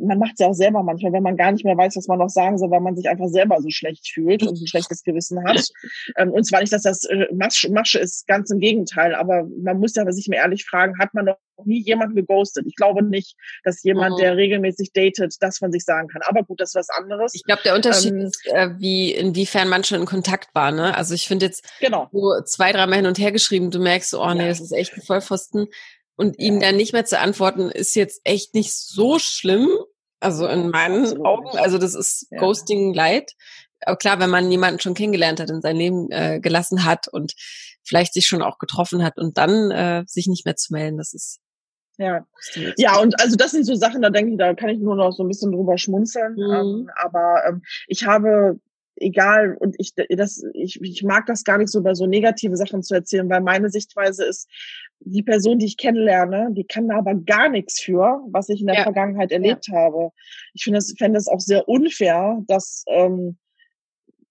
man 0.00 0.18
macht 0.18 0.32
es 0.32 0.40
ja 0.40 0.46
auch 0.46 0.54
selber 0.54 0.82
manchmal, 0.82 1.12
wenn 1.12 1.22
man 1.22 1.36
gar 1.36 1.52
nicht 1.52 1.64
mehr 1.64 1.76
weiß, 1.76 1.96
was 1.96 2.08
man 2.08 2.18
noch 2.18 2.30
sagen 2.30 2.58
soll, 2.58 2.70
weil 2.70 2.80
man 2.80 2.96
sich 2.96 3.08
einfach 3.08 3.28
selber 3.28 3.60
so 3.60 3.70
schlecht 3.70 4.08
fühlt 4.12 4.42
und 4.42 4.60
ein 4.60 4.66
schlechtes 4.66 5.02
Gewissen 5.02 5.44
hat. 5.44 5.58
Ähm, 6.16 6.30
und 6.30 6.44
zwar 6.44 6.60
nicht, 6.60 6.72
dass 6.72 6.82
das 6.82 7.04
äh, 7.04 7.26
Masche 7.32 7.98
ist, 7.98 8.26
ganz 8.26 8.50
im 8.50 8.60
Gegenteil, 8.60 9.14
aber 9.14 9.46
man 9.62 9.78
muss 9.78 9.94
ja 9.94 10.10
sich 10.10 10.28
mir 10.28 10.36
ehrlich 10.36 10.64
fragen, 10.64 10.98
hat 10.98 11.12
man 11.12 11.26
noch 11.26 11.36
nie 11.64 11.82
jemanden 11.82 12.14
geghostet? 12.14 12.66
Ich 12.66 12.76
glaube 12.76 13.02
nicht, 13.02 13.36
dass 13.64 13.82
jemand, 13.82 14.14
oh. 14.14 14.18
der 14.18 14.36
regelmäßig 14.36 14.92
datet, 14.92 15.36
das 15.40 15.58
von 15.58 15.72
sich 15.72 15.84
sagen 15.84 16.08
kann. 16.08 16.22
Aber 16.26 16.42
gut, 16.44 16.60
das 16.60 16.70
ist 16.70 16.74
was 16.76 16.88
anderes. 16.90 17.34
Ich 17.34 17.44
glaube, 17.44 17.62
der 17.64 17.74
Unterschied 17.74 18.12
ähm, 18.12 18.20
ist, 18.20 18.46
äh, 18.46 18.70
wie, 18.78 19.12
inwiefern 19.12 19.68
man 19.68 19.84
schon 19.84 20.00
in 20.00 20.06
Kontakt 20.06 20.54
war, 20.54 20.72
ne? 20.72 20.96
Also 20.96 21.14
ich 21.14 21.26
finde 21.26 21.46
jetzt 21.46 21.64
genau. 21.80 22.08
so 22.12 22.40
zwei, 22.44 22.72
dreimal 22.72 22.98
hin 22.98 23.06
und 23.06 23.18
her 23.18 23.32
geschrieben, 23.32 23.70
du 23.70 23.78
merkst, 23.78 24.14
oh 24.14 24.32
nee, 24.32 24.42
ja. 24.42 24.48
das 24.48 24.60
ist 24.60 24.72
echt 24.72 24.94
ein 24.94 25.02
Vollpfosten. 25.02 25.68
Und 26.18 26.36
ihm 26.38 26.58
dann 26.58 26.76
nicht 26.76 26.92
mehr 26.92 27.04
zu 27.04 27.18
antworten, 27.18 27.70
ist 27.70 27.94
jetzt 27.94 28.20
echt 28.24 28.52
nicht 28.52 28.74
so 28.74 29.18
schlimm. 29.20 29.68
Also 30.20 30.48
in 30.48 30.70
meinen 30.70 31.04
Absolut 31.04 31.26
Augen. 31.26 31.58
Also 31.58 31.78
das 31.78 31.94
ist 31.94 32.26
ja. 32.30 32.40
Ghosting 32.40 32.92
light. 32.92 33.34
aber 33.86 33.96
klar, 33.96 34.18
wenn 34.18 34.28
man 34.28 34.50
jemanden 34.50 34.80
schon 34.80 34.94
kennengelernt 34.94 35.38
hat, 35.38 35.48
in 35.48 35.62
sein 35.62 35.76
Leben 35.76 36.10
äh, 36.10 36.40
gelassen 36.40 36.84
hat 36.84 37.06
und 37.06 37.34
vielleicht 37.84 38.14
sich 38.14 38.26
schon 38.26 38.42
auch 38.42 38.58
getroffen 38.58 39.04
hat 39.04 39.16
und 39.16 39.38
dann 39.38 39.70
äh, 39.70 40.02
sich 40.08 40.26
nicht 40.26 40.44
mehr 40.44 40.56
zu 40.56 40.72
melden, 40.72 40.98
das 40.98 41.14
ist 41.14 41.38
ja. 41.98 42.24
Ja, 42.76 43.00
und 43.00 43.20
also 43.20 43.34
das 43.34 43.50
sind 43.50 43.64
so 43.64 43.74
Sachen, 43.74 44.02
da 44.02 44.10
denke 44.10 44.32
ich, 44.32 44.38
da 44.38 44.54
kann 44.54 44.68
ich 44.68 44.78
nur 44.78 44.94
noch 44.94 45.10
so 45.10 45.24
ein 45.24 45.28
bisschen 45.28 45.50
drüber 45.50 45.78
schmunzeln. 45.78 46.34
Mhm. 46.34 46.54
Ähm, 46.54 46.90
aber 46.94 47.42
ähm, 47.48 47.62
ich 47.88 48.06
habe 48.06 48.60
egal 49.00 49.56
und 49.58 49.76
ich 49.78 49.94
das 49.94 50.44
ich, 50.54 50.80
ich 50.80 51.02
mag 51.02 51.26
das 51.26 51.44
gar 51.44 51.58
nicht 51.58 51.70
so 51.70 51.80
über 51.80 51.94
so 51.94 52.06
negative 52.06 52.56
Sachen 52.56 52.82
zu 52.82 52.94
erzählen, 52.94 53.28
weil 53.28 53.40
meine 53.40 53.70
Sichtweise 53.70 54.24
ist, 54.24 54.48
die 55.00 55.22
Person, 55.22 55.58
die 55.58 55.66
ich 55.66 55.76
kennenlerne, 55.76 56.48
die 56.52 56.64
kann 56.64 56.88
da 56.88 56.96
aber 56.98 57.14
gar 57.14 57.48
nichts 57.48 57.80
für, 57.80 58.20
was 58.30 58.48
ich 58.48 58.60
in 58.60 58.66
der 58.66 58.76
ja. 58.76 58.82
Vergangenheit 58.82 59.30
erlebt 59.30 59.68
ja. 59.68 59.74
habe. 59.74 60.10
Ich 60.54 60.64
finde 60.64 60.78
das 60.78 60.94
fände 60.98 61.18
es 61.18 61.28
auch 61.28 61.40
sehr 61.40 61.68
unfair, 61.68 62.42
dass 62.46 62.84
ähm, 62.88 63.38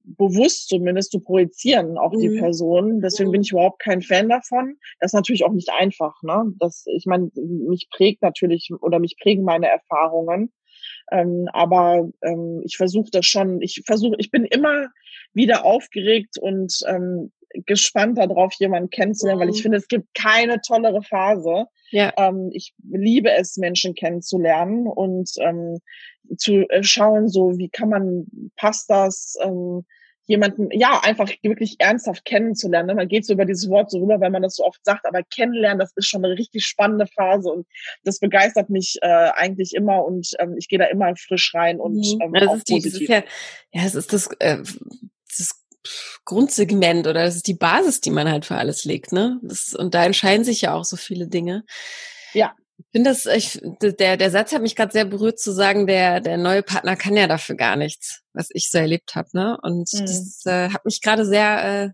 bewusst 0.07 0.69
zumindest 0.69 1.11
zu 1.11 1.19
projizieren 1.19 1.97
auf 1.97 2.13
mhm. 2.13 2.19
die 2.19 2.39
Person. 2.39 3.01
Deswegen 3.01 3.31
bin 3.31 3.41
ich 3.41 3.51
überhaupt 3.51 3.79
kein 3.79 4.01
Fan 4.01 4.29
davon. 4.29 4.77
Das 4.99 5.09
ist 5.09 5.15
natürlich 5.15 5.43
auch 5.43 5.51
nicht 5.51 5.69
einfach. 5.71 6.21
Ne? 6.23 6.53
Das, 6.59 6.85
ich 6.87 7.05
meine, 7.05 7.29
mich 7.35 7.89
prägt 7.89 8.21
natürlich 8.21 8.69
oder 8.81 8.99
mich 8.99 9.17
prägen 9.21 9.43
meine 9.43 9.67
Erfahrungen. 9.67 10.53
Ähm, 11.11 11.47
aber 11.53 12.09
ähm, 12.21 12.61
ich 12.65 12.77
versuche 12.77 13.09
das 13.11 13.25
schon. 13.25 13.61
Ich 13.61 13.83
versuche, 13.85 14.15
ich 14.17 14.31
bin 14.31 14.45
immer 14.45 14.87
wieder 15.33 15.65
aufgeregt 15.65 16.37
und 16.39 16.79
ähm, 16.87 17.31
gespannt 17.65 18.17
darauf, 18.17 18.53
jemanden 18.55 18.89
kennenzulernen, 18.89 19.41
weil 19.41 19.49
ich 19.49 19.57
mhm. 19.57 19.63
finde, 19.63 19.77
es 19.77 19.87
gibt 19.87 20.13
keine 20.13 20.61
tollere 20.61 21.01
Phase. 21.01 21.65
Ja. 21.91 22.13
Ähm, 22.17 22.49
ich 22.53 22.73
liebe 22.83 23.31
es, 23.31 23.57
Menschen 23.57 23.95
kennenzulernen 23.95 24.87
und 24.87 25.31
ähm, 25.39 25.79
zu 26.37 26.69
äh, 26.69 26.83
schauen, 26.83 27.29
so 27.29 27.57
wie 27.57 27.69
kann 27.69 27.89
man, 27.89 28.27
passt 28.57 28.89
das, 28.89 29.35
ähm, 29.41 29.85
jemanden, 30.27 30.69
ja, 30.71 30.99
einfach 31.03 31.29
wirklich 31.41 31.77
ernsthaft 31.79 32.25
kennenzulernen. 32.25 32.95
Man 32.95 33.07
geht 33.07 33.25
so 33.25 33.33
über 33.33 33.45
dieses 33.45 33.69
Wort 33.69 33.89
so 33.89 33.99
rüber, 33.99 34.19
weil 34.19 34.29
man 34.29 34.41
das 34.41 34.55
so 34.55 34.65
oft 34.65 34.83
sagt, 34.83 35.05
aber 35.05 35.23
kennenlernen, 35.23 35.79
das 35.79 35.93
ist 35.95 36.07
schon 36.07 36.23
eine 36.23 36.37
richtig 36.37 36.65
spannende 36.65 37.07
Phase 37.07 37.49
und 37.49 37.65
das 38.03 38.19
begeistert 38.19 38.69
mich 38.69 38.97
äh, 39.01 39.07
eigentlich 39.07 39.73
immer 39.73 40.03
und 40.05 40.31
ähm, 40.39 40.55
ich 40.57 40.67
gehe 40.67 40.79
da 40.79 40.85
immer 40.85 41.15
frisch 41.15 41.53
rein 41.55 41.79
und 41.79 41.95
mhm. 41.95 42.21
ähm, 42.21 42.33
das 42.33 42.57
ist 42.57 42.69
die, 42.69 42.81
Das 42.81 42.93
ist 42.93 43.09
ja, 43.09 43.23
ja, 43.71 43.85
es 43.85 43.95
ist 43.95 44.13
das, 44.13 44.29
äh, 44.39 44.57
das 45.37 45.63
Grundsegment 46.25 47.07
oder 47.07 47.23
das 47.23 47.37
ist 47.37 47.47
die 47.47 47.53
Basis, 47.53 48.01
die 48.01 48.11
man 48.11 48.29
halt 48.29 48.45
für 48.45 48.55
alles 48.55 48.83
legt, 48.83 49.13
ne? 49.13 49.39
Das, 49.41 49.73
und 49.73 49.93
da 49.93 50.03
entscheiden 50.03 50.43
sich 50.43 50.61
ja 50.61 50.73
auch 50.73 50.83
so 50.83 50.97
viele 50.97 51.27
Dinge. 51.27 51.63
Ja. 52.33 52.53
Ich 52.79 52.85
finde 52.91 53.09
das, 53.09 53.25
ich, 53.25 53.59
der, 53.81 54.17
der 54.17 54.31
Satz 54.31 54.51
hat 54.51 54.61
mich 54.61 54.75
gerade 54.75 54.91
sehr 54.91 55.05
berührt 55.05 55.39
zu 55.39 55.51
sagen, 55.51 55.87
der, 55.87 56.21
der 56.21 56.37
neue 56.37 56.61
Partner 56.61 56.95
kann 56.95 57.17
ja 57.17 57.27
dafür 57.27 57.55
gar 57.55 57.75
nichts, 57.75 58.21
was 58.33 58.49
ich 58.51 58.69
so 58.69 58.77
erlebt 58.77 59.15
habe, 59.15 59.29
ne? 59.33 59.57
Und 59.63 59.91
mhm. 59.93 60.01
das 60.01 60.45
äh, 60.45 60.69
hat 60.69 60.85
mich 60.85 61.01
gerade 61.01 61.25
sehr, 61.25 61.83
äh, 61.85 61.89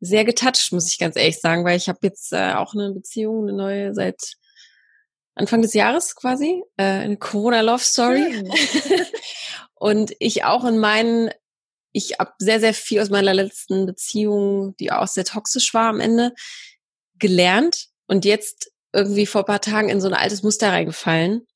sehr 0.00 0.24
getoucht, 0.24 0.72
muss 0.72 0.90
ich 0.90 0.98
ganz 0.98 1.16
ehrlich 1.16 1.40
sagen, 1.40 1.64
weil 1.64 1.76
ich 1.76 1.88
habe 1.88 1.98
jetzt 2.02 2.32
äh, 2.32 2.52
auch 2.52 2.74
eine 2.74 2.92
Beziehung, 2.92 3.42
eine 3.42 3.56
neue 3.56 3.94
seit 3.94 4.36
Anfang 5.34 5.62
des 5.62 5.74
Jahres 5.74 6.14
quasi, 6.14 6.62
äh, 6.76 6.84
eine 6.84 7.16
Corona-Love-Story. 7.16 8.42
Mhm. 8.42 8.52
und 9.74 10.12
ich 10.20 10.44
auch 10.44 10.64
in 10.64 10.78
meinen, 10.78 11.30
ich 11.92 12.18
habe 12.20 12.32
sehr, 12.38 12.60
sehr 12.60 12.74
viel 12.74 13.00
aus 13.00 13.10
meiner 13.10 13.34
letzten 13.34 13.86
Beziehung, 13.86 14.76
die 14.76 14.92
auch 14.92 15.08
sehr 15.08 15.24
toxisch 15.24 15.74
war 15.74 15.88
am 15.88 16.00
Ende, 16.00 16.32
gelernt. 17.18 17.88
Und 18.06 18.24
jetzt 18.24 18.70
irgendwie 18.94 19.26
vor 19.26 19.44
paar 19.44 19.60
Tagen 19.60 19.88
in 19.88 20.00
so 20.00 20.08
ein 20.08 20.14
altes 20.14 20.42
Muster 20.42 20.70
reingefallen. 20.70 21.46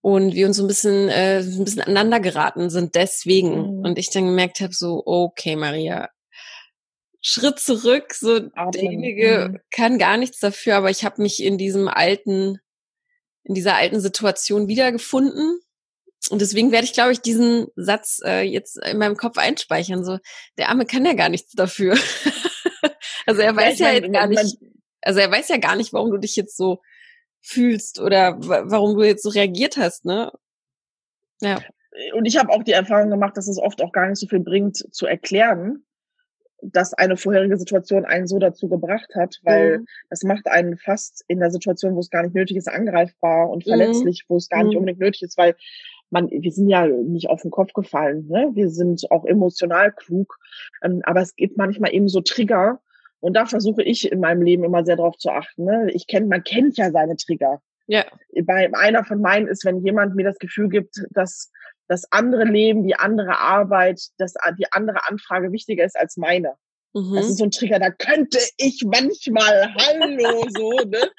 Und 0.00 0.34
wir 0.34 0.46
uns 0.46 0.58
so 0.58 0.64
ein 0.64 0.68
bisschen 0.68 1.08
äh, 1.08 1.38
ein 1.38 1.64
bisschen 1.64 1.80
aneinander 1.80 2.20
geraten 2.20 2.68
sind 2.68 2.94
deswegen. 2.94 3.78
Mhm. 3.78 3.84
und 3.84 3.98
ich 3.98 4.10
dann 4.10 4.26
gemerkt 4.26 4.60
habe 4.60 4.74
so 4.74 5.02
okay 5.06 5.56
Maria 5.56 6.10
Schritt 7.22 7.58
zurück 7.58 8.12
so 8.12 8.38
derjenige 8.38 9.48
mhm. 9.48 9.58
kann 9.70 9.98
gar 9.98 10.18
nichts 10.18 10.40
dafür 10.40 10.76
aber 10.76 10.90
ich 10.90 11.06
habe 11.06 11.22
mich 11.22 11.42
in 11.42 11.56
diesem 11.56 11.88
alten 11.88 12.58
in 13.44 13.54
dieser 13.54 13.76
alten 13.76 14.00
Situation 14.00 14.68
wiedergefunden. 14.68 15.60
Und 16.30 16.40
deswegen 16.40 16.70
werde 16.70 16.84
ich 16.84 16.92
glaube 16.92 17.12
ich 17.12 17.20
diesen 17.20 17.68
Satz 17.74 18.20
äh, 18.26 18.42
jetzt 18.42 18.78
in 18.84 18.98
meinem 18.98 19.16
Kopf 19.16 19.38
einspeichern 19.38 20.04
so 20.04 20.18
der 20.58 20.68
arme 20.68 20.84
kann 20.84 21.06
ja 21.06 21.14
gar 21.14 21.30
nichts 21.30 21.52
dafür. 21.52 21.96
Also 23.26 23.40
er 23.40 23.56
weiß 23.56 23.78
ja, 23.78 23.88
ja 23.88 23.94
jetzt 23.94 24.12
gar 24.12 24.26
nicht 24.26 24.58
also 25.04 25.20
er 25.20 25.30
weiß 25.30 25.48
ja 25.48 25.58
gar 25.58 25.76
nicht, 25.76 25.92
warum 25.92 26.10
du 26.10 26.18
dich 26.18 26.36
jetzt 26.36 26.56
so 26.56 26.80
fühlst 27.40 28.00
oder 28.00 28.36
warum 28.40 28.96
du 28.96 29.04
jetzt 29.04 29.22
so 29.22 29.28
reagiert 29.28 29.76
hast, 29.76 30.04
ne? 30.04 30.32
Ja. 31.40 31.60
Und 32.14 32.24
ich 32.24 32.38
habe 32.38 32.50
auch 32.50 32.62
die 32.62 32.72
Erfahrung 32.72 33.10
gemacht, 33.10 33.36
dass 33.36 33.48
es 33.48 33.58
oft 33.58 33.82
auch 33.82 33.92
gar 33.92 34.08
nicht 34.08 34.18
so 34.18 34.26
viel 34.26 34.40
bringt 34.40 34.76
zu 34.76 35.06
erklären, 35.06 35.84
dass 36.62 36.94
eine 36.94 37.16
vorherige 37.16 37.58
Situation 37.58 38.04
einen 38.04 38.26
so 38.26 38.38
dazu 38.38 38.68
gebracht 38.68 39.14
hat, 39.14 39.38
weil 39.42 39.80
mhm. 39.80 39.86
das 40.08 40.22
macht 40.22 40.46
einen 40.46 40.78
fast 40.78 41.22
in 41.28 41.40
der 41.40 41.50
Situation, 41.50 41.94
wo 41.94 42.00
es 42.00 42.10
gar 42.10 42.22
nicht 42.22 42.34
nötig 42.34 42.56
ist, 42.56 42.68
angreifbar 42.68 43.50
und 43.50 43.66
mhm. 43.66 43.70
verletzlich, 43.70 44.24
wo 44.28 44.36
es 44.36 44.48
gar 44.48 44.64
nicht 44.64 44.72
mhm. 44.72 44.78
unbedingt 44.78 45.00
nötig 45.00 45.22
ist, 45.22 45.36
weil 45.36 45.54
man, 46.10 46.30
wir 46.30 46.52
sind 46.52 46.68
ja 46.68 46.86
nicht 46.86 47.28
auf 47.28 47.42
den 47.42 47.50
Kopf 47.50 47.72
gefallen, 47.72 48.28
ne? 48.28 48.50
Wir 48.54 48.70
sind 48.70 49.10
auch 49.10 49.24
emotional 49.24 49.92
klug, 49.92 50.38
ähm, 50.82 51.02
aber 51.04 51.20
es 51.20 51.34
gibt 51.34 51.56
manchmal 51.56 51.92
eben 51.92 52.08
so 52.08 52.20
Trigger, 52.20 52.80
und 53.24 53.32
da 53.32 53.46
versuche 53.46 53.82
ich 53.82 54.12
in 54.12 54.20
meinem 54.20 54.42
Leben 54.42 54.64
immer 54.64 54.84
sehr 54.84 54.96
darauf 54.96 55.16
zu 55.16 55.30
achten. 55.30 55.64
Ne? 55.64 55.90
Ich 55.92 56.06
kenne, 56.06 56.26
man 56.26 56.44
kennt 56.44 56.76
ja 56.76 56.90
seine 56.90 57.16
Trigger. 57.16 57.62
Ja. 57.86 58.04
Bei 58.42 58.70
einer 58.74 59.02
von 59.02 59.22
meinen 59.22 59.48
ist, 59.48 59.64
wenn 59.64 59.82
jemand 59.82 60.14
mir 60.14 60.24
das 60.24 60.38
Gefühl 60.38 60.68
gibt, 60.68 61.02
dass 61.08 61.50
das 61.88 62.04
andere 62.12 62.44
Leben, 62.44 62.82
die 62.82 62.96
andere 62.96 63.38
Arbeit, 63.38 63.98
dass 64.18 64.34
die 64.58 64.70
andere 64.72 65.08
Anfrage 65.08 65.52
wichtiger 65.52 65.86
ist 65.86 65.98
als 65.98 66.18
meine. 66.18 66.52
Mhm. 66.92 67.14
Das 67.14 67.30
ist 67.30 67.38
so 67.38 67.44
ein 67.44 67.50
Trigger, 67.50 67.78
da 67.78 67.90
könnte 67.90 68.40
ich 68.58 68.84
manchmal 68.84 69.74
Hallo 69.78 70.46
so, 70.54 70.72
ne? 70.86 71.10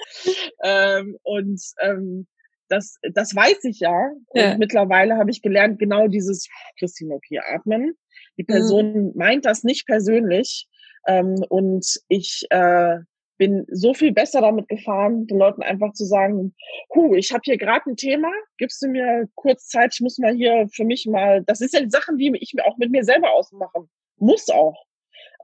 ähm, 0.61 1.17
und 1.23 1.59
ähm, 1.81 2.27
das, 2.67 2.97
das 3.13 3.35
weiß 3.35 3.63
ich 3.63 3.79
ja. 3.79 4.11
Und 4.27 4.39
ja. 4.39 4.57
mittlerweile 4.59 5.17
habe 5.17 5.31
ich 5.31 5.41
gelernt, 5.41 5.79
genau 5.79 6.07
dieses, 6.07 6.49
Christine, 6.77 7.15
okay, 7.15 7.39
atmen. 7.39 7.95
Die 8.37 8.43
mhm. 8.43 8.53
Person 8.53 8.93
mhm. 8.93 9.11
meint 9.15 9.45
das 9.45 9.63
nicht 9.63 9.87
persönlich, 9.87 10.67
ähm, 11.07 11.35
und 11.49 11.85
ich 12.07 12.45
äh, 12.49 12.99
bin 13.37 13.65
so 13.69 13.93
viel 13.93 14.13
besser 14.13 14.41
damit 14.41 14.67
gefahren, 14.69 15.27
den 15.27 15.37
Leuten 15.37 15.61
einfach 15.61 15.93
zu 15.93 16.05
sagen, 16.05 16.55
hu, 16.93 17.15
ich 17.15 17.31
habe 17.31 17.41
hier 17.43 17.57
gerade 17.57 17.89
ein 17.89 17.97
Thema, 17.97 18.31
gibst 18.57 18.81
du 18.81 18.87
mir 18.87 19.27
kurz 19.35 19.67
Zeit, 19.67 19.93
ich 19.93 20.01
muss 20.01 20.17
mal 20.17 20.33
hier 20.33 20.67
für 20.73 20.85
mich 20.85 21.05
mal, 21.05 21.43
das 21.43 21.61
ist 21.61 21.73
ja 21.73 21.81
die 21.81 21.89
Sachen, 21.89 22.17
die 22.17 22.31
ich 22.39 22.53
mir 22.53 22.65
auch 22.65 22.77
mit 22.77 22.91
mir 22.91 23.03
selber 23.03 23.31
ausmachen 23.33 23.89
muss 24.17 24.49
auch. 24.49 24.85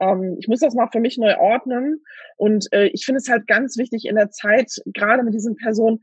Ähm, 0.00 0.36
ich 0.38 0.48
muss 0.48 0.60
das 0.60 0.74
mal 0.74 0.88
für 0.90 1.00
mich 1.00 1.18
neu 1.18 1.36
ordnen 1.36 2.02
und 2.36 2.72
äh, 2.72 2.86
ich 2.86 3.04
finde 3.04 3.18
es 3.18 3.28
halt 3.28 3.46
ganz 3.46 3.76
wichtig 3.76 4.06
in 4.06 4.16
der 4.16 4.30
Zeit, 4.30 4.72
gerade 4.86 5.22
mit 5.22 5.34
diesen 5.34 5.56
Personen, 5.56 6.00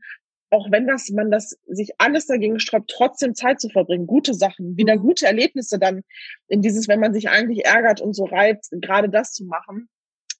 auch 0.50 0.70
wenn 0.70 0.86
das 0.86 1.08
man 1.10 1.30
das 1.30 1.56
sich 1.66 1.92
alles 1.98 2.26
dagegen 2.26 2.58
sträubt, 2.58 2.90
trotzdem 2.90 3.34
Zeit 3.34 3.60
zu 3.60 3.68
verbringen, 3.68 4.06
gute 4.06 4.34
Sachen, 4.34 4.76
wieder 4.76 4.96
mhm. 4.96 5.02
gute 5.02 5.26
Erlebnisse 5.26 5.78
dann 5.78 6.02
in 6.48 6.60
dieses, 6.60 6.88
wenn 6.88 7.00
man 7.00 7.14
sich 7.14 7.28
eigentlich 7.28 7.64
ärgert 7.64 8.00
und 8.00 8.14
so 8.14 8.24
reibt, 8.24 8.66
gerade 8.72 9.08
das 9.08 9.32
zu 9.32 9.44
machen. 9.44 9.88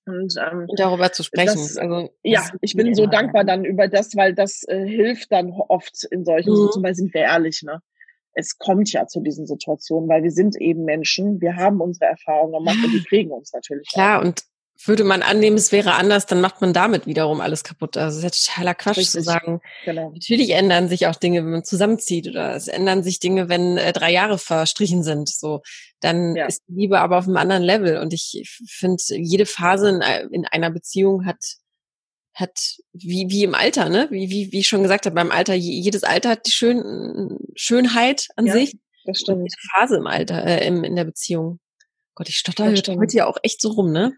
Und, 0.06 0.34
ähm, 0.38 0.66
und 0.68 0.80
darüber 0.80 1.12
zu 1.12 1.22
sprechen. 1.22 1.46
Das, 1.46 1.76
also, 1.76 2.11
ja, 2.22 2.44
ich 2.62 2.74
bin 2.74 2.94
so 2.94 3.06
dankbar 3.06 3.44
dann 3.44 3.64
über 3.64 3.86
das, 3.86 4.16
weil 4.16 4.34
das 4.34 4.62
äh, 4.66 4.84
hilft 4.84 5.30
dann 5.30 5.52
oft 5.52 6.04
in 6.11 6.24
solchen 6.24 6.50
mhm. 6.50 6.56
Situationen, 6.56 6.84
weil 6.84 6.94
sind 6.94 7.14
wir 7.14 7.22
ehrlich, 7.22 7.62
ne? 7.62 7.80
Es 8.32 8.58
kommt 8.58 8.92
ja 8.92 9.06
zu 9.06 9.20
diesen 9.20 9.46
Situationen, 9.46 10.08
weil 10.08 10.22
wir 10.22 10.30
sind 10.30 10.56
eben 10.56 10.84
Menschen, 10.84 11.40
wir 11.40 11.56
haben 11.56 11.80
unsere 11.80 12.06
Erfahrungen 12.06 12.52
gemacht 12.52 12.78
und 12.84 12.92
die 12.92 13.04
prägen 13.08 13.32
uns 13.32 13.52
natürlich. 13.52 13.88
Klar, 13.88 14.20
auch. 14.20 14.24
und 14.24 14.42
würde 14.87 15.05
man 15.05 15.22
annehmen, 15.22 15.57
es 15.57 15.72
wäre 15.72 15.95
anders, 15.95 16.26
dann 16.26 16.41
macht 16.41 16.61
man 16.61 16.72
damit 16.72 17.07
wiederum 17.07 17.41
alles 17.41 17.64
kaputt. 17.64 17.97
Also 17.97 18.18
es 18.18 18.24
ist 18.24 18.47
ja 18.47 18.55
totaler 18.55 18.74
Quatsch 18.74 18.99
Richtig. 18.99 19.12
zu 19.12 19.22
sagen. 19.22 19.61
Genau. 19.85 20.11
Natürlich 20.11 20.51
ändern 20.51 20.89
sich 20.89 21.07
auch 21.07 21.16
Dinge, 21.16 21.45
wenn 21.45 21.51
man 21.51 21.64
zusammenzieht 21.64 22.28
oder 22.28 22.55
es 22.55 22.68
ändern 22.68 23.03
sich 23.03 23.20
Dinge, 23.20 23.49
wenn 23.49 23.76
äh, 23.76 23.93
drei 23.93 24.11
Jahre 24.12 24.39
verstrichen 24.39 25.03
sind. 25.03 25.28
So, 25.28 25.62
dann 26.01 26.35
ja. 26.35 26.47
ist 26.47 26.62
die 26.68 26.74
Liebe 26.74 27.01
aber 27.01 27.18
auf 27.18 27.26
einem 27.26 27.37
anderen 27.37 27.62
Level. 27.62 27.99
Und 27.99 28.12
ich 28.12 28.43
finde, 28.66 29.03
jede 29.09 29.47
Phase 29.47 29.91
in, 29.91 30.01
äh, 30.01 30.26
in, 30.33 30.47
einer 30.47 30.70
Beziehung 30.70 31.26
hat 31.26 31.39
hat 32.33 32.76
wie 32.93 33.26
wie 33.28 33.43
im 33.43 33.55
Alter, 33.55 33.89
ne? 33.89 34.07
Wie 34.11 34.31
wie 34.31 34.53
wie 34.53 34.61
ich 34.61 34.68
schon 34.68 34.83
gesagt 34.83 35.05
habe, 35.05 35.14
beim 35.14 35.33
Alter 35.33 35.55
jedes 35.55 36.05
Alter 36.05 36.31
hat 36.31 36.47
die 36.47 36.53
Schön, 36.53 37.39
Schönheit 37.55 38.28
an 38.37 38.47
ja, 38.47 38.53
sich. 38.55 38.78
Das 39.05 39.18
stimmt. 39.18 39.43
jede 39.43 39.57
Phase 39.72 39.97
im 39.97 40.07
Alter, 40.07 40.45
äh, 40.47 40.66
im, 40.66 40.85
in 40.85 40.97
der 40.97 41.05
Beziehung. 41.05 41.59
Gott, 42.14 42.28
ich 42.28 42.37
stotter 42.37 42.66
heute 42.66 43.16
ja 43.16 43.26
auch 43.26 43.39
echt 43.43 43.61
so 43.61 43.70
rum, 43.70 43.93
ne? 43.93 44.12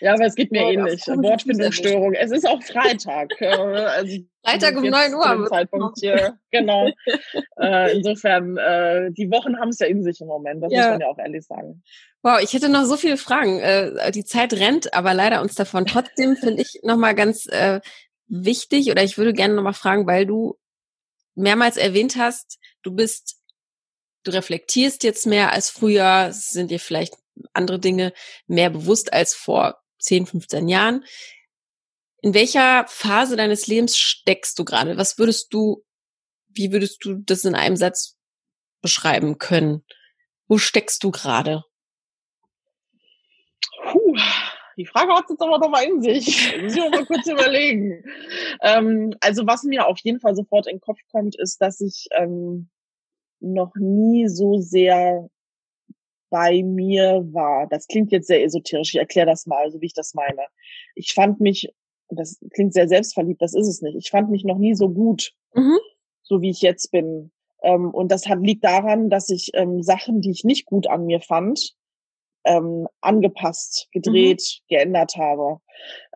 Ja, 0.00 0.14
aber 0.14 0.26
es 0.26 0.34
geht 0.34 0.50
mir 0.50 0.62
ähnlich. 0.62 1.06
Wortfindungsstörung. 1.06 2.14
Es 2.14 2.30
ist 2.30 2.46
auch 2.46 2.62
Freitag. 2.62 3.30
also 3.40 4.18
Freitag 4.44 4.76
um 4.76 4.88
9 4.88 5.14
Uhr. 5.14 5.46
Zeitpunkt 5.48 5.98
hier. 6.00 6.38
Genau. 6.50 6.90
äh, 7.60 7.96
insofern, 7.96 8.56
äh, 8.56 9.10
die 9.12 9.30
Wochen 9.30 9.58
haben 9.58 9.68
es 9.68 9.78
ja 9.78 9.86
in 9.86 10.02
sich 10.02 10.20
im 10.20 10.26
Moment. 10.26 10.62
Das 10.62 10.72
ja. 10.72 10.80
muss 10.80 10.90
man 10.90 11.00
ja 11.00 11.06
auch 11.08 11.18
ehrlich 11.18 11.46
sagen. 11.46 11.82
Wow, 12.22 12.40
ich 12.42 12.52
hätte 12.52 12.68
noch 12.68 12.84
so 12.84 12.96
viele 12.96 13.16
Fragen. 13.16 13.60
Äh, 13.60 14.10
die 14.12 14.24
Zeit 14.24 14.52
rennt, 14.54 14.94
aber 14.94 15.14
leider 15.14 15.40
uns 15.40 15.54
davon. 15.54 15.86
Trotzdem 15.86 16.36
finde 16.36 16.62
ich 16.62 16.80
nochmal 16.82 17.14
ganz 17.14 17.46
äh, 17.46 17.80
wichtig 18.26 18.90
oder 18.90 19.02
ich 19.02 19.18
würde 19.18 19.32
gerne 19.32 19.54
nochmal 19.54 19.74
fragen, 19.74 20.06
weil 20.06 20.26
du 20.26 20.56
mehrmals 21.34 21.76
erwähnt 21.76 22.16
hast, 22.16 22.58
du 22.82 22.94
bist 22.94 23.40
du 24.24 24.32
reflektierst 24.32 25.04
jetzt 25.04 25.26
mehr 25.26 25.52
als 25.52 25.70
früher, 25.70 26.30
sind 26.32 26.70
dir 26.70 26.80
vielleicht 26.80 27.14
andere 27.52 27.78
Dinge 27.78 28.12
mehr 28.46 28.70
bewusst 28.70 29.12
als 29.12 29.34
vor 29.34 29.82
10, 29.98 30.26
15 30.26 30.68
Jahren. 30.68 31.04
In 32.22 32.34
welcher 32.34 32.86
Phase 32.88 33.36
deines 33.36 33.66
Lebens 33.66 33.98
steckst 33.98 34.58
du 34.58 34.64
gerade? 34.64 34.96
Was 34.96 35.18
würdest 35.18 35.52
du, 35.52 35.84
wie 36.48 36.72
würdest 36.72 37.04
du 37.04 37.14
das 37.14 37.44
in 37.44 37.54
einem 37.54 37.76
Satz 37.76 38.16
beschreiben 38.80 39.38
können? 39.38 39.84
Wo 40.48 40.58
steckst 40.58 41.02
du 41.04 41.10
gerade? 41.10 41.64
Puh, 43.82 44.16
die 44.76 44.86
Frage 44.86 45.12
hat 45.12 45.26
jetzt 45.28 45.42
aber 45.42 45.58
noch 45.58 45.68
mal 45.68 45.84
in 45.84 46.02
sich. 46.02 46.56
Muss 46.62 46.76
ich 46.76 46.90
mal 46.90 47.06
kurz 47.06 47.26
überlegen. 47.26 48.04
Ähm, 48.62 49.14
also 49.20 49.46
was 49.46 49.62
mir 49.64 49.86
auf 49.86 49.98
jeden 50.02 50.20
Fall 50.20 50.34
sofort 50.34 50.66
in 50.66 50.76
den 50.76 50.80
Kopf 50.80 50.98
kommt, 51.10 51.36
ist, 51.36 51.60
dass 51.60 51.80
ich 51.80 52.06
ähm, 52.12 52.70
noch 53.40 53.74
nie 53.76 54.28
so 54.28 54.60
sehr 54.60 55.28
bei 56.34 56.64
mir 56.64 57.24
war. 57.30 57.68
Das 57.68 57.86
klingt 57.86 58.10
jetzt 58.10 58.26
sehr 58.26 58.42
esoterisch. 58.42 58.92
Ich 58.92 58.98
erkläre 58.98 59.28
das 59.28 59.46
mal, 59.46 59.70
so 59.70 59.80
wie 59.80 59.86
ich 59.86 59.94
das 59.94 60.14
meine. 60.14 60.42
Ich 60.96 61.14
fand 61.14 61.38
mich, 61.38 61.72
das 62.08 62.40
klingt 62.52 62.74
sehr 62.74 62.88
selbstverliebt, 62.88 63.40
das 63.40 63.54
ist 63.54 63.68
es 63.68 63.82
nicht. 63.82 63.94
Ich 63.96 64.10
fand 64.10 64.30
mich 64.30 64.42
noch 64.42 64.58
nie 64.58 64.74
so 64.74 64.88
gut, 64.88 65.32
mhm. 65.54 65.78
so 66.24 66.42
wie 66.42 66.50
ich 66.50 66.60
jetzt 66.60 66.90
bin. 66.90 67.30
Ähm, 67.62 67.90
und 67.90 68.10
das 68.10 68.26
hat, 68.26 68.40
liegt 68.40 68.64
daran, 68.64 69.10
dass 69.10 69.30
ich 69.30 69.52
ähm, 69.54 69.84
Sachen, 69.84 70.22
die 70.22 70.32
ich 70.32 70.42
nicht 70.42 70.66
gut 70.66 70.88
an 70.88 71.06
mir 71.06 71.20
fand, 71.20 71.76
ähm, 72.44 72.88
angepasst, 73.00 73.86
gedreht, 73.92 74.42
mhm. 74.42 74.74
geändert 74.74 75.12
habe. 75.16 75.60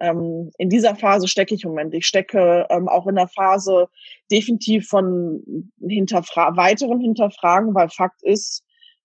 Ähm, 0.01 0.51
in 0.59 0.69
dieser 0.69 0.97
Phase 0.97 1.29
stecke 1.29 1.55
ich 1.55 1.63
im 1.63 1.71
Moment. 1.71 1.95
Ich 1.95 2.07
stecke 2.07 2.67
ähm, 2.71 2.89
auch 2.89 3.07
in 3.07 3.15
der 3.15 3.29
Phase 3.29 3.89
definitiv 4.33 4.89
von 4.89 5.71
hinterfra 5.81 6.57
weiteren 6.57 6.99
Hinterfragen, 6.99 7.73
weil 7.73 7.89
Fakt 7.89 8.21
ist, 8.25 8.65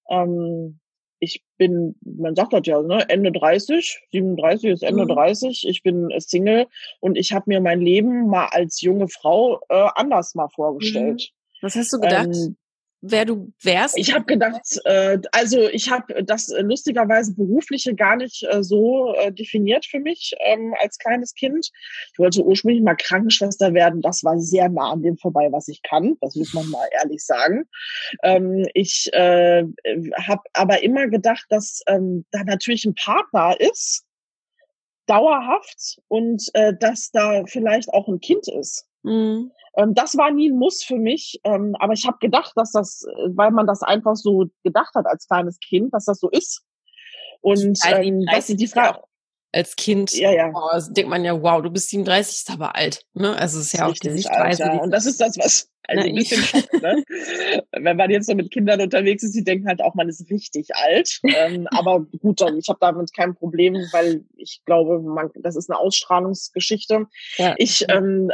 ähm, 0.09 0.79
bin, 1.63 1.95
man 2.01 2.35
sagt 2.35 2.53
das 2.53 2.61
ja, 2.65 2.81
ne, 2.81 3.07
Ende 3.09 3.31
30, 3.31 4.01
37 4.11 4.69
ist 4.71 4.83
Ende 4.83 5.03
mhm. 5.03 5.09
30, 5.09 5.65
ich 5.67 5.81
bin 5.81 6.09
Single 6.17 6.67
und 6.99 7.17
ich 7.17 7.31
habe 7.31 7.45
mir 7.47 7.61
mein 7.61 7.79
Leben 7.79 8.27
mal 8.27 8.47
als 8.51 8.81
junge 8.81 9.07
Frau 9.07 9.61
äh, 9.69 9.87
anders 9.95 10.35
mal 10.35 10.49
vorgestellt. 10.49 11.31
Mhm. 11.31 11.65
Was 11.65 11.75
hast 11.75 11.93
du 11.93 11.99
gedacht? 11.99 12.27
Ähm, 12.33 12.57
wer 13.03 13.25
du 13.25 13.51
wärst? 13.61 13.97
Ich 13.97 14.13
habe 14.13 14.25
gedacht, 14.25 14.79
äh, 14.85 15.19
also 15.31 15.67
ich 15.67 15.91
habe 15.91 16.23
das 16.23 16.49
äh, 16.49 16.61
lustigerweise 16.61 17.35
berufliche 17.35 17.93
gar 17.93 18.15
nicht 18.15 18.43
äh, 18.49 18.63
so 18.63 19.13
äh, 19.15 19.31
definiert 19.31 19.85
für 19.85 19.99
mich 19.99 20.33
ähm, 20.39 20.73
als 20.81 20.97
kleines 20.97 21.35
Kind. 21.35 21.69
Ich 22.13 22.19
wollte 22.19 22.43
ursprünglich 22.43 22.81
mal 22.81 22.95
Krankenschwester 22.95 23.73
werden. 23.73 24.01
Das 24.01 24.23
war 24.23 24.39
sehr 24.39 24.69
nah 24.69 24.91
an 24.91 25.03
dem 25.03 25.17
vorbei, 25.17 25.49
was 25.51 25.67
ich 25.67 25.81
kann. 25.83 26.15
Das 26.21 26.35
muss 26.35 26.53
man 26.53 26.69
mal 26.69 26.87
ehrlich 27.01 27.23
sagen. 27.25 27.65
Ähm, 28.23 28.65
ich 28.73 29.11
äh, 29.13 29.63
habe 30.17 30.41
aber 30.53 30.81
immer 30.81 31.07
gedacht, 31.07 31.45
dass 31.49 31.81
ähm, 31.87 32.25
da 32.31 32.43
natürlich 32.45 32.85
ein 32.85 32.95
Partner 32.95 33.59
ist, 33.59 34.05
dauerhaft 35.05 35.99
und 36.07 36.43
äh, 36.53 36.73
dass 36.79 37.11
da 37.11 37.43
vielleicht 37.45 37.89
auch 37.89 38.07
ein 38.07 38.21
Kind 38.21 38.47
ist. 38.47 38.87
Mhm. 39.03 39.51
Ähm, 39.75 39.93
das 39.93 40.15
war 40.17 40.31
nie 40.31 40.49
ein 40.49 40.57
Muss 40.57 40.83
für 40.83 40.97
mich, 40.97 41.39
ähm, 41.43 41.75
aber 41.79 41.93
ich 41.93 42.05
habe 42.05 42.17
gedacht, 42.19 42.53
dass 42.55 42.71
das, 42.71 43.03
äh, 43.03 43.29
weil 43.35 43.51
man 43.51 43.67
das 43.67 43.81
einfach 43.81 44.15
so 44.15 44.45
gedacht 44.63 44.93
hat 44.95 45.05
als 45.05 45.27
kleines 45.27 45.59
Kind, 45.59 45.93
dass 45.93 46.05
das 46.05 46.19
so 46.19 46.29
ist. 46.29 46.63
Und 47.41 47.77
ähm, 47.87 48.25
das 48.31 48.49
ist 48.49 48.59
die 48.59 48.67
Frage. 48.67 49.01
Als 49.51 49.75
Kind 49.75 50.15
ja, 50.15 50.31
ja. 50.31 50.51
Oh, 50.53 50.79
denkt 50.89 51.09
man 51.09 51.23
ja, 51.23 51.39
wow, 51.39 51.61
du 51.61 51.69
bist 51.69 51.89
37, 51.89 52.37
ist 52.37 52.51
aber 52.51 52.75
alt. 52.75 53.05
Ne? 53.13 53.35
Also 53.37 53.59
es 53.59 53.67
ist 53.67 53.73
ja 53.73 53.85
auch 53.85 53.93
die 53.93 54.09
Sichtweise. 54.09 54.63
Alt, 54.63 54.73
ja. 54.73 54.81
Und 54.81 54.91
das 54.91 55.05
ist 55.05 55.21
das, 55.21 55.37
was, 55.37 55.69
also 55.87 56.03
ein 56.07 56.15
bisschen 56.15 56.41
Schock, 56.41 56.81
ne? 56.81 57.03
Wenn 57.71 57.97
man 57.97 58.09
jetzt 58.09 58.27
so 58.27 58.35
mit 58.35 58.51
Kindern 58.51 58.81
unterwegs 58.81 59.23
ist, 59.23 59.35
die 59.35 59.43
denken 59.43 59.67
halt 59.67 59.81
auch, 59.81 59.95
man 59.95 60.07
ist 60.07 60.29
richtig 60.29 60.75
alt. 60.75 61.19
ähm, 61.23 61.67
aber 61.71 62.05
gut, 62.21 62.41
dann, 62.41 62.57
ich 62.57 62.69
habe 62.69 62.79
damit 62.79 63.13
kein 63.13 63.35
Problem, 63.35 63.75
weil 63.91 64.23
ich 64.37 64.61
glaube, 64.65 64.99
man, 64.99 65.29
das 65.35 65.55
ist 65.55 65.69
eine 65.69 65.79
Ausstrahlungsgeschichte. 65.79 67.07
Ja. 67.37 67.55
Ich, 67.57 67.85
ähm, 67.89 68.31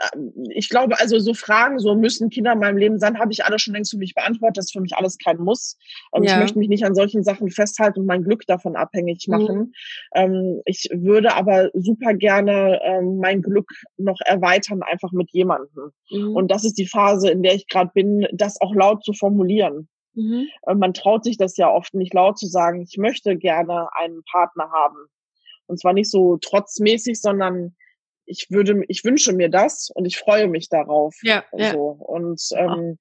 ich 0.52 0.70
glaube, 0.70 1.00
also 1.00 1.20
so 1.20 1.34
Fragen, 1.34 1.80
so 1.80 1.96
müssen 1.96 2.30
Kinder 2.30 2.54
in 2.54 2.60
meinem 2.60 2.78
Leben 2.78 3.00
sein, 3.00 3.20
habe 3.20 3.32
ich 3.32 3.46
alle 3.46 3.58
schon 3.58 3.74
längst 3.74 3.92
für 3.92 3.98
mich 3.98 4.14
beantwortet. 4.14 4.58
Das 4.58 4.66
ist 4.66 4.74
für 4.74 4.82
mich 4.82 4.96
alles 4.96 5.18
kein 5.18 5.38
Muss. 5.38 5.78
Ähm, 6.14 6.24
ja. 6.24 6.34
Ich 6.34 6.40
möchte 6.40 6.60
mich 6.60 6.70
nicht 6.70 6.86
an 6.86 6.96
solchen 6.96 7.24
Sachen 7.24 7.50
festhalten 7.50 8.02
und 8.02 8.06
mein 8.06 8.24
Glück 8.24 8.46
davon 8.46 8.76
abhängig 8.76 9.28
mhm. 9.28 9.32
machen. 9.32 9.74
Mhm. 10.16 10.62
Ich 10.66 10.88
würde 10.92 11.34
aber 11.36 11.70
super 11.74 12.14
gerne 12.14 12.80
ähm, 12.84 13.18
mein 13.18 13.42
Glück 13.42 13.72
noch 13.98 14.20
erweitern, 14.26 14.82
einfach 14.84 15.12
mit 15.12 15.32
jemandem. 15.32 15.92
Mhm. 16.12 16.36
Und 16.36 16.52
das 16.52 16.64
ist 16.64 16.78
die 16.78 16.88
Phase, 16.88 17.32
in 17.40 17.44
der 17.44 17.56
ich 17.56 17.68
gerade 17.68 17.92
bin, 17.94 18.28
das 18.34 18.60
auch 18.60 18.76
laut 18.76 19.04
zu 19.06 19.14
formulieren. 19.14 19.88
Mhm. 20.14 20.48
Äh, 20.68 20.76
man 20.76 20.94
traut 20.94 21.24
sich 21.24 21.38
das 21.38 21.56
ja 21.56 21.72
oft 21.72 21.94
nicht 21.94 22.14
laut 22.14 22.38
zu 22.38 22.48
sagen, 22.48 22.82
ich 22.82 22.98
möchte 22.98 23.38
gerne 23.38 23.88
einen 23.96 24.24
Partner 24.30 24.70
haben. 24.72 24.98
Und 25.68 25.80
zwar 25.80 25.94
nicht 25.94 26.12
so 26.12 26.38
trotzmäßig, 26.38 27.22
sondern 27.22 27.76
ich 28.26 28.52
würde, 28.52 28.84
ich 28.90 29.06
wünsche 29.06 29.34
mir 29.34 29.50
das 29.50 29.90
und 29.94 30.06
ich 30.06 30.18
freue 30.18 30.48
mich 30.48 30.68
darauf. 30.68 31.16
Ja. 31.24 31.46
Und, 31.52 31.62
ja. 31.62 31.72
So. 31.72 31.86
und 31.86 32.42
ähm, 32.58 32.98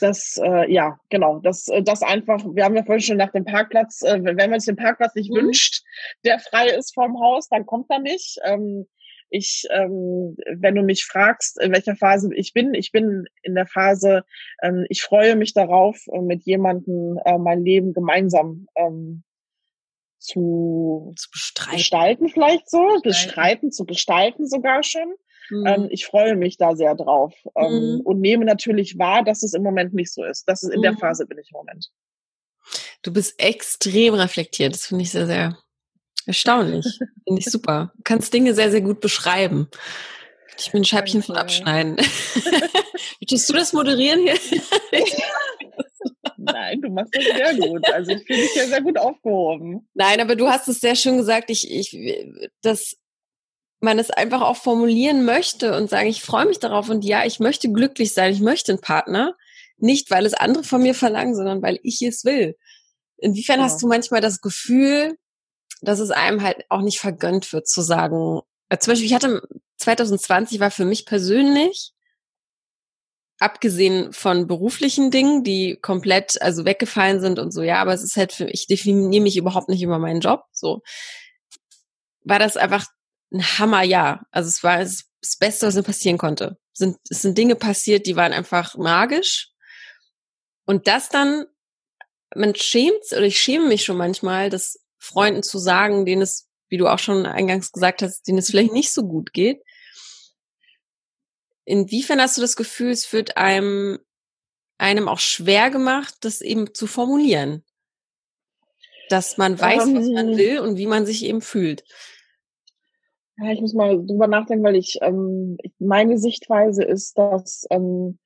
das, 0.00 0.40
äh, 0.42 0.72
ja, 0.72 0.98
genau, 1.10 1.40
das, 1.40 1.68
äh, 1.68 1.82
das 1.82 2.02
einfach, 2.02 2.42
wir 2.44 2.64
haben 2.64 2.76
ja 2.76 2.84
vorhin 2.84 3.02
schon 3.02 3.16
nach 3.18 3.32
dem 3.32 3.44
Parkplatz, 3.44 4.02
äh, 4.02 4.18
wenn 4.22 4.50
man 4.50 4.58
sich 4.58 4.74
den 4.74 4.82
Parkplatz 4.82 5.14
nicht 5.14 5.30
mhm. 5.30 5.36
wünscht, 5.36 5.82
der 6.24 6.38
frei 6.38 6.68
ist 6.68 6.94
vom 6.94 7.20
Haus, 7.20 7.48
dann 7.48 7.66
kommt 7.66 7.90
er 7.90 7.98
nicht. 7.98 8.38
Ähm, 8.44 8.86
ich, 9.30 9.64
ähm, 9.70 10.36
wenn 10.54 10.74
du 10.74 10.82
mich 10.82 11.04
fragst, 11.04 11.60
in 11.60 11.72
welcher 11.72 11.96
Phase 11.96 12.32
ich 12.34 12.52
bin, 12.52 12.74
ich 12.74 12.92
bin 12.92 13.24
in 13.42 13.54
der 13.54 13.66
Phase, 13.66 14.24
ähm, 14.62 14.86
ich 14.88 15.02
freue 15.02 15.36
mich 15.36 15.54
darauf, 15.54 15.98
äh, 16.12 16.20
mit 16.20 16.44
jemandem 16.44 17.18
äh, 17.24 17.38
mein 17.38 17.64
Leben 17.64 17.92
gemeinsam 17.92 18.66
ähm, 18.76 19.24
zu, 20.18 21.14
zu 21.16 21.28
gestalten, 21.70 22.28
vielleicht 22.28 22.70
so, 22.70 22.78
bestreiten, 22.78 23.02
bestreiten 23.02 23.72
zu 23.72 23.84
gestalten 23.84 24.46
sogar 24.46 24.82
schon. 24.82 25.14
Mhm. 25.50 25.66
Ähm, 25.66 25.88
ich 25.90 26.06
freue 26.06 26.36
mich 26.36 26.56
da 26.56 26.74
sehr 26.74 26.94
drauf 26.94 27.34
ähm, 27.56 27.96
mhm. 27.96 28.00
und 28.00 28.20
nehme 28.20 28.44
natürlich 28.44 28.98
wahr, 28.98 29.22
dass 29.22 29.42
es 29.42 29.54
im 29.54 29.62
Moment 29.62 29.94
nicht 29.94 30.12
so 30.12 30.24
ist. 30.24 30.44
Das 30.48 30.62
ist 30.62 30.70
in 30.70 30.80
mhm. 30.80 30.84
der 30.84 30.96
Phase 30.96 31.26
bin 31.26 31.38
ich 31.38 31.50
im 31.52 31.58
Moment. 31.58 31.90
Du 33.02 33.12
bist 33.12 33.40
extrem 33.40 34.14
reflektiert. 34.14 34.74
Das 34.74 34.86
finde 34.86 35.04
ich 35.04 35.12
sehr, 35.12 35.26
sehr 35.26 35.56
Erstaunlich. 36.26 36.98
Finde 37.24 37.40
ich 37.40 37.46
super. 37.46 37.92
Du 37.96 38.02
kannst 38.04 38.34
Dinge 38.34 38.54
sehr, 38.54 38.70
sehr 38.70 38.80
gut 38.80 39.00
beschreiben. 39.00 39.68
Ich 40.58 40.72
bin 40.72 40.82
ein 40.82 40.84
Scheibchen 40.84 41.22
von 41.22 41.36
abschneiden. 41.36 41.96
Möchtest 43.20 43.48
du 43.48 43.52
das 43.52 43.72
moderieren 43.72 44.20
hier? 44.20 44.34
Nein, 46.36 46.80
du 46.80 46.88
machst 46.90 47.14
das 47.14 47.24
sehr 47.24 47.54
gut. 47.54 47.88
Also 47.90 48.12
ich 48.12 48.24
fühle 48.26 48.40
dich 48.40 48.54
ja 48.54 48.66
sehr 48.66 48.82
gut 48.82 48.98
aufgehoben. 48.98 49.88
Nein, 49.94 50.20
aber 50.20 50.36
du 50.36 50.48
hast 50.48 50.68
es 50.68 50.80
sehr 50.80 50.94
schön 50.94 51.16
gesagt. 51.16 51.50
Ich, 51.50 51.70
ich, 51.70 51.96
dass 52.62 52.96
man 53.80 53.98
es 53.98 54.10
einfach 54.10 54.40
auch 54.42 54.56
formulieren 54.56 55.24
möchte 55.24 55.76
und 55.76 55.90
sagen, 55.90 56.08
ich 56.08 56.22
freue 56.22 56.46
mich 56.46 56.58
darauf 56.58 56.88
und 56.88 57.04
ja, 57.04 57.24
ich 57.24 57.40
möchte 57.40 57.70
glücklich 57.70 58.14
sein, 58.14 58.32
ich 58.32 58.40
möchte 58.40 58.72
einen 58.72 58.80
Partner. 58.80 59.36
Nicht, 59.78 60.10
weil 60.10 60.24
es 60.24 60.34
andere 60.34 60.64
von 60.64 60.82
mir 60.82 60.94
verlangen, 60.94 61.34
sondern 61.34 61.62
weil 61.62 61.78
ich 61.82 62.00
es 62.02 62.24
will. 62.24 62.56
Inwiefern 63.18 63.60
ja. 63.60 63.66
hast 63.66 63.82
du 63.82 63.86
manchmal 63.86 64.20
das 64.20 64.40
Gefühl, 64.40 65.18
dass 65.82 66.00
es 66.00 66.10
einem 66.10 66.42
halt 66.42 66.64
auch 66.68 66.80
nicht 66.80 67.00
vergönnt 67.00 67.52
wird 67.52 67.68
zu 67.68 67.82
sagen, 67.82 68.40
äh, 68.68 68.78
zum 68.78 68.92
Beispiel, 68.92 69.06
ich 69.06 69.14
hatte 69.14 69.42
2020 69.78 70.60
war 70.60 70.70
für 70.70 70.84
mich 70.84 71.06
persönlich, 71.06 71.92
abgesehen 73.38 74.12
von 74.14 74.46
beruflichen 74.46 75.10
Dingen, 75.10 75.44
die 75.44 75.78
komplett 75.80 76.40
also 76.40 76.64
weggefallen 76.64 77.20
sind 77.20 77.38
und 77.38 77.52
so, 77.52 77.62
ja, 77.62 77.80
aber 77.82 77.92
es 77.92 78.02
ist 78.02 78.16
halt 78.16 78.32
für, 78.32 78.46
ich 78.46 78.66
definiere 78.66 79.22
mich 79.22 79.36
überhaupt 79.36 79.68
nicht 79.68 79.82
über 79.82 79.98
meinen 79.98 80.20
Job, 80.20 80.44
so, 80.52 80.82
war 82.24 82.38
das 82.38 82.56
einfach 82.56 82.86
ein 83.32 83.42
Hammerjahr. 83.58 84.26
Also 84.30 84.48
es 84.48 84.62
war 84.62 84.78
das 84.78 85.04
Beste, 85.38 85.66
was 85.66 85.74
mir 85.74 85.82
passieren 85.82 86.18
konnte. 86.18 86.58
Es 86.72 86.78
sind, 86.78 86.98
es 87.08 87.22
sind 87.22 87.38
Dinge 87.38 87.56
passiert, 87.56 88.06
die 88.06 88.16
waren 88.16 88.32
einfach 88.32 88.76
magisch. 88.76 89.50
Und 90.64 90.86
das 90.88 91.08
dann, 91.08 91.46
man 92.34 92.54
schämt, 92.54 93.04
oder 93.12 93.22
ich 93.22 93.40
schäme 93.40 93.68
mich 93.68 93.84
schon 93.84 93.96
manchmal, 93.96 94.50
das 94.50 94.78
Freunden 94.98 95.42
zu 95.42 95.58
sagen, 95.58 96.04
denen 96.06 96.22
es, 96.22 96.48
wie 96.68 96.76
du 96.76 96.88
auch 96.88 96.98
schon 96.98 97.26
eingangs 97.26 97.72
gesagt 97.72 98.02
hast, 98.02 98.26
denen 98.26 98.38
es 98.38 98.50
vielleicht 98.50 98.72
nicht 98.72 98.92
so 98.92 99.06
gut 99.06 99.32
geht. 99.32 99.62
Inwiefern 101.64 102.20
hast 102.20 102.36
du 102.36 102.40
das 102.40 102.56
Gefühl, 102.56 102.90
es 102.90 103.12
wird 103.12 103.36
einem, 103.36 103.98
einem 104.78 105.08
auch 105.08 105.18
schwer 105.18 105.70
gemacht, 105.70 106.14
das 106.20 106.40
eben 106.40 106.72
zu 106.74 106.86
formulieren? 106.86 107.64
Dass 109.08 109.36
man 109.36 109.60
weiß, 109.60 109.84
um, 109.84 109.96
was 109.96 110.08
man 110.08 110.30
ähm. 110.30 110.38
will 110.38 110.58
und 110.60 110.76
wie 110.76 110.86
man 110.86 111.06
sich 111.06 111.24
eben 111.24 111.40
fühlt. 111.40 111.84
Ja, 113.38 113.52
ich 113.52 113.60
muss 113.60 113.74
mal 113.74 114.04
drüber 114.04 114.28
nachdenken, 114.28 114.64
weil 114.64 114.76
ich, 114.76 114.98
ähm, 115.02 115.58
meine 115.78 116.18
Sichtweise 116.18 116.82
ist, 116.84 117.18
dass 117.18 117.66
ähm, 117.70 118.18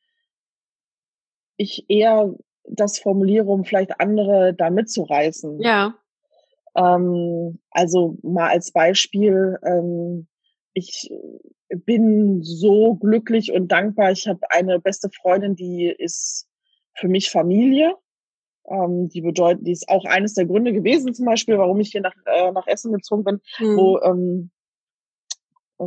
ich 1.56 1.86
eher 1.88 2.34
das 2.64 2.98
formuliere, 2.98 3.46
um 3.46 3.64
vielleicht 3.64 4.00
andere 4.00 4.54
da 4.54 4.70
mitzureißen. 4.70 5.60
Ja. 5.60 5.98
Ähm, 6.76 7.58
also 7.70 8.18
mal 8.22 8.50
als 8.50 8.72
Beispiel, 8.72 9.58
ähm, 9.64 10.26
ich 10.72 11.10
bin 11.68 12.42
so 12.42 12.94
glücklich 12.94 13.52
und 13.52 13.68
dankbar. 13.68 14.12
Ich 14.12 14.26
habe 14.26 14.40
eine 14.50 14.80
beste 14.80 15.08
Freundin, 15.10 15.54
die 15.54 15.86
ist 15.86 16.48
für 16.94 17.08
mich 17.08 17.30
Familie. 17.30 17.94
Ähm, 18.68 19.08
die 19.08 19.20
bedeuten, 19.20 19.64
die 19.64 19.72
ist 19.72 19.88
auch 19.88 20.04
eines 20.04 20.34
der 20.34 20.46
Gründe 20.46 20.72
gewesen, 20.72 21.12
zum 21.14 21.26
Beispiel, 21.26 21.58
warum 21.58 21.80
ich 21.80 21.90
hier 21.90 22.02
nach, 22.02 22.14
äh, 22.26 22.52
nach 22.52 22.66
Essen 22.66 22.92
gezogen 22.92 23.24
bin, 23.24 23.40
mhm. 23.58 23.76
wo, 23.76 23.98
ähm, 24.00 24.50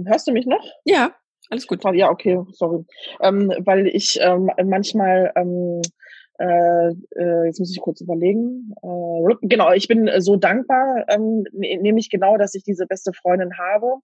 hörst 0.05 0.27
du 0.27 0.31
mich 0.31 0.45
noch? 0.45 0.65
Ja, 0.84 1.13
alles 1.49 1.67
gut. 1.67 1.84
Ja, 1.93 2.09
okay, 2.09 2.39
sorry. 2.51 2.84
Ähm, 3.21 3.53
weil 3.59 3.88
ich 3.88 4.19
ähm, 4.21 4.49
manchmal 4.65 5.31
ähm, 5.36 5.81
äh, 6.39 6.89
äh, 7.15 7.45
jetzt 7.45 7.59
muss 7.59 7.71
ich 7.71 7.81
kurz 7.81 8.01
überlegen. 8.01 8.73
Äh, 8.81 9.36
genau, 9.41 9.71
ich 9.71 9.88
bin 9.88 10.09
so 10.17 10.36
dankbar, 10.36 11.05
ähm, 11.09 11.43
ne, 11.51 11.77
nämlich 11.77 12.09
genau, 12.09 12.38
dass 12.38 12.55
ich 12.55 12.63
diese 12.63 12.88
beste 12.88 13.13
Freundin 13.13 13.57
habe. 13.57 13.97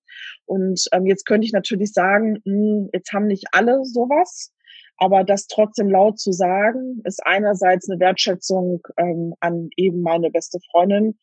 Und 0.45 0.87
ähm, 0.91 1.05
jetzt 1.05 1.25
könnte 1.25 1.45
ich 1.45 1.53
natürlich 1.53 1.91
sagen, 1.91 2.39
mh, 2.45 2.53
hm, 2.53 2.89
jetzt 2.93 3.11
haben 3.13 3.27
nicht 3.27 3.47
alle 3.51 3.83
sowas. 3.83 4.53
Aber 4.97 5.23
das 5.23 5.47
trotzdem 5.47 5.89
laut 5.89 6.19
zu 6.19 6.33
sagen, 6.33 7.01
ist 7.05 7.25
einerseits 7.25 7.89
eine 7.89 7.99
Wertschätzung 8.01 8.81
ähm, 8.97 9.33
an 9.39 9.69
eben 9.77 10.01
meine 10.01 10.29
beste 10.29 10.59
Freundin, 10.71 11.17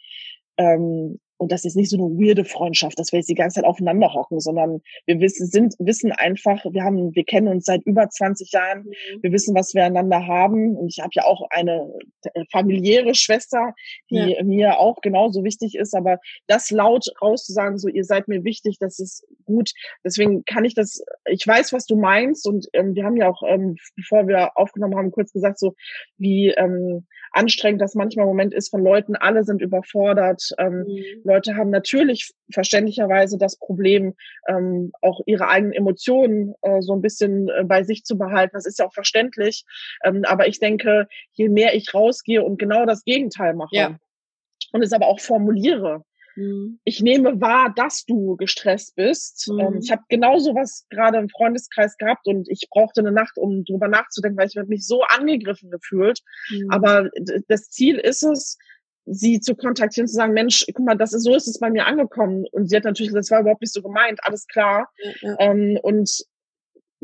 ähm, 0.56 1.20
und 1.38 1.52
das 1.52 1.64
ist 1.64 1.76
nicht 1.76 1.90
so 1.90 1.96
eine 1.96 2.14
weirde 2.14 2.44
Freundschaft, 2.44 2.98
dass 2.98 3.12
wir 3.12 3.18
jetzt 3.18 3.28
die 3.28 3.34
ganze 3.34 3.56
Zeit 3.56 3.64
aufeinander 3.64 4.12
hocken, 4.14 4.40
sondern 4.40 4.80
wir 5.06 5.20
wissen, 5.20 5.46
sind, 5.46 5.74
wissen 5.78 6.12
einfach, 6.12 6.64
wir 6.64 6.82
haben, 6.82 7.14
wir 7.14 7.24
kennen 7.24 7.48
uns 7.48 7.66
seit 7.66 7.82
über 7.84 8.08
20 8.08 8.52
Jahren, 8.52 8.84
mhm. 8.84 9.22
wir 9.22 9.32
wissen, 9.32 9.54
was 9.54 9.74
wir 9.74 9.84
einander 9.84 10.26
haben. 10.26 10.76
Und 10.76 10.88
ich 10.88 11.00
habe 11.00 11.10
ja 11.12 11.24
auch 11.24 11.46
eine 11.50 11.92
äh, 12.22 12.44
familiäre 12.50 13.14
Schwester, 13.14 13.74
die 14.10 14.34
ja. 14.36 14.42
mir 14.44 14.78
auch 14.78 15.00
genauso 15.02 15.44
wichtig 15.44 15.74
ist. 15.74 15.94
Aber 15.94 16.18
das 16.46 16.70
laut 16.70 17.06
rauszusagen, 17.20 17.78
so 17.78 17.88
ihr 17.88 18.04
seid 18.04 18.28
mir 18.28 18.44
wichtig, 18.44 18.78
das 18.80 18.98
ist 18.98 19.26
gut. 19.44 19.72
Deswegen 20.04 20.44
kann 20.44 20.64
ich 20.64 20.74
das, 20.74 21.02
ich 21.26 21.46
weiß, 21.46 21.72
was 21.72 21.84
du 21.86 21.96
meinst. 21.96 22.46
Und 22.46 22.66
ähm, 22.72 22.94
wir 22.94 23.04
haben 23.04 23.16
ja 23.16 23.28
auch, 23.28 23.42
ähm, 23.46 23.76
bevor 23.94 24.26
wir 24.26 24.56
aufgenommen 24.56 24.96
haben, 24.96 25.10
kurz 25.10 25.32
gesagt, 25.32 25.58
so 25.58 25.74
wie 26.16 26.48
ähm, 26.56 27.06
anstrengend 27.32 27.80
das 27.80 27.94
manchmal 27.94 28.24
im 28.24 28.30
Moment 28.30 28.54
ist 28.54 28.70
von 28.70 28.82
Leuten, 28.82 29.16
alle 29.16 29.44
sind 29.44 29.62
überfordert. 29.62 30.50
Ähm, 30.58 30.84
mhm 30.86 30.96
Leute 31.24 31.56
haben 31.56 31.70
natürlich 31.70 32.32
verständlicherweise 32.50 33.36
das 33.38 33.56
Problem, 33.56 34.14
ähm, 34.48 34.92
auch 35.02 35.20
ihre 35.26 35.48
eigenen 35.48 35.72
Emotionen 35.72 36.54
äh, 36.62 36.80
so 36.80 36.94
ein 36.94 37.02
bisschen 37.02 37.48
äh, 37.48 37.64
bei 37.64 37.82
sich 37.82 38.04
zu 38.04 38.16
behalten. 38.16 38.52
Das 38.54 38.66
ist 38.66 38.78
ja 38.78 38.86
auch 38.86 38.94
verständlich. 38.94 39.64
Ähm, 40.04 40.24
aber 40.24 40.46
ich 40.46 40.60
denke, 40.60 41.08
je 41.32 41.48
mehr 41.48 41.74
ich 41.74 41.92
rausgehe 41.92 42.42
und 42.42 42.58
genau 42.58 42.86
das 42.86 43.04
Gegenteil 43.04 43.54
mache 43.54 43.76
ja. 43.76 43.98
und 44.72 44.82
es 44.82 44.92
aber 44.92 45.06
auch 45.06 45.20
formuliere, 45.20 46.04
mhm. 46.36 46.78
ich 46.84 47.00
nehme 47.00 47.40
wahr, 47.40 47.72
dass 47.74 48.04
du 48.04 48.36
gestresst 48.36 48.94
bist. 48.94 49.48
Mhm. 49.50 49.58
Ähm, 49.58 49.78
ich 49.82 49.90
habe 49.90 50.02
genau 50.08 50.38
sowas 50.38 50.86
gerade 50.90 51.18
im 51.18 51.28
Freundeskreis 51.28 51.96
gehabt 51.96 52.26
und 52.26 52.48
ich 52.48 52.68
brauchte 52.70 53.00
eine 53.00 53.12
Nacht, 53.12 53.36
um 53.36 53.64
drüber 53.64 53.88
nachzudenken, 53.88 54.38
weil 54.38 54.48
ich 54.48 54.68
mich 54.68 54.86
so 54.86 55.02
angegriffen 55.02 55.70
gefühlt. 55.70 56.20
Mhm. 56.50 56.70
Aber 56.70 57.10
das 57.48 57.70
Ziel 57.70 57.96
ist 57.96 58.22
es, 58.22 58.58
sie 59.06 59.40
zu 59.40 59.54
kontaktieren, 59.54 60.08
zu 60.08 60.14
sagen, 60.14 60.32
Mensch, 60.32 60.66
guck 60.74 60.84
mal, 60.84 60.96
das 60.96 61.12
ist 61.12 61.22
so 61.22 61.34
ist 61.34 61.46
es 61.46 61.58
bei 61.58 61.70
mir 61.70 61.86
angekommen. 61.86 62.44
Und 62.50 62.68
sie 62.68 62.76
hat 62.76 62.84
natürlich, 62.84 63.12
das 63.12 63.30
war 63.30 63.40
überhaupt 63.40 63.62
nicht 63.62 63.72
so 63.72 63.82
gemeint, 63.82 64.18
alles 64.22 64.46
klar. 64.46 64.90
Ja, 64.98 65.12
ja. 65.22 65.36
Ähm, 65.38 65.78
und 65.82 66.24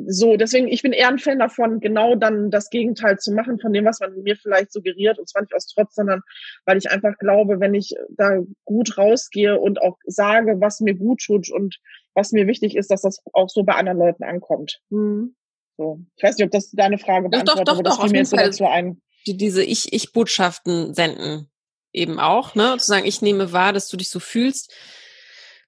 so, 0.07 0.36
deswegen, 0.36 0.68
ich 0.68 0.82
bin 0.82 0.92
eher 0.92 1.09
ein 1.09 1.18
Fan 1.18 1.38
davon, 1.38 1.80
genau 1.80 2.14
dann 2.14 2.50
das 2.50 2.70
Gegenteil 2.70 3.18
zu 3.18 3.32
machen 3.32 3.59
von 3.59 3.72
dem, 3.72 3.84
was 3.84 4.00
man 4.00 4.22
mir 4.22 4.36
vielleicht 4.36 4.72
suggeriert. 4.72 5.18
Und 5.18 5.28
zwar 5.28 5.42
nicht 5.42 5.55
aus 5.55 5.66
Trotz, 5.66 5.94
sondern 5.94 6.22
weil 6.64 6.78
ich 6.78 6.90
einfach 6.90 7.16
glaube, 7.18 7.61
wenn 7.61 7.74
ich 7.74 7.94
da 8.11 8.40
gut 8.64 8.98
rausgehe 8.98 9.59
und 9.59 9.80
auch 9.80 9.96
sage, 10.05 10.61
was 10.61 10.80
mir 10.80 10.94
gut 10.94 11.22
tut 11.24 11.50
und 11.50 11.78
was 12.14 12.32
mir 12.32 12.46
wichtig 12.46 12.76
ist, 12.76 12.90
dass 12.90 13.03
das 13.03 13.18
auch 13.32 13.48
so 13.48 13.62
bei 13.62 13.74
anderen 13.74 13.98
Leuten 13.98 14.24
ankommt. 14.24 14.80
Mhm. 14.90 15.34
So. 15.76 16.00
Ich 16.16 16.22
weiß 16.22 16.36
nicht, 16.36 16.46
ob 16.46 16.53
das 16.53 16.70
deine 16.70 16.98
Frage 16.98 17.28
beantwortet, 17.28 17.68
doch, 17.68 17.72
doch, 17.72 17.78
aber 17.78 17.82
das 17.82 17.96
doch, 17.96 18.05
fiel 18.05 18.12
mir 18.12 18.18
jetzt 18.18 18.30
so 18.30 18.36
dazu 18.36 18.66
ein. 18.66 19.00
Die, 19.26 19.36
diese 19.36 19.62
Ich-Ich-Botschaften 19.62 20.94
senden 20.94 21.48
eben 21.92 22.18
auch, 22.18 22.55
ne? 22.55 22.76
Zu 22.78 22.86
sagen, 22.86 23.07
ich 23.07 23.22
nehme 23.22 23.53
wahr, 23.53 23.72
dass 23.72 23.88
du 23.88 23.96
dich 23.96 24.11
so 24.11 24.20
fühlst 24.20 24.72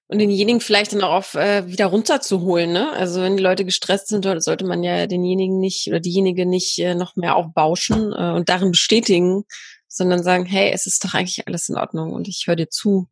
und 0.07 0.19
denjenigen 0.19 0.61
vielleicht 0.61 0.93
dann 0.93 1.01
auch 1.01 1.13
auf, 1.13 1.33
äh, 1.33 1.67
wieder 1.67 1.87
runterzuholen, 1.87 2.71
ne? 2.71 2.91
Also 2.91 3.21
wenn 3.21 3.37
die 3.37 3.43
Leute 3.43 3.65
gestresst 3.65 4.09
sind, 4.09 4.25
sollte 4.43 4.65
man 4.65 4.83
ja 4.83 5.07
denjenigen 5.07 5.59
nicht 5.59 5.87
oder 5.87 5.99
diejenige 5.99 6.45
nicht 6.45 6.77
äh, 6.79 6.93
noch 6.93 7.15
mehr 7.15 7.35
aufbauschen 7.35 8.13
äh, 8.13 8.31
und 8.31 8.49
darin 8.49 8.71
bestätigen, 8.71 9.45
sondern 9.87 10.23
sagen, 10.23 10.45
hey, 10.45 10.71
es 10.71 10.85
ist 10.85 11.03
doch 11.03 11.13
eigentlich 11.13 11.47
alles 11.47 11.69
in 11.69 11.77
Ordnung 11.77 12.13
und 12.13 12.27
ich 12.27 12.43
höre 12.45 12.55
dir 12.55 12.69
zu. 12.69 13.07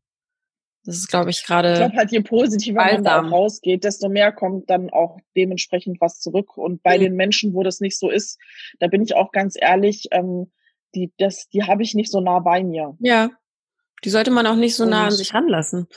Das 0.85 0.97
ist, 0.97 1.07
glaube 1.07 1.29
ich, 1.29 1.45
gerade. 1.45 1.71
Ich 1.71 1.79
glaube 1.79 1.95
halt, 1.95 2.11
je 2.11 2.19
positiver 2.19 2.83
man 2.83 3.03
da 3.03 3.21
rausgeht, 3.21 3.85
desto 3.85 4.09
mehr 4.09 4.33
kommt 4.33 4.69
dann 4.69 4.89
auch 4.89 5.17
dementsprechend 5.35 6.01
was 6.01 6.19
zurück. 6.19 6.57
Und 6.57 6.83
bei 6.83 6.97
mhm. 6.97 7.03
den 7.03 7.15
Menschen, 7.15 7.53
wo 7.53 7.63
das 7.63 7.79
nicht 7.79 7.97
so 7.97 8.09
ist, 8.09 8.37
da 8.79 8.87
bin 8.87 9.01
ich 9.01 9.15
auch 9.15 9.31
ganz 9.31 9.55
ehrlich, 9.57 10.09
ähm, 10.11 10.51
die, 10.93 11.13
das, 11.17 11.47
die 11.49 11.63
habe 11.63 11.83
ich 11.83 11.95
nicht 11.95 12.11
so 12.11 12.19
nah 12.19 12.39
bei 12.39 12.63
mir. 12.63 12.97
Ja. 12.99 13.31
Die 14.03 14.09
sollte 14.09 14.31
man 14.31 14.45
auch 14.45 14.57
nicht 14.57 14.75
so 14.75 14.85
nah 14.85 15.05
an 15.05 15.11
sich 15.11 15.33
ranlassen. 15.33 15.87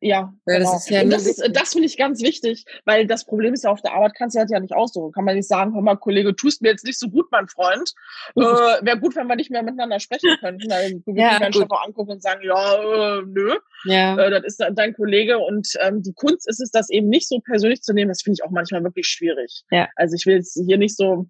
Ja, 0.00 0.32
ja 0.46 0.58
genau. 0.58 0.72
das 0.72 0.82
ist 0.82 0.90
ja 0.90 1.02
und 1.02 1.10
das, 1.10 1.26
ist, 1.26 1.42
das 1.52 1.72
finde 1.72 1.86
ich 1.86 1.96
ganz 1.96 2.22
wichtig, 2.22 2.64
weil 2.84 3.06
das 3.06 3.24
Problem 3.24 3.54
ist 3.54 3.64
ja 3.64 3.70
auf 3.70 3.82
der 3.82 3.94
Arbeit 3.94 4.12
kannst 4.16 4.36
du 4.36 4.40
halt 4.40 4.50
ja 4.50 4.60
nicht 4.60 4.74
aussuchen. 4.74 5.12
Kann 5.12 5.24
man 5.24 5.36
nicht 5.36 5.48
sagen, 5.48 5.74
hör 5.74 5.82
mal, 5.82 5.96
Kollege, 5.96 6.34
tust 6.34 6.62
mir 6.62 6.70
jetzt 6.70 6.84
nicht 6.84 6.98
so 6.98 7.08
gut, 7.08 7.26
mein 7.30 7.48
Freund. 7.48 7.92
Äh, 8.38 8.40
Wäre 8.40 8.98
gut, 9.00 9.16
wenn 9.16 9.26
wir 9.26 9.36
nicht 9.36 9.50
mehr 9.50 9.62
miteinander 9.62 9.98
sprechen 10.00 10.36
könnten. 10.40 10.68
Dann 10.68 11.02
würde 11.06 11.20
ja, 11.20 11.38
ich 11.48 11.56
Chef 11.56 11.70
auch 11.70 11.84
angucken 11.84 12.12
und 12.12 12.22
sagen, 12.22 12.40
ja, 12.44 12.74
äh, 12.74 13.22
nö, 13.26 13.56
ja. 13.84 14.16
Äh, 14.16 14.30
das 14.30 14.44
ist 14.44 14.64
dein 14.74 14.94
Kollege. 14.94 15.38
Und 15.38 15.68
ähm, 15.80 16.02
die 16.02 16.12
Kunst 16.12 16.48
ist 16.48 16.60
es, 16.60 16.70
das 16.70 16.90
eben 16.90 17.08
nicht 17.08 17.28
so 17.28 17.40
persönlich 17.40 17.82
zu 17.82 17.92
nehmen. 17.92 18.08
Das 18.08 18.22
finde 18.22 18.38
ich 18.38 18.44
auch 18.44 18.50
manchmal 18.50 18.84
wirklich 18.84 19.06
schwierig. 19.06 19.62
Ja. 19.70 19.88
Also 19.96 20.14
ich 20.14 20.26
will 20.26 20.36
jetzt 20.36 20.60
hier 20.66 20.78
nicht 20.78 20.96
so, 20.96 21.26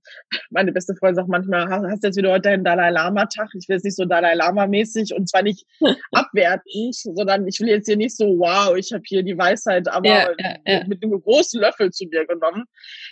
meine 0.51 0.73
beste 0.73 0.95
Freundin 0.97 1.17
sagt 1.17 1.29
manchmal, 1.29 1.69
hast 1.69 2.03
du 2.03 2.09
jetzt 2.09 2.17
wieder 2.17 2.31
heute 2.31 2.43
deinen 2.43 2.65
Dalai 2.65 2.91
Lama-Tag? 2.91 3.51
Ich 3.55 3.69
will 3.69 3.77
jetzt 3.77 3.85
nicht 3.85 3.97
so 3.97 4.05
Dalai 4.05 4.35
Lama-mäßig 4.35 5.15
und 5.15 5.29
zwar 5.29 5.43
nicht 5.43 5.67
abwertend, 6.13 6.95
sondern 6.95 7.47
ich 7.47 7.61
will 7.61 7.69
jetzt 7.69 7.87
hier 7.87 7.97
nicht 7.97 8.17
so, 8.17 8.25
wow, 8.25 8.58
wow, 8.67 8.77
ich 8.77 8.93
habe 8.93 9.03
hier 9.07 9.23
die 9.23 9.37
Weisheit, 9.37 9.89
aber 9.89 10.09
ja, 10.09 10.57
ja, 10.67 10.85
mit 10.87 11.03
einem 11.03 11.21
großen 11.21 11.61
Löffel 11.61 11.91
zu 11.91 12.07
mir 12.07 12.27
genommen. 12.27 12.65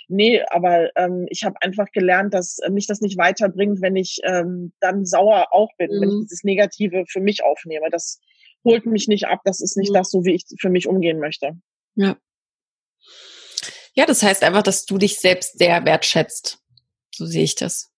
Nee, 0.09 0.43
aber 0.51 0.91
ähm, 0.97 1.27
ich 1.31 1.45
habe 1.45 1.57
einfach 1.61 1.87
gelernt, 1.93 2.35
dass 2.35 2.59
mich 2.71 2.87
das 2.87 3.01
nicht 3.01 3.19
weiterbringt, 3.19 3.81
wenn 3.83 3.97
ich 3.97 4.19
ähm, 4.25 4.73
dann 4.81 5.05
sauer 5.05 5.49
auch 5.53 5.71
bin, 5.79 5.91
mhm. 5.91 6.01
wenn 6.01 6.09
ich 6.09 6.15
mhm. 6.15 6.23
dieses 6.23 6.45
Negative 6.45 7.05
für 7.09 7.21
mich 7.21 7.45
aufnehme. 7.45 7.89
Das 7.91 8.21
holt 8.65 8.87
mich 8.87 9.09
nicht 9.09 9.27
ab, 9.27 9.41
das 9.45 9.61
ist 9.61 9.77
nicht 9.77 9.91
mhm. 9.91 9.95
das, 9.95 10.11
so 10.11 10.25
wie 10.25 10.35
ich 10.35 10.45
für 10.61 10.71
mich 10.71 10.87
umgehen 10.87 11.19
möchte. 11.19 11.53
Ja. 11.95 12.17
Ja, 13.95 14.05
das 14.05 14.23
heißt 14.23 14.43
einfach, 14.43 14.63
dass 14.63 14.85
du 14.85 14.99
dich 14.99 15.19
selbst 15.19 15.59
sehr 15.59 15.85
wertschätzt. 15.87 16.59
So 17.15 17.25
sehe 17.25 17.45
ich 17.45 17.55
das. 17.55 17.91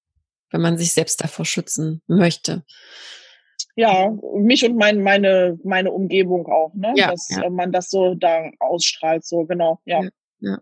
Wenn 0.50 0.60
man 0.60 0.78
sich 0.78 0.92
selbst 0.92 1.22
davor 1.22 1.44
schützen 1.44 2.02
möchte 2.06 2.64
ja, 3.78 4.12
mich 4.34 4.64
und 4.64 4.76
mein, 4.76 5.04
meine, 5.04 5.56
meine 5.62 5.92
Umgebung 5.92 6.46
auch, 6.46 6.74
ne? 6.74 6.92
Ja, 6.96 7.12
Dass 7.12 7.28
ja. 7.30 7.48
man 7.48 7.70
das 7.70 7.90
so 7.90 8.16
da 8.16 8.50
ausstrahlt, 8.58 9.24
so 9.24 9.44
genau, 9.44 9.80
ja. 9.84 10.02
ja, 10.02 10.10
ja. 10.40 10.58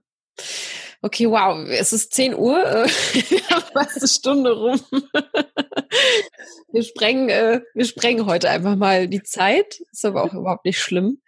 Okay, 1.00 1.30
wow, 1.30 1.66
es 1.66 1.94
ist 1.94 2.12
10 2.12 2.34
Uhr, 2.34 2.62
äh, 2.62 2.88
fast 3.72 3.96
eine 3.96 4.08
Stunde 4.08 4.52
rum. 4.52 4.78
wir 6.72 6.82
sprengen, 6.82 7.30
äh, 7.30 7.62
wir 7.72 7.86
sprengen 7.86 8.26
heute 8.26 8.50
einfach 8.50 8.76
mal 8.76 9.08
die 9.08 9.22
Zeit, 9.22 9.80
ist 9.92 10.04
aber 10.04 10.22
auch 10.22 10.34
überhaupt 10.34 10.66
nicht 10.66 10.78
schlimm. 10.78 11.22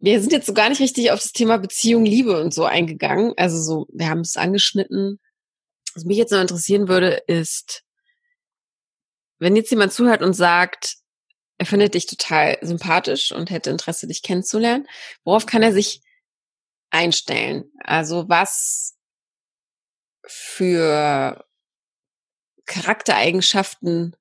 Wir 0.00 0.20
sind 0.20 0.32
jetzt 0.32 0.46
so 0.46 0.52
gar 0.52 0.68
nicht 0.68 0.80
richtig 0.80 1.12
auf 1.12 1.20
das 1.20 1.30
Thema 1.30 1.58
Beziehung, 1.58 2.04
Liebe 2.04 2.40
und 2.40 2.52
so 2.52 2.64
eingegangen. 2.64 3.34
Also 3.36 3.62
so, 3.62 3.86
wir 3.92 4.08
haben 4.08 4.20
es 4.20 4.36
angeschnitten. 4.36 5.20
Was 5.94 6.04
mich 6.04 6.16
jetzt 6.16 6.32
noch 6.32 6.40
interessieren 6.40 6.88
würde, 6.88 7.22
ist, 7.28 7.85
wenn 9.38 9.56
jetzt 9.56 9.70
jemand 9.70 9.92
zuhört 9.92 10.22
und 10.22 10.34
sagt, 10.34 10.96
er 11.58 11.66
findet 11.66 11.94
dich 11.94 12.06
total 12.06 12.58
sympathisch 12.60 13.32
und 13.32 13.50
hätte 13.50 13.70
Interesse, 13.70 14.06
dich 14.06 14.22
kennenzulernen, 14.22 14.86
worauf 15.24 15.46
kann 15.46 15.62
er 15.62 15.72
sich 15.72 16.02
einstellen? 16.90 17.70
Also 17.82 18.28
was 18.28 18.96
für 20.26 21.44
Charaktereigenschaften 22.66 24.16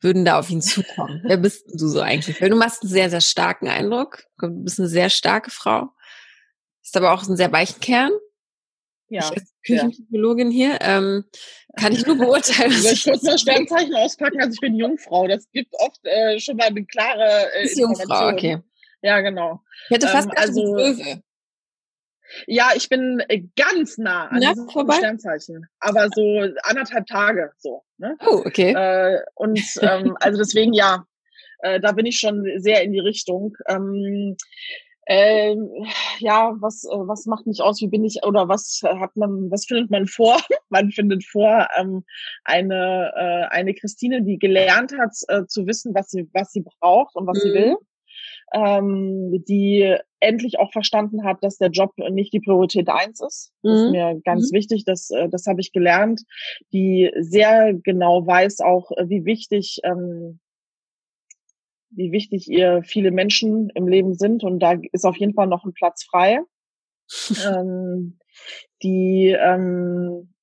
würden 0.00 0.24
da 0.24 0.38
auf 0.38 0.50
ihn 0.50 0.62
zukommen? 0.62 1.22
Wer 1.26 1.36
bist 1.36 1.66
du 1.72 1.88
so 1.88 2.00
eigentlich? 2.00 2.40
Weil 2.40 2.50
du 2.50 2.56
machst 2.56 2.82
einen 2.82 2.90
sehr, 2.90 3.10
sehr 3.10 3.20
starken 3.20 3.68
Eindruck. 3.68 4.24
Du 4.38 4.48
bist 4.62 4.78
eine 4.78 4.88
sehr 4.88 5.10
starke 5.10 5.50
Frau. 5.50 5.90
Ist 6.82 6.96
aber 6.96 7.12
auch 7.12 7.24
einen 7.24 7.36
sehr 7.36 7.52
weichen 7.52 7.80
Kern. 7.80 8.12
Ja. 9.12 9.20
Ich 9.20 9.32
als 9.32 9.54
Küchenpsychologin 9.66 10.50
ja. 10.50 10.56
hier 10.56 10.78
ähm, 10.80 11.24
kann 11.78 11.92
ich 11.92 12.06
nur 12.06 12.16
beurteilen. 12.16 12.72
Ich 12.92 13.06
will 13.06 13.12
kurz 13.12 13.22
mal 13.24 13.38
Sternzeichen 13.38 13.94
auspacken. 13.94 14.40
Also 14.40 14.54
ich 14.54 14.60
bin 14.60 14.74
Jungfrau. 14.74 15.28
Das 15.28 15.50
gibt 15.52 15.74
oft 15.74 16.00
äh, 16.04 16.38
schon 16.40 16.56
mal 16.56 16.68
eine 16.68 16.84
klare 16.86 17.52
äh, 17.54 17.64
ist 17.64 17.78
Jungfrau, 17.78 18.28
okay. 18.28 18.58
Ja, 19.02 19.20
genau. 19.20 19.60
Ich 19.88 19.96
hätte 19.96 20.08
fast 20.08 20.28
ähm, 20.28 20.34
also, 20.36 20.76
Löwe. 20.76 21.22
Ja, 22.46 22.70
ich 22.74 22.88
bin 22.88 23.22
äh, 23.28 23.42
ganz 23.54 23.98
nah 23.98 24.28
an 24.28 24.40
Na, 24.40 24.52
diesem 24.52 24.70
vorbei? 24.70 24.94
Sternzeichen, 24.94 25.66
aber 25.80 26.08
so 26.14 26.48
anderthalb 26.62 27.06
Tage 27.06 27.52
so. 27.58 27.82
Ne? 27.98 28.16
Oh, 28.26 28.42
okay. 28.46 28.72
Äh, 28.72 29.22
und 29.34 29.60
ähm, 29.82 30.16
also 30.20 30.38
deswegen 30.38 30.72
ja, 30.72 31.04
äh, 31.58 31.80
da 31.80 31.92
bin 31.92 32.06
ich 32.06 32.18
schon 32.18 32.46
sehr 32.56 32.82
in 32.82 32.92
die 32.92 33.00
Richtung. 33.00 33.54
Ähm, 33.68 34.38
Ähm, 35.06 35.68
ja, 36.18 36.54
was, 36.60 36.84
äh, 36.84 36.96
was 36.96 37.26
macht 37.26 37.46
mich 37.46 37.60
aus? 37.60 37.80
Wie 37.80 37.88
bin 37.88 38.04
ich 38.04 38.24
oder 38.24 38.48
was 38.48 38.80
hat 38.84 39.16
man, 39.16 39.50
was 39.50 39.64
findet 39.66 39.90
man 39.90 40.06
vor? 40.06 40.36
man 40.68 40.90
findet 40.92 41.24
vor 41.24 41.66
ähm, 41.76 42.04
eine, 42.44 43.12
äh, 43.16 43.54
eine 43.54 43.74
Christine, 43.74 44.22
die 44.22 44.38
gelernt 44.38 44.92
hat 44.96 45.10
äh, 45.28 45.46
zu 45.46 45.66
wissen, 45.66 45.94
was 45.94 46.10
sie, 46.10 46.28
was 46.32 46.52
sie 46.52 46.62
braucht 46.62 47.16
und 47.16 47.26
was 47.26 47.38
mhm. 47.38 47.48
sie 47.48 47.54
will. 47.54 47.76
Ähm, 48.54 49.44
die 49.48 49.96
endlich 50.20 50.58
auch 50.58 50.72
verstanden 50.72 51.24
hat, 51.24 51.38
dass 51.42 51.56
der 51.56 51.70
Job 51.70 51.92
nicht 52.10 52.34
die 52.34 52.40
Priorität 52.40 52.88
eins 52.88 53.20
ist. 53.20 53.50
Das 53.62 53.78
ist 53.78 53.86
mhm. 53.86 53.90
mir 53.92 54.20
ganz 54.24 54.52
mhm. 54.52 54.56
wichtig, 54.56 54.84
das, 54.84 55.10
äh, 55.10 55.28
das 55.30 55.46
habe 55.46 55.60
ich 55.62 55.72
gelernt, 55.72 56.22
die 56.72 57.10
sehr 57.18 57.72
genau 57.72 58.26
weiß 58.26 58.60
auch, 58.60 58.90
äh, 58.92 59.08
wie 59.08 59.24
wichtig 59.24 59.80
ähm, 59.84 60.38
wie 61.94 62.12
wichtig 62.12 62.48
ihr 62.48 62.82
viele 62.84 63.10
Menschen 63.10 63.70
im 63.74 63.86
Leben 63.86 64.14
sind 64.14 64.44
und 64.44 64.60
da 64.60 64.74
ist 64.92 65.04
auf 65.04 65.16
jeden 65.16 65.34
Fall 65.34 65.46
noch 65.46 65.64
ein 65.64 65.74
Platz 65.74 66.04
frei. 66.04 66.40
ähm, 67.46 68.18
die 68.82 69.36
ähm, 69.38 70.34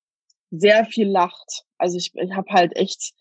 sehr 0.50 0.84
viel 0.84 1.08
lacht. 1.08 1.64
Also 1.78 1.96
ich, 1.96 2.12
ich 2.14 2.32
habe 2.32 2.50
halt 2.52 2.76
echt 2.76 3.12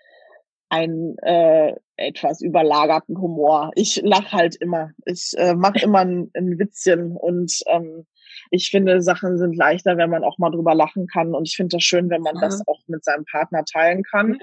einen 0.70 1.18
äh, 1.20 1.74
etwas 1.98 2.42
überlagerten 2.42 3.20
Humor. 3.20 3.72
Ich 3.76 4.02
lach 4.04 4.32
halt 4.32 4.56
immer. 4.56 4.92
Ich 5.06 5.32
äh, 5.38 5.56
mache 5.56 5.80
immer 5.84 6.00
ein, 6.00 6.30
ein 6.34 6.60
Witzchen 6.60 7.16
und 7.16 7.60
ähm, 7.68 8.06
ich 8.52 8.70
finde, 8.70 9.02
Sachen 9.02 9.38
sind 9.38 9.56
leichter, 9.56 9.98
wenn 9.98 10.10
man 10.10 10.24
auch 10.24 10.38
mal 10.38 10.52
drüber 10.52 10.74
lachen 10.74 11.08
kann. 11.08 11.34
Und 11.34 11.48
ich 11.48 11.56
finde 11.56 11.78
das 11.78 11.84
schön, 11.84 12.10
wenn 12.10 12.22
man 12.22 12.36
mhm. 12.36 12.42
das 12.42 12.66
auch 12.68 12.80
mit 12.88 13.04
seinem 13.04 13.26
Partner 13.26 13.66
teilen 13.66 14.04
kann. 14.04 14.38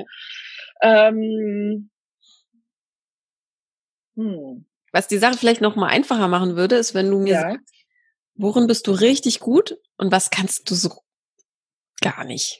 Ähm, 0.83 1.91
hm. 4.17 4.67
Was 4.93 5.09
die 5.09 5.19
Sache 5.19 5.37
vielleicht 5.37 5.61
noch 5.61 5.77
mal 5.77 5.89
einfacher 5.89 6.29
machen 6.29 6.57
würde, 6.57 6.77
ist, 6.77 6.95
wenn 6.95 7.11
du 7.11 7.19
mir 7.19 7.35
ja. 7.35 7.41
sagst, 7.43 7.75
worin 8.35 8.67
bist 8.67 8.87
du 8.87 8.93
richtig 8.93 9.41
gut 9.41 9.79
und 9.99 10.11
was 10.11 10.31
kannst 10.31 10.71
du 10.71 10.75
so 10.75 10.91
gar 12.01 12.25
nicht? 12.25 12.59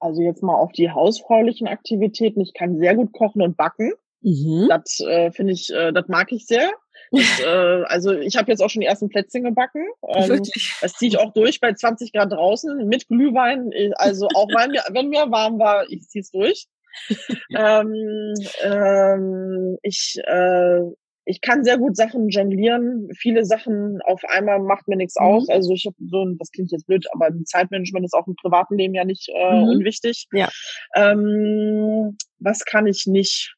Also 0.00 0.22
jetzt 0.22 0.42
mal 0.42 0.54
auf 0.54 0.72
die 0.72 0.90
hausfraulichen 0.90 1.66
Aktivitäten. 1.68 2.40
Ich 2.40 2.52
kann 2.54 2.78
sehr 2.78 2.94
gut 2.94 3.12
kochen 3.12 3.42
und 3.42 3.56
backen. 3.56 3.92
Mhm. 4.20 4.66
Das 4.68 5.00
äh, 5.00 5.30
finde 5.32 5.52
ich, 5.52 5.72
äh, 5.72 5.92
das 5.92 6.08
mag 6.08 6.32
ich 6.32 6.46
sehr. 6.46 6.70
Das, 7.10 7.40
äh, 7.40 7.84
also 7.86 8.12
ich 8.12 8.36
habe 8.36 8.50
jetzt 8.50 8.60
auch 8.60 8.68
schon 8.68 8.80
die 8.80 8.86
ersten 8.86 9.08
Plätzchen 9.08 9.44
gebacken. 9.44 9.86
Ähm, 10.06 10.42
das 10.80 10.92
ziehe 10.94 11.08
ich 11.08 11.18
auch 11.18 11.32
durch 11.32 11.60
bei 11.60 11.72
20 11.72 12.12
Grad 12.12 12.32
draußen 12.32 12.86
mit 12.86 13.08
Glühwein. 13.08 13.70
Also 13.96 14.28
auch 14.34 14.48
wenn 14.48 14.72
mir, 14.72 14.82
wenn 14.90 15.08
mir 15.08 15.30
warm 15.30 15.58
war, 15.58 15.88
ich 15.88 16.08
ziehe 16.08 16.22
es 16.22 16.30
durch. 16.30 16.66
ähm, 17.56 18.34
ähm, 18.62 19.78
ich, 19.82 20.16
äh, 20.24 20.80
ich 21.24 21.42
kann 21.42 21.62
sehr 21.62 21.76
gut 21.76 21.94
Sachen 21.94 22.30
jonglieren. 22.30 23.08
Viele 23.14 23.44
Sachen 23.44 24.00
auf 24.02 24.22
einmal 24.28 24.60
macht 24.60 24.88
mir 24.88 24.96
nichts 24.96 25.16
mhm. 25.18 25.26
aus. 25.26 25.48
Also 25.48 25.74
ich 25.74 25.84
habe 25.86 25.96
so 26.08 26.24
ein, 26.24 26.38
das 26.38 26.50
klingt 26.50 26.72
jetzt 26.72 26.86
blöd, 26.86 27.06
aber 27.12 27.30
Zeitmanagement 27.44 28.06
ist 28.06 28.14
auch 28.14 28.26
im 28.26 28.34
privaten 28.36 28.76
Leben 28.76 28.94
ja 28.94 29.04
nicht 29.04 29.28
äh, 29.28 29.56
mhm. 29.56 29.68
unwichtig. 29.68 30.26
Ja. 30.32 30.48
Ähm, 30.94 32.16
was 32.38 32.64
kann 32.64 32.86
ich 32.86 33.06
nicht? 33.06 33.54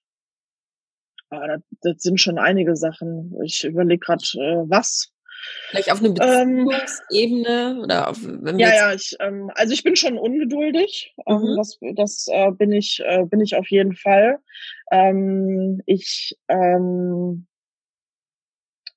Ah, 1.30 1.47
das, 1.47 1.62
das 1.82 2.03
sind 2.03 2.20
schon 2.20 2.38
einige 2.38 2.74
Sachen. 2.74 3.36
Ich 3.45 3.62
überlege 3.64 4.01
gerade, 4.01 4.24
äh, 4.34 4.68
was. 4.68 5.12
Vielleicht 5.70 5.92
auf 5.92 6.01
eine 6.01 6.09
ähm, 6.09 6.66
Beziehungsebene 6.66 7.70
ähm, 7.70 7.80
oder 7.80 8.09
auf, 8.09 8.18
wenn 8.22 8.59
wir 8.59 8.66
Ja, 8.66 8.74
ja, 8.74 8.94
ich, 8.94 9.16
ähm, 9.20 9.51
also 9.55 9.72
ich 9.72 9.84
bin 9.84 9.96
schon 9.96 10.18
ungeduldig. 10.18 11.14
Ähm, 11.26 11.42
mhm. 11.42 11.57
Das 11.57 11.78
das 11.94 12.26
äh, 12.30 12.51
bin 12.51 12.72
ich 12.72 13.01
äh, 13.05 13.24
bin 13.24 13.40
ich 13.40 13.57
auf 13.57 13.68
jeden 13.68 13.94
Fall. 13.94 14.38
Ähm, 14.90 15.80
ich 15.86 16.36
ähm, 16.48 17.46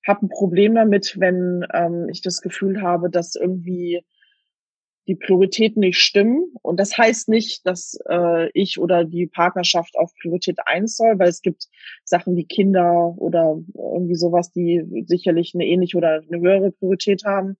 habe 0.06 0.26
ein 0.26 0.30
Problem 0.30 0.76
damit, 0.76 1.20
wenn 1.20 1.66
ähm, 1.74 2.10
ich 2.10 2.22
das 2.22 2.41
Gefühl 2.41 2.82
habe, 2.82 3.10
dass 3.10 3.36
irgendwie 3.36 4.04
die 5.08 5.16
Prioritäten 5.16 5.82
nicht 5.82 5.99
stimmen. 5.99 6.45
Und 6.62 6.80
das 6.80 6.97
heißt 6.97 7.30
nicht, 7.30 7.66
dass 7.66 7.97
äh, 8.10 8.49
ich 8.54 8.80
oder 8.80 9.04
die 9.04 9.28
Partnerschaft 9.28 9.97
auf 9.97 10.12
Priorität 10.22 10.58
eins 10.66 10.95
soll, 10.95 11.20
weil 11.20 11.30
es 11.30 11.41
gibt 11.41 11.68
Sachen 12.06 12.36
wie 12.36 12.45
Kinder 12.45 13.14
oder 13.18 13.60
irgendwie 13.76 14.16
sowas, 14.16 14.51
die 14.51 14.84
sicherlich 15.08 15.54
eine 15.54 15.66
ähnliche 15.66 15.97
oder 15.97 16.22
eine 16.30 16.41
höhere 16.41 16.72
Priorität 16.72 17.24
haben. 17.26 17.58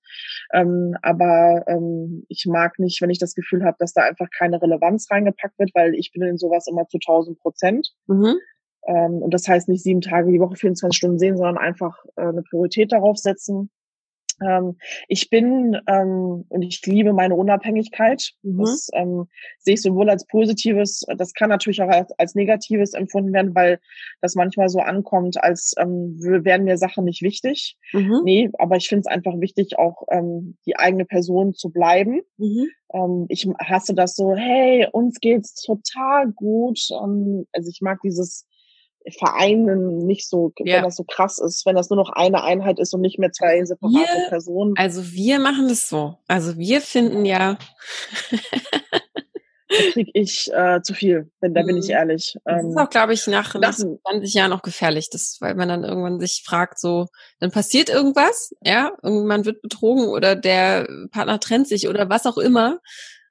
Ähm, 0.54 0.96
aber 1.02 1.64
ähm, 1.68 2.26
ich 2.30 2.46
mag 2.48 2.80
nicht, 2.80 3.02
wenn 3.02 3.10
ich 3.10 3.20
das 3.20 3.36
Gefühl 3.36 3.64
habe, 3.64 3.78
dass 3.80 3.94
da 3.94 4.04
einfach 4.04 4.28
keine 4.38 4.62
Relevanz 4.62 5.08
reingepackt 5.12 5.60
wird, 5.60 5.72
weil 5.74 5.96
ich 5.96 6.12
bin 6.12 6.24
in 6.24 6.38
sowas 6.38 6.68
immer 6.68 6.88
zu 6.88 6.98
1000 6.98 7.40
Prozent. 7.40 7.94
Mhm. 8.08 8.38
Ähm, 8.86 9.22
und 9.22 9.34
das 9.34 9.48
heißt 9.48 9.70
nicht 9.70 9.84
sieben 9.84 10.02
Tage 10.02 10.32
die 10.32 10.40
Woche, 10.40 10.56
24 10.56 10.96
Stunden 10.96 11.20
sehen, 11.20 11.38
sondern 11.38 11.58
einfach 11.58 12.06
äh, 12.16 12.22
eine 12.22 12.44
Priorität 12.44 12.92
darauf 12.92 13.18
setzen. 13.18 13.70
Ähm, 14.42 14.78
ich 15.08 15.30
bin 15.30 15.78
ähm, 15.88 16.46
und 16.50 16.62
ich 16.62 16.86
liebe 16.86 17.14
meine 17.14 17.36
Unabhängigkeit. 17.36 18.34
Mhm. 18.42 18.60
Das 18.60 18.90
ähm, 18.94 19.28
sehe 19.60 19.76
ich 19.76 19.82
sowohl 19.82 20.10
als 20.10 20.26
Positives, 20.26 21.06
das 21.18 21.34
kann 21.34 21.50
natürlich 21.50 21.82
auch 21.82 21.90
als, 21.90 22.12
als 22.18 22.36
Negatives 22.36 22.94
empfunden 22.94 23.34
werden, 23.34 23.56
weil 23.56 23.80
das 24.22 24.36
manchmal 24.36 24.70
so 24.70 24.80
ankommt, 24.80 25.42
als 25.42 25.74
ähm, 25.78 26.18
wären 26.20 26.64
mir 26.64 26.78
Sachen 26.78 27.06
nicht 27.06 27.22
wichtig. 27.22 27.78
Mhm. 27.94 28.22
Nee, 28.24 28.50
aber 28.58 28.78
ich 28.78 28.88
finde 28.88 29.02
es 29.02 29.08
einfach 29.08 29.40
wichtig, 29.40 29.78
auch 29.78 30.04
ähm, 30.10 30.58
die 30.66 30.78
eigene 30.78 31.06
Person 31.06 31.54
zu 31.54 31.70
bleiben. 31.70 32.22
Mhm. 32.38 32.68
Ähm, 32.94 33.26
ich 33.30 33.48
hasse 33.60 33.94
das 33.94 34.16
so, 34.16 34.36
hey, 34.36 34.88
uns 34.92 35.20
geht's 35.20 35.56
total 35.62 36.32
gut. 36.32 36.80
Ähm, 36.92 37.46
also 37.52 37.70
ich 37.70 37.82
mag 37.82 38.00
dieses 38.04 38.46
Vereinen 39.18 40.06
nicht 40.06 40.30
so, 40.30 40.52
ja. 40.60 40.78
wenn 40.78 40.84
das 40.84 40.96
so 40.96 41.04
krass 41.04 41.40
ist, 41.40 41.66
wenn 41.66 41.76
das 41.76 41.90
nur 41.90 41.98
noch 41.98 42.10
eine 42.10 42.44
Einheit 42.44 42.80
ist 42.80 42.94
und 42.94 43.02
nicht 43.02 43.20
mehr 43.20 43.32
zwei 43.32 43.64
separate 43.64 43.96
wir, 43.96 44.30
Personen. 44.30 44.74
Also 44.78 45.12
wir 45.12 45.40
machen 45.40 45.68
das 45.68 45.90
so. 45.90 46.18
Also 46.28 46.58
wir 46.58 46.82
finden 46.82 47.26
ja. 47.26 47.58
da 49.74 49.92
krieg 49.92 50.10
ich 50.14 50.52
äh, 50.54 50.82
zu 50.82 50.94
viel, 50.94 51.32
wenn, 51.42 51.54
da 51.54 51.64
bin 51.64 51.78
ich 51.78 51.88
mhm. 51.88 51.94
ehrlich. 51.94 52.36
Das 52.46 52.64
ist 52.64 52.72
ähm, 52.72 52.78
auch, 52.78 52.90
glaube 52.90 53.14
ich, 53.14 53.28
nach, 53.28 53.54
nach 53.56 53.76
20 53.76 54.34
Jahren 54.34 54.54
auch 54.54 54.62
gefährlich, 54.62 55.10
das, 55.10 55.38
weil 55.40 55.56
man 55.56 55.70
dann 55.70 55.84
irgendwann 55.84 56.20
sich 56.20 56.44
fragt, 56.46 56.80
so, 56.80 57.08
dann 57.40 57.52
passiert 57.52 57.90
irgendwas, 57.90 58.54
ja, 58.62 58.92
irgendwann 59.02 59.46
wird 59.46 59.62
betrogen 59.62 60.08
oder 60.08 60.36
der 60.36 60.88
Partner 61.12 61.40
trennt 61.40 61.68
sich 61.68 61.88
oder 61.88 62.10
was 62.10 62.26
auch 62.26 62.38
immer. 62.38 62.80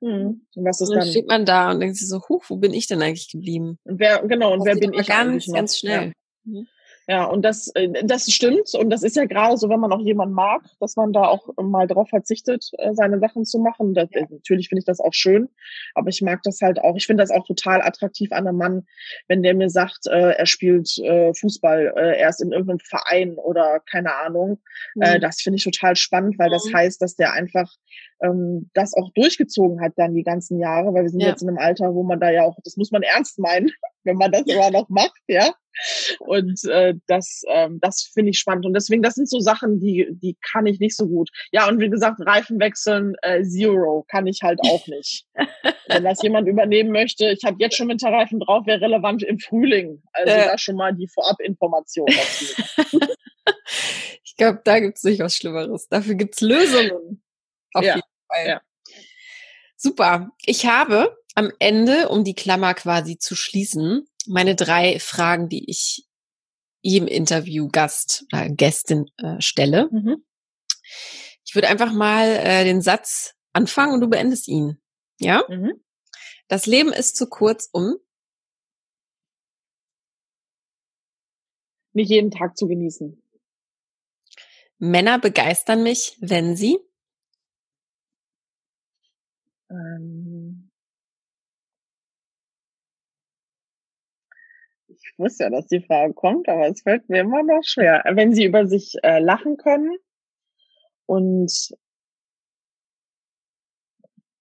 Hm. 0.02 0.42
Und 0.56 0.64
was 0.64 0.80
ist 0.80 0.88
und 0.88 0.96
dann, 0.96 1.04
dann 1.04 1.10
steht 1.10 1.28
man 1.28 1.46
da 1.46 1.70
und 1.70 1.78
denkt 1.78 1.96
sich 1.96 2.08
so, 2.08 2.20
huch, 2.28 2.44
wo 2.48 2.56
bin 2.56 2.74
ich 2.74 2.88
denn 2.88 3.00
eigentlich 3.00 3.30
geblieben? 3.30 3.78
Und 3.84 4.00
wer, 4.00 4.20
genau, 4.26 4.52
und 4.52 4.58
das 4.58 4.66
wer 4.66 4.76
bin 4.76 4.92
ich 4.92 5.06
ganz, 5.06 5.46
ganz 5.46 5.78
schnell. 5.78 6.06
Ja. 6.06 6.12
Mhm. 6.44 6.66
Ja, 7.08 7.24
und 7.24 7.42
das, 7.42 7.68
äh, 7.74 7.88
das 8.04 8.30
stimmt. 8.30 8.74
Und 8.74 8.90
das 8.90 9.02
ist 9.02 9.16
ja 9.16 9.24
gerade 9.24 9.56
so, 9.56 9.68
wenn 9.68 9.80
man 9.80 9.92
auch 9.92 10.00
jemanden 10.00 10.34
mag, 10.34 10.62
dass 10.80 10.96
man 10.96 11.12
da 11.12 11.24
auch 11.24 11.48
mal 11.60 11.86
drauf 11.86 12.08
verzichtet, 12.08 12.70
äh, 12.78 12.94
seine 12.94 13.18
Sachen 13.18 13.44
zu 13.44 13.58
machen. 13.58 13.94
Das, 13.94 14.08
ja. 14.12 14.22
Natürlich 14.30 14.68
finde 14.68 14.80
ich 14.80 14.86
das 14.86 15.00
auch 15.00 15.12
schön, 15.12 15.48
aber 15.94 16.08
ich 16.08 16.22
mag 16.22 16.42
das 16.44 16.60
halt 16.60 16.80
auch. 16.80 16.96
Ich 16.96 17.06
finde 17.06 17.22
das 17.22 17.30
auch 17.30 17.44
total 17.46 17.82
attraktiv 17.82 18.30
an 18.32 18.46
einem 18.46 18.58
Mann, 18.58 18.86
wenn 19.28 19.42
der 19.42 19.54
mir 19.54 19.68
sagt, 19.68 20.06
äh, 20.06 20.32
er 20.32 20.46
spielt 20.46 20.88
Fußball, 20.92 21.92
er 21.96 22.28
ist 22.28 22.42
in 22.42 22.52
irgendeinem 22.52 22.78
Verein 22.80 23.36
oder 23.36 23.80
keine 23.90 24.14
Ahnung. 24.14 24.60
Mhm. 24.94 25.20
Das 25.20 25.40
finde 25.40 25.56
ich 25.56 25.64
total 25.64 25.96
spannend, 25.96 26.38
weil 26.38 26.50
das 26.50 26.64
mhm. 26.66 26.74
heißt, 26.74 27.02
dass 27.02 27.16
der 27.16 27.32
einfach 27.32 27.70
ähm, 28.22 28.70
das 28.74 28.94
auch 28.94 29.10
durchgezogen 29.14 29.80
hat 29.80 29.92
dann 29.96 30.14
die 30.14 30.22
ganzen 30.22 30.58
Jahre, 30.58 30.94
weil 30.94 31.02
wir 31.02 31.10
sind 31.10 31.20
ja. 31.20 31.28
jetzt 31.28 31.42
in 31.42 31.48
einem 31.48 31.58
Alter, 31.58 31.94
wo 31.94 32.02
man 32.02 32.20
da 32.20 32.30
ja 32.30 32.44
auch, 32.44 32.56
das 32.64 32.76
muss 32.76 32.90
man 32.90 33.02
ernst 33.02 33.38
meinen, 33.38 33.70
wenn 34.04 34.16
man 34.16 34.32
das 34.32 34.42
immer 34.46 34.70
noch 34.70 34.88
macht, 34.88 35.20
ja. 35.28 35.52
Und 36.20 36.64
äh, 36.64 36.94
das, 37.06 37.42
ähm, 37.48 37.78
das 37.80 38.10
finde 38.12 38.30
ich 38.30 38.38
spannend. 38.38 38.66
Und 38.66 38.74
deswegen, 38.74 39.02
das 39.02 39.14
sind 39.14 39.28
so 39.28 39.40
Sachen, 39.40 39.80
die, 39.80 40.06
die 40.10 40.36
kann 40.52 40.66
ich 40.66 40.80
nicht 40.80 40.96
so 40.96 41.06
gut. 41.06 41.30
Ja, 41.50 41.68
und 41.68 41.80
wie 41.80 41.88
gesagt, 41.88 42.20
Reifen 42.20 42.60
wechseln, 42.60 43.14
äh, 43.22 43.42
Zero 43.42 44.04
kann 44.08 44.26
ich 44.26 44.40
halt 44.42 44.60
auch 44.64 44.86
nicht. 44.86 45.26
Wenn 45.88 46.04
das 46.04 46.22
jemand 46.22 46.48
übernehmen 46.48 46.90
möchte, 46.90 47.30
ich 47.30 47.44
habe 47.44 47.56
jetzt 47.58 47.76
schon 47.76 47.88
Winterreifen 47.88 48.40
drauf, 48.40 48.66
wäre 48.66 48.80
relevant 48.80 49.22
im 49.22 49.38
Frühling. 49.38 50.02
Also 50.12 50.32
äh. 50.32 50.44
da 50.44 50.58
schon 50.58 50.76
mal 50.76 50.94
die 50.94 51.08
Vorabinformation 51.08 52.06
dazu. 52.06 53.00
ich 54.24 54.36
glaube, 54.36 54.60
da 54.64 54.78
gibt 54.78 54.98
es 54.98 55.04
nicht 55.04 55.20
was 55.20 55.36
Schlimmeres. 55.36 55.88
Dafür 55.88 56.14
gibt 56.14 56.34
es 56.34 56.40
Lösungen. 56.42 57.22
Auf 57.72 57.84
ja. 57.84 57.96
jeden 57.96 58.08
Fall. 58.28 58.46
Ja. 58.46 58.60
Super. 59.76 60.30
Ich 60.44 60.66
habe 60.66 61.16
am 61.34 61.50
Ende, 61.58 62.08
um 62.08 62.24
die 62.24 62.34
Klammer 62.34 62.74
quasi 62.74 63.18
zu 63.18 63.34
schließen, 63.34 64.06
meine 64.26 64.54
drei 64.54 64.98
Fragen, 64.98 65.48
die 65.48 65.68
ich 65.70 66.06
jedem 66.82 67.08
Interviewgast 67.08 68.26
oder 68.32 68.48
Gästin 68.48 69.06
äh, 69.18 69.40
stelle. 69.40 69.88
Mhm. 69.90 70.24
Ich 71.44 71.54
würde 71.54 71.68
einfach 71.68 71.92
mal 71.92 72.28
äh, 72.28 72.64
den 72.64 72.82
Satz 72.82 73.34
anfangen 73.52 73.94
und 73.94 74.00
du 74.00 74.08
beendest 74.08 74.48
ihn. 74.48 74.80
Ja? 75.18 75.44
Mhm. 75.48 75.82
Das 76.48 76.66
Leben 76.66 76.92
ist 76.92 77.16
zu 77.16 77.28
kurz, 77.28 77.68
um 77.72 77.96
nicht 81.92 82.10
jeden 82.10 82.30
Tag 82.30 82.56
zu 82.56 82.66
genießen. 82.66 83.22
Männer 84.78 85.18
begeistern 85.18 85.82
mich, 85.82 86.16
wenn 86.20 86.56
sie 86.56 86.78
ähm, 89.70 90.31
Ich 95.12 95.18
wusste 95.18 95.44
ja, 95.44 95.50
dass 95.50 95.66
die 95.66 95.82
Frage 95.82 96.14
kommt, 96.14 96.48
aber 96.48 96.68
es 96.68 96.82
fällt 96.82 97.08
mir 97.08 97.20
immer 97.20 97.42
noch 97.42 97.62
schwer. 97.64 98.02
Wenn 98.14 98.32
sie 98.34 98.44
über 98.44 98.66
sich 98.66 98.94
äh, 99.02 99.18
lachen 99.18 99.58
können 99.58 99.96
und 101.06 101.52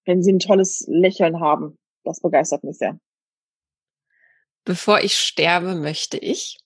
wenn 0.05 0.23
sie 0.23 0.31
ein 0.31 0.39
tolles 0.39 0.85
Lächeln 0.87 1.41
haben, 1.41 1.77
das 2.03 2.21
begeistert 2.21 2.63
mich 2.63 2.77
sehr. 2.77 2.97
Bevor 4.63 5.01
ich 5.01 5.17
sterbe, 5.17 5.75
möchte 5.75 6.17
ich 6.17 6.59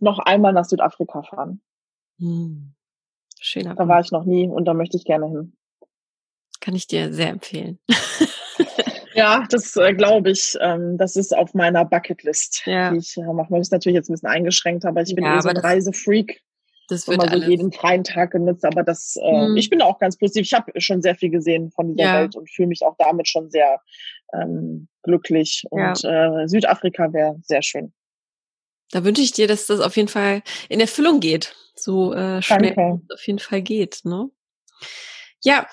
noch 0.00 0.18
einmal 0.18 0.52
nach 0.52 0.64
Südafrika 0.64 1.22
fahren. 1.22 1.62
Hm. 2.18 2.74
Schöner. 3.40 3.74
Da 3.74 3.88
war 3.88 4.00
ich 4.00 4.10
noch 4.10 4.24
nie 4.24 4.46
und 4.46 4.66
da 4.66 4.74
möchte 4.74 4.98
ich 4.98 5.04
gerne 5.04 5.26
hin. 5.28 5.56
Kann 6.60 6.74
ich 6.74 6.86
dir 6.86 7.12
sehr 7.12 7.30
empfehlen. 7.30 7.78
ja, 9.20 9.44
das 9.48 9.76
äh, 9.76 9.94
glaube 9.94 10.30
ich. 10.30 10.56
Ähm, 10.60 10.96
das 10.98 11.16
ist 11.16 11.36
auf 11.36 11.54
meiner 11.54 11.84
Bucketlist, 11.84 12.62
ja. 12.66 12.90
die 12.90 12.98
ich 12.98 13.16
äh, 13.16 13.32
mache. 13.32 13.50
Man 13.50 13.60
ist 13.60 13.72
natürlich 13.72 13.96
jetzt 13.96 14.08
ein 14.08 14.14
bisschen 14.14 14.28
eingeschränkt, 14.28 14.84
aber 14.84 15.02
ich 15.02 15.14
bin 15.14 15.24
ja, 15.24 15.38
eh 15.38 15.40
so 15.40 15.48
ein 15.48 15.56
Reisefreak. 15.56 16.42
Das 16.88 17.06
wird 17.06 17.22
immer 17.22 17.30
so 17.30 17.48
jeden 17.48 17.70
freien 17.72 18.02
Tag 18.02 18.32
genutzt, 18.32 18.64
aber 18.64 18.82
das, 18.82 19.16
äh, 19.16 19.46
hm. 19.46 19.56
ich 19.56 19.70
bin 19.70 19.80
auch 19.80 19.98
ganz 19.98 20.16
positiv. 20.16 20.42
Ich 20.42 20.52
habe 20.52 20.72
schon 20.80 21.02
sehr 21.02 21.14
viel 21.14 21.30
gesehen 21.30 21.70
von 21.70 21.94
dieser 21.94 22.08
ja. 22.08 22.20
Welt 22.20 22.34
und 22.34 22.50
fühle 22.50 22.68
mich 22.68 22.82
auch 22.82 22.96
damit 22.98 23.28
schon 23.28 23.48
sehr 23.50 23.80
ähm, 24.34 24.88
glücklich. 25.02 25.64
Und 25.70 26.02
ja. 26.02 26.42
äh, 26.42 26.48
Südafrika 26.48 27.12
wäre 27.12 27.36
sehr 27.42 27.62
schön. 27.62 27.92
Da 28.90 29.04
wünsche 29.04 29.22
ich 29.22 29.30
dir, 29.30 29.46
dass 29.46 29.66
das 29.66 29.80
auf 29.80 29.96
jeden 29.96 30.08
Fall 30.08 30.42
in 30.68 30.80
Erfüllung 30.80 31.20
geht. 31.20 31.54
So 31.76 32.12
äh, 32.12 32.42
schnell 32.42 33.00
auf 33.12 33.26
jeden 33.26 33.38
Fall 33.38 33.62
geht. 33.62 34.00
Ne? 34.04 34.28
Ja, 35.42 35.66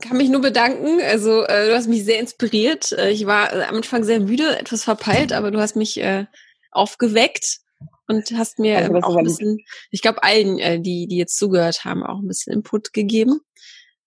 kann 0.00 0.16
mich 0.16 0.28
nur 0.28 0.40
bedanken. 0.40 1.00
Also 1.02 1.42
äh, 1.44 1.68
du 1.68 1.74
hast 1.74 1.88
mich 1.88 2.04
sehr 2.04 2.20
inspiriert. 2.20 2.92
Äh, 2.92 3.10
ich 3.10 3.26
war 3.26 3.52
äh, 3.52 3.62
am 3.64 3.76
Anfang 3.76 4.04
sehr 4.04 4.20
müde, 4.20 4.58
etwas 4.58 4.84
verpeilt, 4.84 5.32
aber 5.32 5.50
du 5.50 5.60
hast 5.60 5.76
mich 5.76 6.00
äh, 6.00 6.26
aufgeweckt 6.70 7.60
und 8.06 8.32
hast 8.36 8.58
mir 8.58 8.78
also, 8.78 8.94
auch 8.94 9.16
ein 9.16 9.24
bisschen, 9.24 9.58
ich 9.90 10.02
glaube 10.02 10.22
allen, 10.22 10.58
äh, 10.58 10.80
die 10.80 11.06
die 11.06 11.16
jetzt 11.16 11.38
zugehört 11.38 11.84
haben, 11.84 12.02
auch 12.02 12.20
ein 12.20 12.28
bisschen 12.28 12.52
Input 12.52 12.92
gegeben 12.92 13.40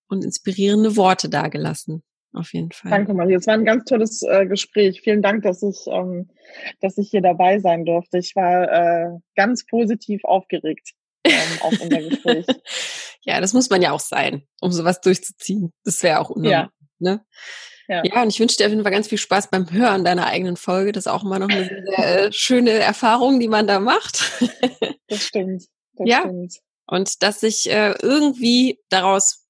und 0.07 0.24
inspirierende 0.24 0.95
Worte 0.95 1.30
dargelassen. 1.30 2.03
Auf 2.34 2.51
jeden 2.53 2.71
Fall. 2.71 2.89
Danke, 2.89 3.13
Marie. 3.13 3.36
Es 3.36 3.45
war 3.45 3.53
ein 3.53 3.65
ganz 3.65 3.86
tolles 3.86 4.24
äh, 4.24 4.47
Gespräch. 4.47 5.01
Vielen 5.01 5.21
Dank, 5.21 5.43
dass 5.43 5.61
ich, 5.61 5.86
ähm, 5.88 6.30
dass 6.82 6.97
ich 6.97 7.11
hier 7.11 7.21
dabei 7.21 7.59
sein 7.59 7.86
durfte. 7.86 8.17
Ich 8.17 8.36
war 8.36 8.71
äh, 8.71 9.19
ganz 9.36 9.65
positiv 9.67 10.24
aufgeregt 10.24 10.93
ähm, 11.24 11.61
auf 11.61 11.80
unser 11.80 12.01
Gespräch. 12.01 12.45
ja, 13.21 13.41
das 13.41 13.53
muss 13.53 13.69
man 13.69 13.82
ja 13.82 13.91
auch 13.91 13.99
sein, 13.99 14.47
um 14.61 14.71
sowas 14.71 15.01
durchzuziehen. 15.01 15.71
Das 15.84 16.01
wäre 16.03 16.19
auch 16.19 16.30
unnormal. 16.30 16.51
Ja. 16.51 16.69
Ne? 16.99 17.26
Ja. 17.88 18.01
ja, 18.05 18.21
und 18.24 18.30
ich 18.30 18.39
wünsche 18.39 18.55
dir 18.55 18.65
auf 18.65 18.69
jeden 18.69 18.84
Fall 18.84 18.93
ganz 18.93 19.09
viel 19.09 19.17
Spaß 19.17 19.49
beim 19.49 19.69
Hören 19.69 20.05
deiner 20.05 20.28
eigenen 20.28 20.55
Folge. 20.55 20.93
Das 20.93 21.05
ist 21.05 21.11
auch 21.11 21.24
immer 21.24 21.39
noch 21.39 21.49
eine 21.49 21.65
sehr, 21.65 21.84
sehr 21.86 22.26
äh, 22.26 22.32
schöne 22.32 22.71
Erfahrung, 22.71 23.39
die 23.39 23.49
man 23.49 23.67
da 23.67 23.80
macht. 23.80 24.32
das 25.07 25.24
stimmt. 25.24 25.63
Das 25.93 26.07
ja. 26.07 26.21
Stimmt. 26.21 26.59
Und 26.88 27.21
dass 27.24 27.41
sich 27.41 27.69
äh, 27.69 27.93
irgendwie 28.01 28.80
daraus 28.89 29.45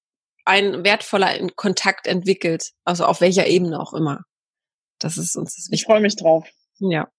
ein 0.46 0.84
wertvoller 0.84 1.48
Kontakt 1.56 2.08
entwickelt. 2.08 2.72
Also 2.84 3.06
auf 3.06 3.22
welcher 3.22 3.48
Ebene 3.48 3.80
auch 3.80 3.94
immer. 3.94 4.24
Das 5.00 5.18
ist 5.18 5.36
uns 5.36 5.56
das 5.56 5.70
Ich 5.72 5.84
freue 5.84 6.02
mich 6.02 6.16
drauf. 6.16 6.48
Ja. 6.80 7.10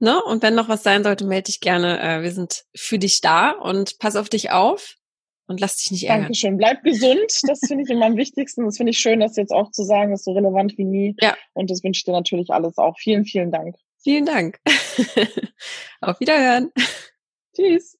Ne? 0.00 0.22
Und 0.22 0.42
wenn 0.42 0.54
noch 0.54 0.68
was 0.68 0.82
sein 0.82 1.04
sollte, 1.04 1.24
melde 1.24 1.44
dich 1.44 1.60
gerne. 1.60 2.00
Äh, 2.00 2.22
wir 2.22 2.32
sind 2.32 2.64
für 2.74 2.98
dich 2.98 3.20
da 3.20 3.52
und 3.52 3.98
pass 3.98 4.16
auf 4.16 4.28
dich 4.28 4.50
auf 4.50 4.96
und 5.46 5.60
lass 5.60 5.76
dich 5.76 5.90
nicht 5.90 6.04
ärgern. 6.04 6.24
Dankeschön. 6.24 6.56
Bleib 6.56 6.82
gesund. 6.82 7.40
Das 7.46 7.60
finde 7.66 7.84
ich 7.84 7.90
immer 7.90 8.06
am 8.06 8.16
wichtigsten. 8.16 8.64
Das 8.64 8.76
finde 8.76 8.90
ich 8.90 8.98
schön, 8.98 9.20
das 9.20 9.36
jetzt 9.36 9.52
auch 9.52 9.70
zu 9.70 9.84
sagen. 9.84 10.10
Das 10.10 10.20
ist 10.20 10.24
so 10.24 10.32
relevant 10.32 10.76
wie 10.76 10.84
nie. 10.84 11.16
Ja. 11.20 11.36
Und 11.54 11.70
das 11.70 11.82
wünsche 11.82 12.00
ich 12.00 12.04
dir 12.04 12.12
natürlich 12.12 12.50
alles 12.50 12.78
auch. 12.78 12.98
Vielen, 12.98 13.24
vielen 13.24 13.50
Dank. 13.50 13.76
Vielen 14.02 14.26
Dank. 14.26 14.58
auf 16.00 16.20
Wiederhören. 16.20 16.70
Tschüss. 17.54 17.96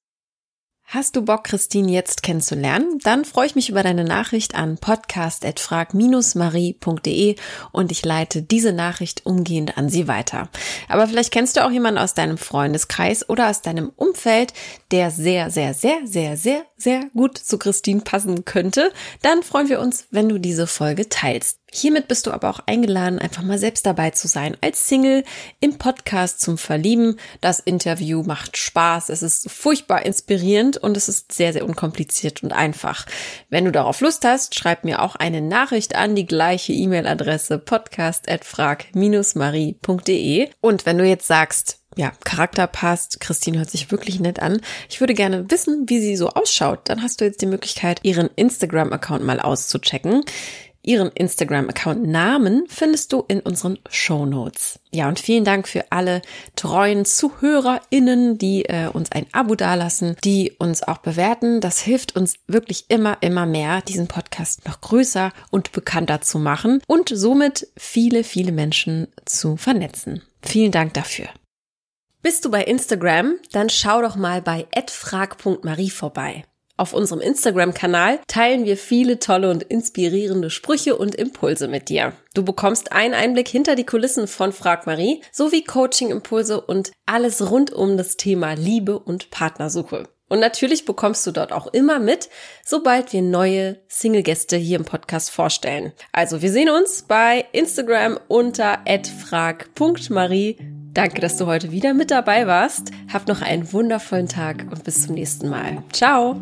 Hast 0.89 1.17
du 1.17 1.21
Bock, 1.21 1.43
Christine 1.43 1.91
jetzt 1.91 2.23
kennenzulernen? 2.23 2.99
Dann 3.03 3.25
freue 3.25 3.45
ich 3.45 3.55
mich 3.55 3.67
über 3.67 3.83
deine 3.83 4.05
Nachricht 4.05 4.55
an 4.55 4.77
podcast.frag-marie.de 4.77 7.35
und 7.73 7.91
ich 7.91 8.05
leite 8.05 8.41
diese 8.41 8.71
Nachricht 8.71 9.25
umgehend 9.25 9.77
an 9.77 9.89
sie 9.89 10.07
weiter. 10.07 10.47
Aber 10.87 11.09
vielleicht 11.09 11.33
kennst 11.33 11.57
du 11.57 11.65
auch 11.65 11.71
jemanden 11.71 11.97
aus 11.97 12.13
deinem 12.13 12.37
Freundeskreis 12.37 13.29
oder 13.29 13.49
aus 13.49 13.61
deinem 13.61 13.91
Umfeld, 13.97 14.53
der 14.91 15.11
sehr, 15.11 15.49
sehr, 15.49 15.73
sehr, 15.73 16.07
sehr, 16.07 16.37
sehr, 16.37 16.65
sehr 16.77 17.09
gut 17.13 17.37
zu 17.37 17.59
Christine 17.59 17.99
passen 17.99 18.45
könnte. 18.45 18.93
Dann 19.21 19.43
freuen 19.43 19.67
wir 19.67 19.81
uns, 19.81 20.07
wenn 20.11 20.29
du 20.29 20.37
diese 20.37 20.67
Folge 20.67 21.09
teilst. 21.09 21.59
Hiermit 21.71 22.07
bist 22.07 22.25
du 22.25 22.31
aber 22.31 22.49
auch 22.49 22.61
eingeladen, 22.65 23.19
einfach 23.19 23.43
mal 23.43 23.59
selbst 23.59 23.85
dabei 23.85 24.11
zu 24.11 24.29
sein 24.29 24.55
als 24.61 24.87
Single 24.87 25.25
im 25.59 25.77
Podcast 25.77 26.39
zum 26.39 26.57
Verlieben. 26.57 27.19
Das 27.41 27.59
Interview 27.59 28.23
macht 28.23 28.55
Spaß, 28.55 29.09
es 29.09 29.21
ist 29.21 29.51
furchtbar 29.51 30.05
inspirierend 30.05 30.77
und 30.77 30.95
es 30.95 31.09
ist 31.09 31.33
sehr, 31.33 31.51
sehr 31.51 31.65
unkompliziert 31.65 32.41
und 32.41 32.53
einfach. 32.53 33.05
Wenn 33.49 33.65
du 33.65 33.71
darauf 33.71 33.99
Lust 33.99 34.23
hast, 34.23 34.55
schreib 34.55 34.85
mir 34.85 35.01
auch 35.01 35.17
eine 35.17 35.41
Nachricht 35.41 35.93
an 35.95 36.15
die 36.15 36.25
gleiche 36.25 36.71
E-Mail-Adresse 36.71 37.59
podcast.frag-marie.de. 37.59 40.49
Und 40.61 40.85
wenn 40.85 40.97
du 40.97 41.05
jetzt 41.05 41.27
sagst, 41.27 41.81
ja, 41.97 42.11
Charakter 42.23 42.67
passt. 42.67 43.19
Christine 43.19 43.57
hört 43.57 43.71
sich 43.71 43.91
wirklich 43.91 44.19
nett 44.19 44.39
an. 44.39 44.61
Ich 44.87 44.99
würde 44.99 45.15
gerne 45.15 45.49
wissen, 45.49 45.85
wie 45.87 45.99
sie 45.99 46.15
so 46.15 46.29
ausschaut. 46.29 46.81
Dann 46.85 47.01
hast 47.01 47.19
du 47.19 47.25
jetzt 47.25 47.41
die 47.41 47.47
Möglichkeit, 47.47 48.01
ihren 48.03 48.29
Instagram-Account 48.35 49.25
mal 49.25 49.39
auszuchecken. 49.39 50.23
Ihren 50.87 51.11
Instagram-Account-Namen 51.11 52.63
findest 52.69 53.11
du 53.11 53.25
in 53.27 53.41
unseren 53.41 53.77
Show 53.89 54.25
Notes. 54.25 54.79
Ja, 54.89 55.09
und 55.09 55.19
vielen 55.19 55.43
Dank 55.43 55.67
für 55.67 55.91
alle 55.91 56.21
treuen 56.55 57.03
ZuhörerInnen, 57.03 58.37
die 58.37 58.63
äh, 58.63 58.87
uns 58.87 59.11
ein 59.11 59.25
Abo 59.33 59.55
dalassen, 59.55 60.15
die 60.23 60.53
uns 60.57 60.83
auch 60.83 60.99
bewerten. 60.99 61.59
Das 61.59 61.81
hilft 61.81 62.15
uns 62.15 62.35
wirklich 62.47 62.85
immer, 62.87 63.17
immer 63.19 63.45
mehr, 63.45 63.81
diesen 63.81 64.07
Podcast 64.07 64.65
noch 64.65 64.79
größer 64.79 65.33
und 65.51 65.73
bekannter 65.73 66.21
zu 66.21 66.39
machen 66.39 66.81
und 66.87 67.09
somit 67.13 67.67
viele, 67.75 68.23
viele 68.23 68.53
Menschen 68.53 69.09
zu 69.25 69.57
vernetzen. 69.57 70.21
Vielen 70.41 70.71
Dank 70.71 70.93
dafür. 70.93 71.27
Bist 72.21 72.45
du 72.45 72.49
bei 72.49 72.63
Instagram? 72.63 73.35
Dann 73.51 73.67
schau 73.69 74.01
doch 74.01 74.15
mal 74.15 74.41
bei 74.41 74.65
@frag.marie 74.89 75.89
vorbei. 75.89 76.45
Auf 76.77 76.93
unserem 76.93 77.21
Instagram-Kanal 77.21 78.19
teilen 78.27 78.65
wir 78.65 78.77
viele 78.77 79.17
tolle 79.17 79.49
und 79.49 79.63
inspirierende 79.63 80.51
Sprüche 80.51 80.95
und 80.95 81.15
Impulse 81.15 81.67
mit 81.67 81.89
dir. 81.89 82.13
Du 82.35 82.45
bekommst 82.45 82.91
einen 82.91 83.15
Einblick 83.15 83.47
hinter 83.47 83.75
die 83.75 83.85
Kulissen 83.85 84.27
von 84.27 84.53
Frag 84.53 84.85
Marie 84.85 85.21
sowie 85.31 85.63
Coaching-Impulse 85.63 86.61
und 86.61 86.91
alles 87.07 87.49
rund 87.49 87.73
um 87.73 87.97
das 87.97 88.15
Thema 88.15 88.53
Liebe 88.53 88.99
und 88.99 89.31
Partnersuche. 89.31 90.07
Und 90.29 90.39
natürlich 90.39 90.85
bekommst 90.85 91.25
du 91.25 91.31
dort 91.31 91.51
auch 91.51 91.67
immer 91.67 91.99
mit, 91.99 92.29
sobald 92.63 93.13
wir 93.13 93.21
neue 93.21 93.77
Single-Gäste 93.87 94.57
hier 94.57 94.77
im 94.77 94.85
Podcast 94.85 95.31
vorstellen. 95.31 95.93
Also 96.11 96.41
wir 96.41 96.51
sehen 96.51 96.69
uns 96.69 97.03
bei 97.03 97.45
Instagram 97.53 98.19
unter 98.27 98.79
frag.marie. 99.29 100.57
Danke, 100.93 101.21
dass 101.21 101.37
du 101.37 101.45
heute 101.45 101.71
wieder 101.71 101.93
mit 101.93 102.11
dabei 102.11 102.45
warst. 102.45 102.91
Hab 103.11 103.27
noch 103.27 103.41
einen 103.41 103.71
wundervollen 103.71 104.27
Tag 104.27 104.65
und 104.69 104.83
bis 104.83 105.03
zum 105.05 105.15
nächsten 105.15 105.47
Mal. 105.49 105.83
Ciao! 105.93 106.41